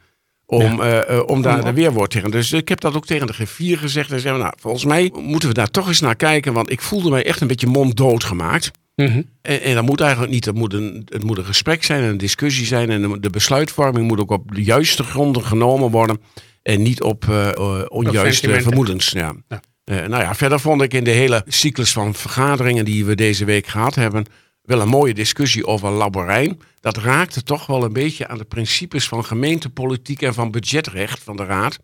om, 0.47 0.83
om 1.27 1.43
daar 1.43 1.65
de 1.65 1.73
weerwoord 1.73 2.11
tegen. 2.11 2.31
Dus 2.31 2.53
ik 2.53 2.69
heb 2.69 2.81
dat 2.81 2.95
ook 2.95 3.07
tegen 3.07 3.27
de 3.27 3.33
griffier 3.33 3.79
gezegd. 3.79 4.11
En 4.11 4.21
zei, 4.21 4.39
nou, 4.39 4.53
volgens 4.59 4.85
mij 4.85 5.13
moeten 5.15 5.49
we 5.49 5.55
daar 5.55 5.71
toch 5.71 5.89
eens 5.89 6.01
naar 6.01 6.17
kijken. 6.17 6.53
Want 6.53 6.71
ik 6.71 6.81
voelde 6.81 7.11
mij 7.11 7.25
echt 7.25 7.41
een 7.41 7.47
beetje 7.47 7.67
monddood 7.67 8.25
gemaakt. 8.25 8.71
Mhm. 8.97 9.23
En, 9.43 9.63
en 9.63 9.75
dat 9.75 9.85
moet 9.85 10.01
eigenlijk 10.01 10.33
niet. 10.33 10.45
Het 10.45 10.55
moet, 10.55 10.73
een, 10.73 11.07
het 11.09 11.25
moet 11.25 11.39
een 11.39 11.45
gesprek 11.45 11.85
zijn, 11.85 12.03
een 12.03 12.19
discussie 12.19 12.67
zijn. 12.67 12.91
En 12.91 13.21
de 13.21 13.31
besluitvorming 13.31 14.09
moet 14.09 14.21
ook 14.21 14.31
op 14.31 14.55
de 14.55 14.63
juiste 14.63 15.03
gronden 15.03 15.45
genomen 15.45 15.91
worden. 15.91 16.21
En 16.63 16.83
niet 16.83 17.03
op 17.03 17.29
eh, 17.29 17.49
eh, 17.49 17.85
onjuiste 17.89 18.61
vermoedens. 18.61 19.11
Ja. 19.11 19.35
Ja. 19.49 19.61
Eh, 19.85 19.97
nou 19.97 20.23
ja, 20.23 20.35
verder 20.35 20.61
vond 20.61 20.83
ik 20.83 20.95
in 20.95 21.05
de 21.05 21.11
hele 21.11 21.45
cyclus 21.47 21.93
van 21.93 22.15
vergaderingen 22.15 22.85
die 22.85 23.05
we 23.05 23.15
deze 23.15 23.45
week 23.45 23.67
gehad 23.67 23.95
hebben. 23.95 24.27
wel 24.63 24.81
een 24.81 24.89
mooie 24.89 25.15
discussie 25.15 25.67
over 25.67 25.91
Laborijn. 25.91 26.61
Dat 26.81 26.97
raakte 26.97 27.43
toch 27.43 27.67
wel 27.67 27.85
een 27.85 27.93
beetje 27.93 28.29
aan 28.29 28.39
de 28.39 28.45
principes 28.45 29.09
van 29.09 29.25
gemeentepolitiek 29.25 30.23
en 30.23 30.35
van 30.35 30.51
budgetrecht 30.51 31.23
van 31.23 31.37
de 31.37 31.45
Raad. 31.45 31.79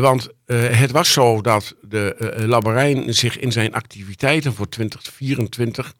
Want 0.00 0.28
het 0.46 0.90
was 0.90 1.12
zo 1.12 1.40
dat 1.40 1.74
de 1.80 2.34
Laborijn 2.46 3.14
zich 3.14 3.38
in 3.38 3.52
zijn 3.52 3.74
activiteiten 3.74 4.54
voor 4.54 4.68
2024 4.68 5.94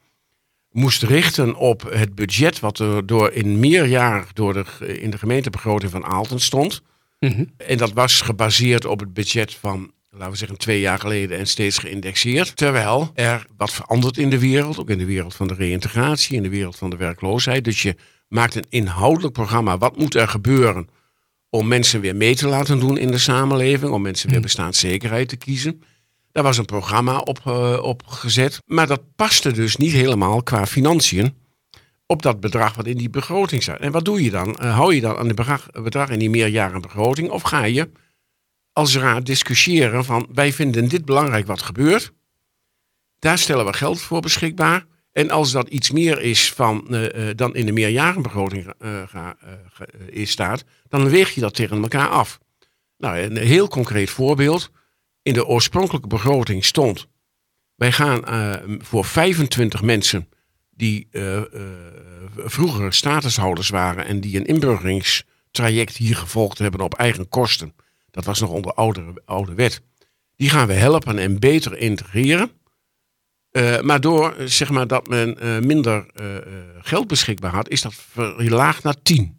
moest 0.71 1.03
richten 1.03 1.55
op 1.55 1.83
het 1.91 2.15
budget 2.15 2.61
wat 2.61 2.79
er 2.79 3.07
door 3.07 3.33
in 3.33 3.61
meer 3.61 3.87
jaar 3.87 4.27
door 4.33 4.53
de, 4.53 4.65
in 5.01 5.11
de 5.11 5.19
gemeentebegroting 5.19 5.91
van 5.91 6.05
Aalten 6.05 6.41
stond. 6.41 6.83
Mhm. 7.31 7.45
En 7.57 7.77
dat 7.77 7.93
was 7.93 8.21
gebaseerd 8.21 8.85
op 8.85 9.01
het 9.01 9.15
budget 9.15 9.55
van, 9.55 9.93
laten 10.11 10.31
we 10.31 10.37
zeggen, 10.37 10.59
twee 10.59 10.81
jaar 10.81 10.99
geleden 10.99 11.39
en 11.39 11.47
steeds 11.47 11.79
geïndexeerd. 11.79 12.57
Terwijl 12.57 13.11
er 13.15 13.47
wat 13.57 13.73
verandert 13.73 14.19
in 14.19 14.31
de 14.31 14.39
wereld, 14.39 14.79
ook 14.79 14.91
in 14.91 14.99
de 14.99 15.05
wereld 15.05 15.35
van 15.35 15.49
de 15.49 15.55
reïntegratie, 15.55 16.37
in 16.37 16.43
de 16.43 16.49
wereld 16.49 16.77
van 16.77 16.91
de 16.91 16.97
werkloosheid. 16.97 17.65
Dus 17.65 17.83
je 17.83 17.97
maakt 18.29 18.55
een 18.55 18.67
inhoudelijk 18.69 19.33
programma. 19.33 19.79
Wat 19.79 19.97
moet 19.97 20.15
er 20.15 20.29
gebeuren 20.29 20.89
om 21.51 21.69
mensen 21.69 22.01
weer 22.01 22.17
mee 22.17 22.35
te 22.35 22.49
laten 22.49 22.81
doen 22.81 22.99
in 22.99 23.11
de 23.11 23.19
samenleving, 23.19 23.93
om 23.93 24.03
mensen 24.03 24.31
weer 24.31 24.41
bestaanszekerheid 24.41 25.29
te 25.29 25.37
kiezen? 25.37 25.83
Daar 26.33 26.43
was 26.43 26.59
een 26.59 26.65
programma 26.65 27.19
op, 27.19 27.41
eh, 27.45 27.79
op 27.83 28.03
gezet, 28.07 28.63
maar 28.67 28.87
dat 28.87 29.03
paste 29.17 29.53
dus 29.53 29.77
niet 29.77 29.93
helemaal 29.93 30.43
qua 30.43 30.67
financiën 30.67 31.35
op 32.13 32.23
dat 32.23 32.41
bedrag 32.41 32.75
wat 32.75 32.87
in 32.87 32.97
die 32.97 33.11
begroting 33.11 33.63
staat. 33.63 33.81
En 33.81 33.93
wat 33.93 34.05
doe 34.05 34.23
je 34.23 34.31
dan? 34.31 34.57
Eh, 34.57 34.75
hou 34.75 34.95
je 34.95 35.01
dan 35.01 35.17
aan 35.17 35.27
het 35.27 35.37
bedrag, 35.37 35.71
bedrag 35.71 36.09
in 36.09 36.19
die 36.19 36.31
meerjarenbegroting? 36.31 37.31
Of 37.31 37.43
ga 37.43 37.65
je 37.65 37.91
als 38.73 38.97
raad 38.97 39.27
discussiëren 39.27 40.05
van 40.05 40.29
wij 40.33 40.53
vinden 40.53 40.89
dit 40.89 41.05
belangrijk 41.05 41.47
wat 41.47 41.63
gebeurt. 41.63 42.13
Daar 43.19 43.39
stellen 43.39 43.67
we 43.67 43.73
geld 43.73 44.01
voor 44.01 44.21
beschikbaar. 44.21 44.87
En 45.13 45.31
als 45.31 45.53
dat 45.53 45.69
iets 45.69 45.91
meer 45.91 46.21
is 46.21 46.53
van, 46.53 46.89
eh, 46.89 47.31
eh, 47.31 47.37
dan 47.37 47.55
in 47.55 47.67
de 47.67 47.73
meerjarenbegroting 47.73 48.73
is 50.07 50.31
staat, 50.31 50.65
dan 50.89 51.09
weeg 51.09 51.31
je 51.35 51.41
dat 51.41 51.55
tegen 51.55 51.83
elkaar 51.83 52.09
af. 52.09 52.39
Nou, 52.99 53.19
een 53.19 53.37
heel 53.37 53.69
concreet 53.69 54.11
voorbeeld. 54.11 54.71
In 55.23 55.33
de 55.33 55.47
oorspronkelijke 55.47 56.09
begroting 56.09 56.65
stond, 56.65 57.07
wij 57.75 57.93
gaan 57.93 58.23
voor 58.81 59.05
25 59.05 59.83
mensen 59.83 60.29
die 60.83 61.09
eh, 61.11 61.37
eh, 61.37 61.45
vroeger 62.37 62.93
statushouders 62.95 63.69
waren 63.69 64.07
en 64.07 64.21
die 64.21 64.37
een 64.37 64.47
inburgeringstraject 64.47 65.97
hier 65.97 66.17
gevolgd 66.17 66.59
hebben 66.59 66.81
op 66.81 66.95
eigen 66.95 67.29
kosten. 67.29 67.75
Dat 68.11 68.25
was 68.25 68.41
nog 68.41 68.51
onder 68.51 68.73
oude, 68.73 69.23
oude 69.25 69.55
wet. 69.55 69.81
Die 70.37 70.51
gaan 70.51 70.67
we 70.67 70.73
helpen 70.73 71.19
en 71.19 71.39
beter 71.39 71.79
integreren. 71.79 72.51
Eh, 73.51 73.81
maar 73.81 74.01
door 74.01 74.35
zeg 74.45 74.71
maar, 74.71 74.87
dat 74.87 75.09
men 75.09 75.37
minder 75.67 76.07
geld 76.81 77.07
beschikbaar 77.07 77.55
had, 77.55 77.69
is 77.69 77.83
dat 77.83 77.95
verlaagd 77.95 78.83
naar 78.83 79.03
10. 79.03 79.37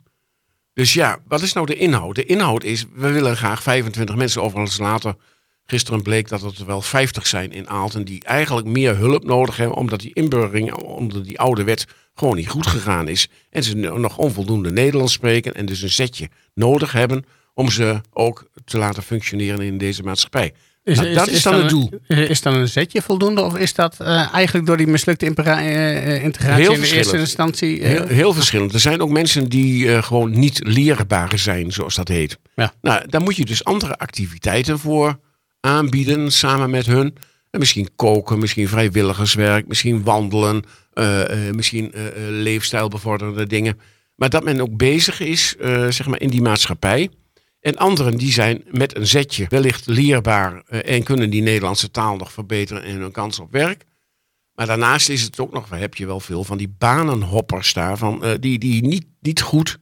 Dus 0.73 0.93
ja, 0.93 1.19
wat 1.27 1.41
is 1.41 1.53
nou 1.53 1.65
de 1.65 1.75
inhoud? 1.75 2.15
De 2.15 2.25
inhoud 2.25 2.63
is, 2.63 2.85
we 2.93 3.11
willen 3.11 3.37
graag 3.37 3.63
25 3.63 4.15
mensen, 4.15 4.41
overigens 4.41 4.77
later 4.77 5.15
Gisteren 5.65 6.01
bleek 6.01 6.27
dat 6.27 6.41
het 6.41 6.57
er 6.57 6.65
wel 6.65 6.81
50 6.81 7.27
zijn 7.27 7.51
in 7.51 7.69
Aalten 7.69 8.05
die 8.05 8.23
eigenlijk 8.23 8.67
meer 8.67 8.97
hulp 8.97 9.23
nodig 9.23 9.57
hebben, 9.57 9.77
omdat 9.77 9.99
die 9.99 10.13
inburgering 10.13 10.73
onder 10.73 11.23
die 11.23 11.39
oude 11.39 11.63
wet 11.63 11.85
gewoon 12.13 12.35
niet 12.35 12.49
goed 12.49 12.67
gegaan 12.67 13.07
is. 13.07 13.27
En 13.49 13.63
ze 13.63 13.75
nog 13.75 14.17
onvoldoende 14.17 14.71
Nederlands 14.71 15.13
spreken 15.13 15.53
en 15.53 15.65
dus 15.65 15.81
een 15.81 15.89
zetje 15.89 16.29
nodig 16.53 16.91
hebben 16.91 17.25
om 17.53 17.69
ze 17.69 18.01
ook 18.09 18.49
te 18.65 18.77
laten 18.77 19.03
functioneren 19.03 19.61
in 19.61 19.77
deze 19.77 20.03
maatschappij. 20.03 20.53
Nou, 20.83 21.13
dat 21.13 21.27
is, 21.27 21.43
dan 21.43 21.53
het 21.53 21.69
doel. 21.69 21.89
Is 22.07 22.41
dan 22.41 22.53
een 22.53 22.67
zetje 22.67 23.01
voldoende? 23.01 23.41
Of 23.41 23.57
is 23.57 23.73
dat 23.73 23.99
eh, 23.99 24.33
eigenlijk 24.33 24.67
door 24.67 24.77
die 24.77 24.87
mislukte 24.87 25.25
eh, 25.25 26.23
integratie 26.23 26.63
Heel 26.63 26.73
in 26.73 26.81
de 26.81 26.95
eerste 26.95 27.17
instantie? 27.17 27.83
Heel, 27.83 28.07
heel 28.07 28.33
verschillend. 28.33 28.73
Er 28.73 28.79
zijn 28.79 29.01
ook 29.01 29.09
mensen 29.09 29.49
die 29.49 30.01
gewoon 30.01 30.39
niet 30.39 30.59
leerbaar 30.63 31.39
zijn, 31.39 31.71
zoals 31.71 31.95
dat 31.95 32.07
heet. 32.07 32.37
Ja. 32.55 32.73
Nou, 32.81 33.07
daar 33.07 33.21
moet 33.21 33.35
je 33.35 33.45
dus 33.45 33.63
andere 33.63 33.97
activiteiten 33.97 34.79
voor 34.79 35.19
aanbieden 35.63 36.31
samen 36.31 36.69
met 36.69 36.85
hun. 36.85 37.15
En 37.49 37.59
misschien 37.59 37.89
koken, 37.95 38.39
misschien 38.39 38.67
vrijwilligerswerk, 38.67 39.67
misschien 39.67 40.03
wandelen, 40.03 40.63
eh, 40.93 41.47
eh, 41.47 41.55
misschien 41.55 41.91
eh, 41.91 42.07
eh, 42.07 42.13
leefstijlbevorderende 42.29 43.47
dingen. 43.47 43.79
Maar 44.15 44.29
dat 44.29 44.43
men 44.43 44.61
ook 44.61 44.77
bezig 44.77 45.19
is, 45.19 45.55
zeg 45.89 46.07
maar, 46.07 46.21
in 46.21 46.29
die 46.29 46.41
maatschappij. 46.41 47.09
En 47.59 47.77
anderen 47.77 48.17
die 48.17 48.31
zijn 48.31 48.63
met 48.71 48.95
een 48.95 49.07
zetje 49.07 49.45
wellicht 49.49 49.87
leerbaar 49.87 50.63
en 50.67 51.03
kunnen 51.03 51.29
die 51.29 51.41
Nederlandse 51.41 51.91
taal 51.91 52.15
nog 52.15 52.31
verbeteren 52.31 52.83
en 52.83 52.99
hun 52.99 53.11
kans 53.11 53.39
op 53.39 53.51
werk. 53.51 53.85
Maar 54.55 54.67
daarnaast 54.67 55.09
is 55.09 55.21
het 55.21 55.39
ook 55.39 55.53
nog, 55.53 55.69
heb 55.69 55.95
je 55.95 56.05
wel 56.05 56.19
veel 56.19 56.43
van 56.43 56.57
die 56.57 56.75
banenhoppers 56.77 57.73
daar, 57.73 57.97
van, 57.97 58.23
eh, 58.23 58.31
die, 58.39 58.59
die 58.59 58.85
niet, 58.85 59.05
niet 59.19 59.41
goed, 59.41 59.77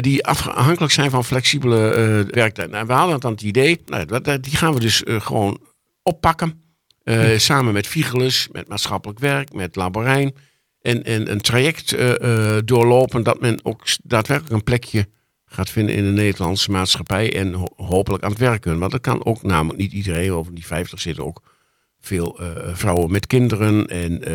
die 0.00 0.24
afhankelijk 0.26 0.92
zijn 0.92 1.10
van 1.10 1.24
flexibele 1.24 1.90
eh 1.90 2.34
werktijd. 2.34 2.70
Nou, 2.70 2.86
we 2.86 2.92
hadden 2.92 3.20
dan 3.20 3.32
het 3.32 3.42
idee, 3.42 3.80
nou, 3.86 4.04
dat, 4.04 4.24
dat- 4.24 4.42
die 4.42 4.56
gaan 4.56 4.74
we 4.74 4.80
dus 4.80 5.04
eh, 5.04 5.20
gewoon 5.20 5.58
oppakken. 6.02 6.62
eh, 7.02 7.38
Samen 7.38 7.72
met 7.72 7.86
Vigelus, 7.86 8.48
met 8.52 8.68
maatschappelijk 8.68 9.18
werk, 9.18 9.52
met 9.52 9.76
Laborijn. 9.76 10.34
En, 10.80 11.04
en 11.04 11.30
een 11.30 11.40
traject 11.40 11.92
eh, 11.92 12.56
eh, 12.56 12.62
doorlopen 12.64 13.22
dat 13.22 13.40
men 13.40 13.60
ook 13.62 13.82
daadwerkelijk 14.02 14.54
een 14.54 14.64
plekje 14.64 15.08
gaat 15.46 15.70
vinden 15.70 15.94
in 15.94 16.04
de 16.04 16.10
Nederlandse 16.10 16.70
maatschappij. 16.70 17.34
En 17.36 17.52
ho- 17.54 17.72
hopelijk 17.76 18.22
aan 18.24 18.30
het 18.30 18.38
werk 18.38 18.60
kunnen. 18.60 18.80
Want 18.80 18.92
dat 18.92 19.00
kan 19.00 19.24
ook 19.24 19.42
namelijk 19.42 19.78
niet 19.78 19.92
iedereen. 19.92 20.32
Over 20.32 20.54
die 20.54 20.66
50 20.66 21.00
zitten 21.00 21.24
ook 21.24 21.42
veel 22.00 22.38
eh, 22.40 22.74
vrouwen 22.74 23.10
met 23.10 23.26
kinderen 23.26 23.86
en 23.86 24.24
eh, 24.24 24.34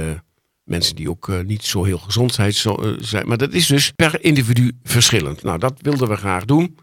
mensen 0.64 0.96
die 0.96 1.10
ook 1.10 1.30
eh, 1.30 1.40
niet 1.40 1.64
zo 1.64 1.84
heel 1.84 1.98
gezondheid 1.98 2.56
zo, 2.56 2.76
eh, 2.76 2.92
zijn. 3.00 3.28
Maar 3.28 3.38
dat 3.38 3.54
is 3.54 3.68
dus 3.68 3.92
per 3.92 4.24
individu 4.24 4.72
verschillend. 4.84 5.44
Nou, 5.44 5.60
dat 5.60 5.74
wilden 5.82 6.10
we 6.10 6.16
graag 6.16 6.46
doen 6.46 6.78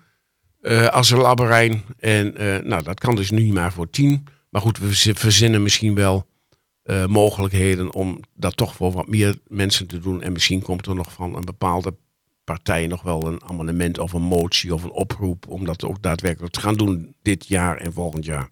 eh, 0.61 0.87
als 0.87 1.11
een 1.11 1.19
labberijn. 1.19 1.83
En 1.99 2.35
nou, 2.65 2.83
dat 2.83 3.01
kan 3.01 3.15
dus 3.15 3.31
nu 3.31 3.53
maar 3.53 3.73
voor 3.73 3.91
tien. 3.91 4.27
Maar 4.51 4.63
goed, 4.63 4.79
we 4.79 5.15
verzinnen 5.15 5.63
misschien 5.63 5.95
wel 5.95 6.29
mogelijkheden 7.07 7.95
om 7.95 8.21
dat 8.35 8.57
toch 8.57 8.75
voor 8.75 8.93
wat 8.93 9.09
meer 9.09 9.39
mensen 9.47 9.87
te 9.87 9.99
doen. 9.99 10.23
En 10.23 10.33
misschien 10.33 10.63
komt 10.63 10.87
er 10.87 10.95
nog 10.95 11.13
van 11.13 11.37
een 11.37 11.45
bepaalde 11.45 11.95
partij 12.45 12.87
nog 12.87 13.03
wel 13.03 13.27
een 13.27 13.43
amendement 13.45 13.99
of 13.99 14.13
een 14.13 14.23
motie 14.23 14.75
of 14.75 14.83
een 14.83 14.91
oproep 14.91 15.49
om 15.49 15.65
dat 15.65 15.85
ook 15.85 16.03
daadwerkelijk 16.03 16.53
te 16.53 16.61
gaan 16.61 16.75
doen 16.75 17.15
dit 17.23 17.47
jaar 17.47 17.77
en 17.77 17.93
volgend 17.93 18.25
jaar. 18.25 18.49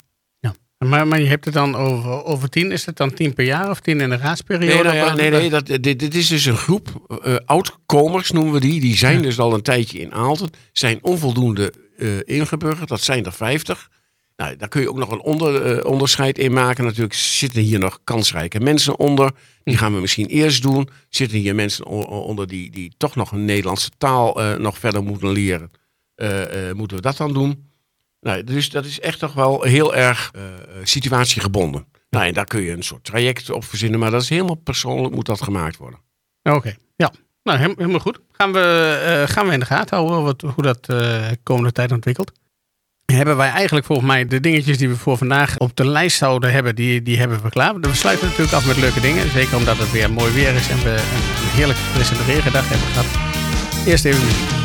Maar, 0.78 1.06
maar 1.06 1.20
je 1.20 1.26
hebt 1.26 1.44
het 1.44 1.54
dan 1.54 1.76
over, 1.76 2.24
over 2.24 2.48
tien. 2.48 2.72
Is 2.72 2.86
het 2.86 2.96
dan 2.96 3.14
tien 3.14 3.34
per 3.34 3.44
jaar 3.44 3.70
of 3.70 3.80
tien 3.80 4.00
in 4.00 4.08
de 4.08 4.16
raadsperiode? 4.16 4.74
Nee, 4.74 4.82
nou 4.82 4.96
ja, 4.96 5.14
nee, 5.14 5.30
nee 5.30 5.50
dat, 5.50 5.66
dit, 5.66 5.98
dit 5.98 6.14
is 6.14 6.28
dus 6.28 6.44
een 6.44 6.56
groep, 6.56 7.18
eh 7.22 7.36
oudkomers 7.44 8.30
noemen 8.30 8.52
we 8.52 8.60
die. 8.60 8.80
Die 8.80 8.96
zijn 8.96 9.22
dus 9.22 9.38
al 9.38 9.54
een 9.54 9.62
tijdje 9.62 9.98
in 9.98 10.12
Aalten. 10.12 10.50
Zijn 10.72 10.98
onvoldoende 11.02 11.72
eh 11.96 12.08
ingeburgerd. 12.24 12.88
Dat 12.88 13.00
zijn 13.00 13.24
er 13.24 13.32
50. 13.32 13.90
Nou, 14.36 14.56
daar 14.56 14.68
kun 14.68 14.80
je 14.80 14.88
ook 14.88 14.98
nog 14.98 15.10
een 15.10 15.20
onder, 15.20 15.62
eh, 15.62 15.90
onderscheid 15.90 16.38
in 16.38 16.52
maken. 16.52 16.84
Natuurlijk 16.84 17.14
zitten 17.14 17.62
hier 17.62 17.78
nog 17.78 18.00
kansrijke 18.04 18.60
mensen 18.60 18.98
onder. 18.98 19.32
Die 19.62 19.76
gaan 19.76 19.94
we 19.94 20.00
misschien 20.00 20.26
eerst 20.26 20.62
doen. 20.62 20.88
Zitten 21.08 21.38
hier 21.38 21.54
mensen 21.54 21.86
onder 21.86 22.46
die, 22.46 22.70
die 22.70 22.92
toch 22.96 23.16
nog 23.16 23.32
een 23.32 23.44
Nederlandse 23.44 23.90
taal 23.98 24.58
nog 24.58 24.78
verder 24.78 25.02
moeten 25.02 25.32
leren. 25.32 25.70
Moeten 26.72 26.96
we 26.96 27.02
dat 27.02 27.16
dan 27.16 27.32
doen? 27.32 27.67
Nou, 28.20 28.44
dus 28.44 28.70
dat 28.70 28.84
is 28.84 29.00
echt 29.00 29.18
toch 29.18 29.32
wel 29.32 29.62
heel 29.62 29.94
erg 29.94 30.30
eh, 30.34 30.42
situatiegebonden. 30.82 31.86
Nou, 32.10 32.26
en 32.26 32.34
daar 32.34 32.44
kun 32.44 32.62
je 32.62 32.72
een 32.72 32.82
soort 32.82 33.04
traject 33.04 33.50
op 33.50 33.64
verzinnen, 33.64 34.00
maar 34.00 34.10
dat 34.10 34.22
is 34.22 34.28
helemaal 34.28 34.54
persoonlijk, 34.54 35.14
moet 35.14 35.26
dat 35.26 35.42
gemaakt 35.42 35.76
worden. 35.76 36.00
Oké, 36.42 36.76
ja. 36.96 37.12
Nou, 37.42 37.58
helemaal 37.58 38.00
goed. 38.00 38.20
Gaan 38.32 38.52
we, 38.52 38.60
eh, 39.04 39.34
gaan 39.34 39.46
we 39.46 39.52
in 39.52 39.60
de 39.60 39.66
gaten 39.66 39.96
houden 39.96 40.22
wat, 40.22 40.40
hoe 40.40 40.62
dat 40.64 40.78
eh, 40.80 40.96
de 41.28 41.38
komende 41.42 41.72
tijd 41.72 41.92
ontwikkelt. 41.92 42.32
Hebben 43.12 43.36
wij 43.36 43.50
eigenlijk 43.50 43.86
volgens 43.86 44.08
mij 44.08 44.26
de 44.26 44.40
dingetjes 44.40 44.78
die 44.78 44.88
we 44.88 44.96
voor 44.96 45.18
vandaag 45.18 45.58
op 45.58 45.76
de 45.76 45.86
lijst 45.86 46.16
zouden 46.16 46.52
hebben, 46.52 46.74
die, 46.74 47.02
die 47.02 47.18
hebben 47.18 47.42
we 47.42 47.50
klaar. 47.50 47.80
We 47.80 47.94
sluiten 47.94 48.26
natuurlijk 48.26 48.54
af 48.56 48.66
met 48.66 48.76
leuke 48.76 49.00
dingen. 49.00 49.30
Zeker 49.30 49.56
omdat 49.56 49.78
het 49.78 49.90
weer 49.90 50.10
mooi 50.10 50.32
weer 50.32 50.54
is 50.54 50.68
en 50.68 50.82
we 50.82 50.90
een, 50.90 51.46
een 51.46 51.56
heerlijke 51.56 51.82
frisse 51.82 52.24
regendag 52.24 52.68
hebben 52.68 52.88
gehad. 52.88 53.86
Eerst 53.86 54.04
even 54.04 54.24
muziek. 54.24 54.57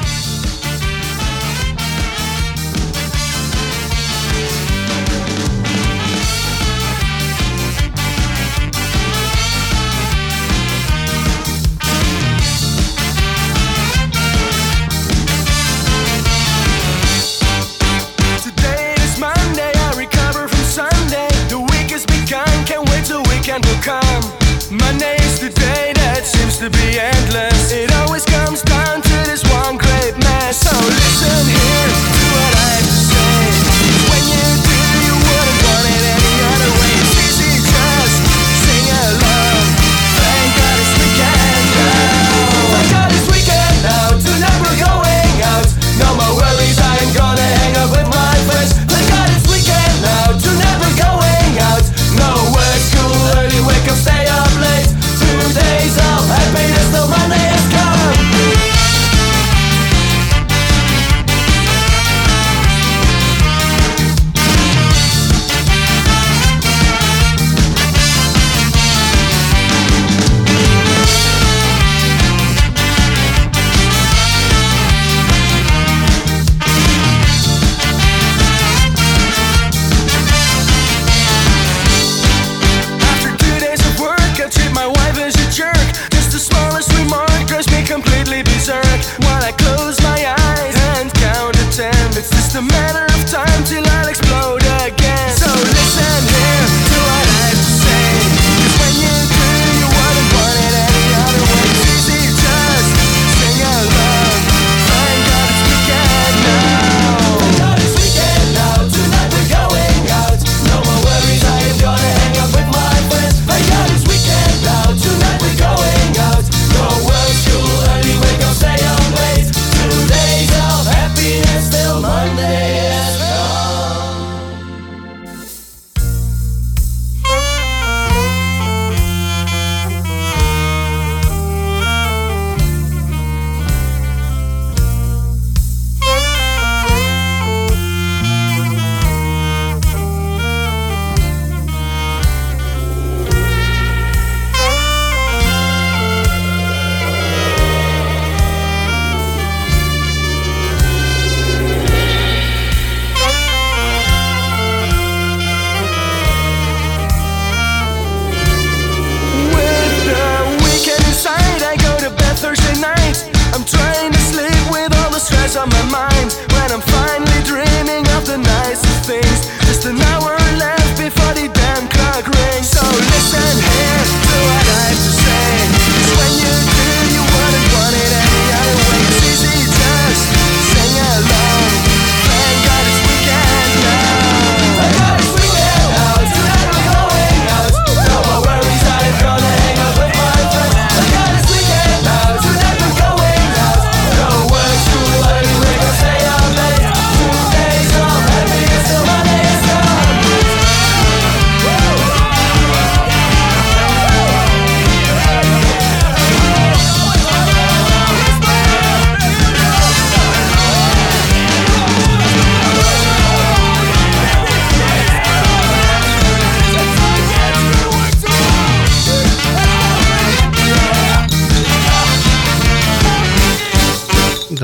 On 165.56 165.70
my 165.70 165.84
mind. 165.92 166.32
When 166.54 166.72
I'm 166.72 166.82
finally 166.82 167.44
dreaming 167.44 167.73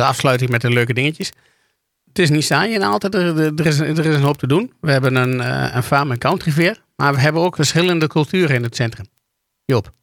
afsluiting 0.10 0.50
met 0.50 0.62
de 0.62 0.70
leuke 0.70 0.94
dingetjes. 0.94 1.32
Het 2.08 2.20
is 2.20 2.30
niet 2.30 2.46
saai 2.46 2.76
en 2.76 2.82
altijd. 2.82 3.16
Er, 3.16 3.66
is, 3.66 3.80
er 3.80 4.06
is 4.06 4.16
een 4.16 4.22
hoop 4.22 4.38
te 4.38 4.48
doen. 4.48 4.74
We 4.82 4.92
hebben 4.92 5.16
een, 5.16 5.42
eh, 5.42 5.76
een 5.76 5.84
farm- 5.84 6.12
en 6.12 6.18
country 6.18 6.52
fair. 6.52 6.82
Maar 6.96 7.14
we 7.14 7.20
hebben 7.20 7.42
ook 7.42 7.56
verschillende 7.56 8.08
culturen 8.08 8.56
in 8.56 8.64
het 8.64 8.76
centrum. 8.76 9.06
Joop. 9.66 9.94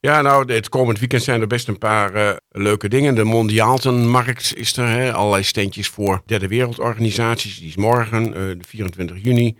Ja, 0.00 0.20
nou, 0.22 0.52
het 0.52 0.68
komend 0.68 0.98
weekend 0.98 1.22
zijn 1.22 1.40
er 1.40 1.46
best 1.46 1.68
een 1.68 1.78
paar 1.78 2.14
eh, 2.14 2.36
leuke 2.50 2.88
dingen. 2.88 3.14
De 3.14 3.24
Mondiaaltenmarkt 3.24 4.56
is 4.56 4.76
er, 4.76 4.88
hè, 4.88 5.12
allerlei 5.12 5.42
standjes 5.42 5.88
voor 5.88 6.22
derde 6.26 6.48
wereldorganisaties. 6.48 7.58
Die 7.58 7.68
is 7.68 7.76
morgen, 7.76 8.26
eh, 8.26 8.32
de 8.34 8.64
24 8.66 9.22
juni. 9.22 9.56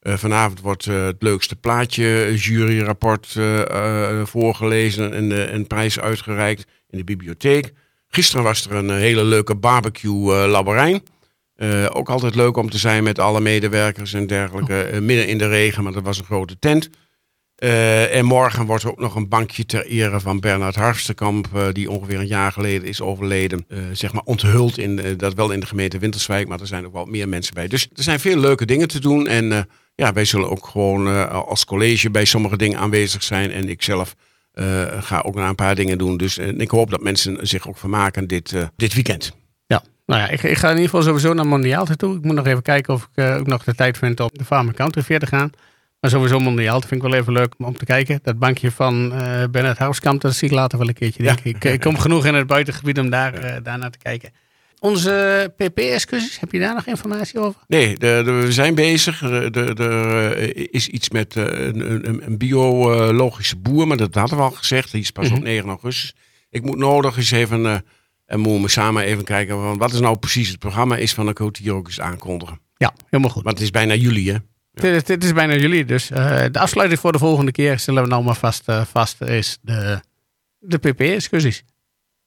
Eh, 0.00 0.14
vanavond 0.14 0.60
wordt 0.60 0.84
het 0.84 1.22
leukste 1.22 1.56
plaatje 1.56 2.34
juryrapport 2.36 3.38
voorgelezen 4.24 5.12
en 5.12 5.50
en 5.50 5.66
prijs 5.66 6.00
uitgereikt 6.00 6.64
in 6.88 6.98
de 6.98 7.04
bibliotheek. 7.04 7.72
Gisteren 8.08 8.44
was 8.44 8.66
er 8.66 8.72
een 8.72 8.90
eh, 8.90 8.96
hele 8.96 9.24
leuke 9.24 9.54
barbecue 9.54 10.34
eh 10.34 10.48
labberijn. 10.50 11.02
Eh, 11.56 11.86
ook 11.92 12.08
altijd 12.08 12.34
leuk 12.34 12.56
om 12.56 12.70
te 12.70 12.78
zijn 12.78 13.04
met 13.04 13.18
alle 13.18 13.40
medewerkers 13.40 14.12
en 14.12 14.26
dergelijke. 14.26 14.82
Eh, 14.82 15.00
midden 15.00 15.28
in 15.28 15.38
de 15.38 15.48
regen, 15.48 15.82
maar 15.82 15.92
dat 15.92 16.02
was 16.02 16.18
een 16.18 16.24
grote 16.24 16.58
tent. 16.58 16.90
En 17.56 18.24
morgen 18.24 18.66
wordt 18.66 18.82
er 18.82 18.90
ook 18.90 18.98
nog 18.98 19.14
een 19.14 19.28
bankje 19.28 19.66
ter 19.66 19.86
ere 19.86 20.20
van 20.20 20.40
Bernard 20.40 20.74
Harfstekamp, 20.74 21.48
eh, 21.54 21.66
die 21.72 21.90
ongeveer 21.90 22.18
een 22.18 22.26
jaar 22.26 22.52
geleden 22.52 22.88
is 22.88 23.00
overleden. 23.00 23.66
Zeg 23.92 24.12
maar 24.12 24.22
onthuld, 24.24 24.78
in, 24.78 25.16
dat 25.16 25.34
wel 25.34 25.50
in 25.50 25.60
de 25.60 25.66
gemeente 25.66 25.98
Winterswijk, 25.98 26.48
maar 26.48 26.60
er 26.60 26.66
zijn 26.66 26.86
ook 26.86 26.92
wel 26.92 27.04
meer 27.04 27.28
mensen 27.28 27.54
bij. 27.54 27.68
Dus 27.68 27.88
er 27.94 28.02
zijn 28.02 28.20
veel 28.20 28.38
leuke 28.38 28.64
dingen 28.64 28.88
te 28.88 29.00
doen. 29.00 29.26
En 29.26 29.68
ja, 29.94 30.12
wij 30.12 30.24
zullen 30.24 30.50
ook 30.50 30.66
gewoon 30.66 31.30
als 31.46 31.64
college 31.64 32.10
bij 32.10 32.24
sommige 32.24 32.56
dingen 32.56 32.78
aanwezig 32.78 33.22
zijn. 33.22 33.52
En 33.52 33.68
ik 33.68 33.82
zelf 33.82 34.14
ga 35.00 35.20
ook 35.20 35.34
naar 35.34 35.48
een 35.48 35.54
paar 35.54 35.74
dingen 35.74 35.98
doen. 35.98 36.16
Dus 36.16 36.38
eh, 36.38 36.48
ik 36.48 36.70
hoop 36.70 36.90
dat 36.90 37.00
mensen 37.00 37.46
zich 37.46 37.68
ook 37.68 37.78
vermaken 37.78 38.26
dit, 38.26 38.52
eh, 38.52 38.62
dit 38.76 38.94
weekend. 38.94 39.36
Ja, 39.66 39.82
nou 40.06 40.20
ja, 40.20 40.28
ik, 40.28 40.42
ik 40.42 40.56
ga 40.56 40.68
in 40.68 40.74
ieder 40.74 40.90
geval 40.90 41.04
sowieso 41.04 41.34
naar 41.34 41.46
Mondiaal 41.46 41.84
toe. 41.84 42.16
Ik 42.16 42.24
moet 42.24 42.34
nog 42.34 42.46
even 42.46 42.62
kijken 42.62 42.94
of 42.94 43.02
ik 43.02 43.24
eh, 43.24 43.36
ook 43.36 43.46
nog 43.46 43.64
de 43.64 43.74
tijd 43.74 43.98
vind 43.98 44.20
om 44.20 44.30
de 44.32 44.44
Farm 44.44 44.74
Country 44.74 45.02
Fair 45.02 45.20
te 45.20 45.26
gaan. 45.26 45.50
Maar 46.00 46.10
sowieso 46.10 46.38
Mondiaal 46.38 46.80
vind 46.80 47.02
ik 47.02 47.10
wel 47.10 47.20
even 47.20 47.32
leuk 47.32 47.54
om 47.58 47.76
te 47.76 47.84
kijken. 47.84 48.18
Dat 48.22 48.38
bankje 48.38 48.70
van 48.70 49.12
eh 49.12 49.44
Bernard 49.50 49.78
Houskamp, 49.78 50.20
dat 50.20 50.34
zie 50.34 50.48
ik 50.48 50.54
later 50.54 50.78
wel 50.78 50.88
een 50.88 50.94
keertje. 50.94 51.22
Denk 51.22 51.38
ik. 51.38 51.64
ik. 51.64 51.64
Ik 51.64 51.80
kom 51.80 51.98
genoeg 51.98 52.26
in 52.26 52.34
het 52.34 52.46
buitengebied 52.46 52.98
om 52.98 53.10
daar, 53.10 53.34
eh, 53.34 53.56
daar 53.62 53.78
naar 53.78 53.90
te 53.90 53.98
kijken. 53.98 54.30
Onze 54.80 55.52
PP-excursies, 55.56 56.40
heb 56.40 56.52
je 56.52 56.58
daar 56.58 56.74
nog 56.74 56.86
informatie 56.86 57.40
over? 57.40 57.60
Nee, 57.66 57.94
de, 57.98 58.22
de- 58.24 58.32
we 58.32 58.52
zijn 58.52 58.74
bezig. 58.74 59.22
Er 59.22 59.80
eh, 59.80 60.66
is 60.70 60.88
iets 60.88 61.10
met 61.10 61.36
eh, 61.36 61.44
een, 61.44 62.08
een, 62.08 62.26
een 62.26 62.38
biologische 62.38 63.56
boer, 63.56 63.86
maar 63.86 63.96
dat 63.96 64.14
hadden 64.14 64.36
we 64.38 64.44
al 64.44 64.50
gezegd. 64.50 64.92
Die 64.92 65.00
is 65.00 65.10
pas 65.10 65.30
op 65.30 65.42
9 65.42 65.68
augustus. 65.68 66.14
Ik 66.50 66.62
moet 66.62 66.76
nodig 66.78 67.16
eens 67.16 67.30
even, 67.30 67.66
eh, 67.66 67.76
en 68.26 68.40
moeten 68.40 68.62
we 68.62 68.68
samen 68.68 69.02
even 69.04 69.24
kijken, 69.24 69.56
van 69.56 69.78
wat 69.78 69.92
is 69.92 70.00
nou 70.00 70.18
precies 70.18 70.48
het 70.48 70.58
programma 70.58 70.96
is 70.96 71.14
van, 71.14 71.24
dan 71.24 71.34
kan 71.34 71.46
het 71.46 71.56
hier 71.56 71.72
ook 71.74 71.86
eens 71.86 72.00
aankondigen. 72.00 72.60
Ja, 72.76 72.92
helemaal 73.10 73.32
goed. 73.32 73.42
Want 73.42 73.54
het 73.56 73.64
is 73.64 73.70
bijna 73.72 73.94
juli, 73.94 74.30
hè? 74.32 74.36
Dit, 74.72 75.06
dit 75.06 75.24
is 75.24 75.32
bijna 75.32 75.54
jullie. 75.54 75.84
Dus 75.84 76.06
de 76.06 76.48
afsluiting 76.58 77.00
voor 77.00 77.12
de 77.12 77.18
volgende 77.18 77.52
keer, 77.52 77.78
zullen 77.78 78.02
we 78.02 78.08
nou 78.08 78.24
maar 78.24 78.36
vast, 78.36 78.68
eh, 78.68 78.84
vast 78.84 79.22
is 79.22 79.58
de, 79.62 80.00
de 80.58 80.78
PP-excursies. 80.78 81.64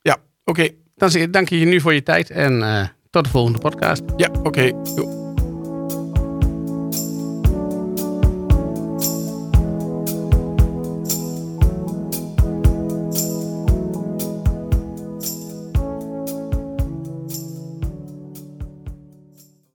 Ja, 0.01 0.17
oké. 0.45 0.69
Dan 0.99 1.31
dank 1.31 1.49
je 1.49 1.59
je 1.59 1.65
nu 1.65 1.81
voor 1.81 1.93
je 1.93 2.03
tijd 2.03 2.29
en 2.29 2.63
eh, 2.63 2.87
tot 3.09 3.23
de 3.23 3.29
volgende 3.29 3.59
podcast. 3.59 4.01
Ja, 4.15 4.29
oké. 4.43 4.61
Jo. 4.61 5.18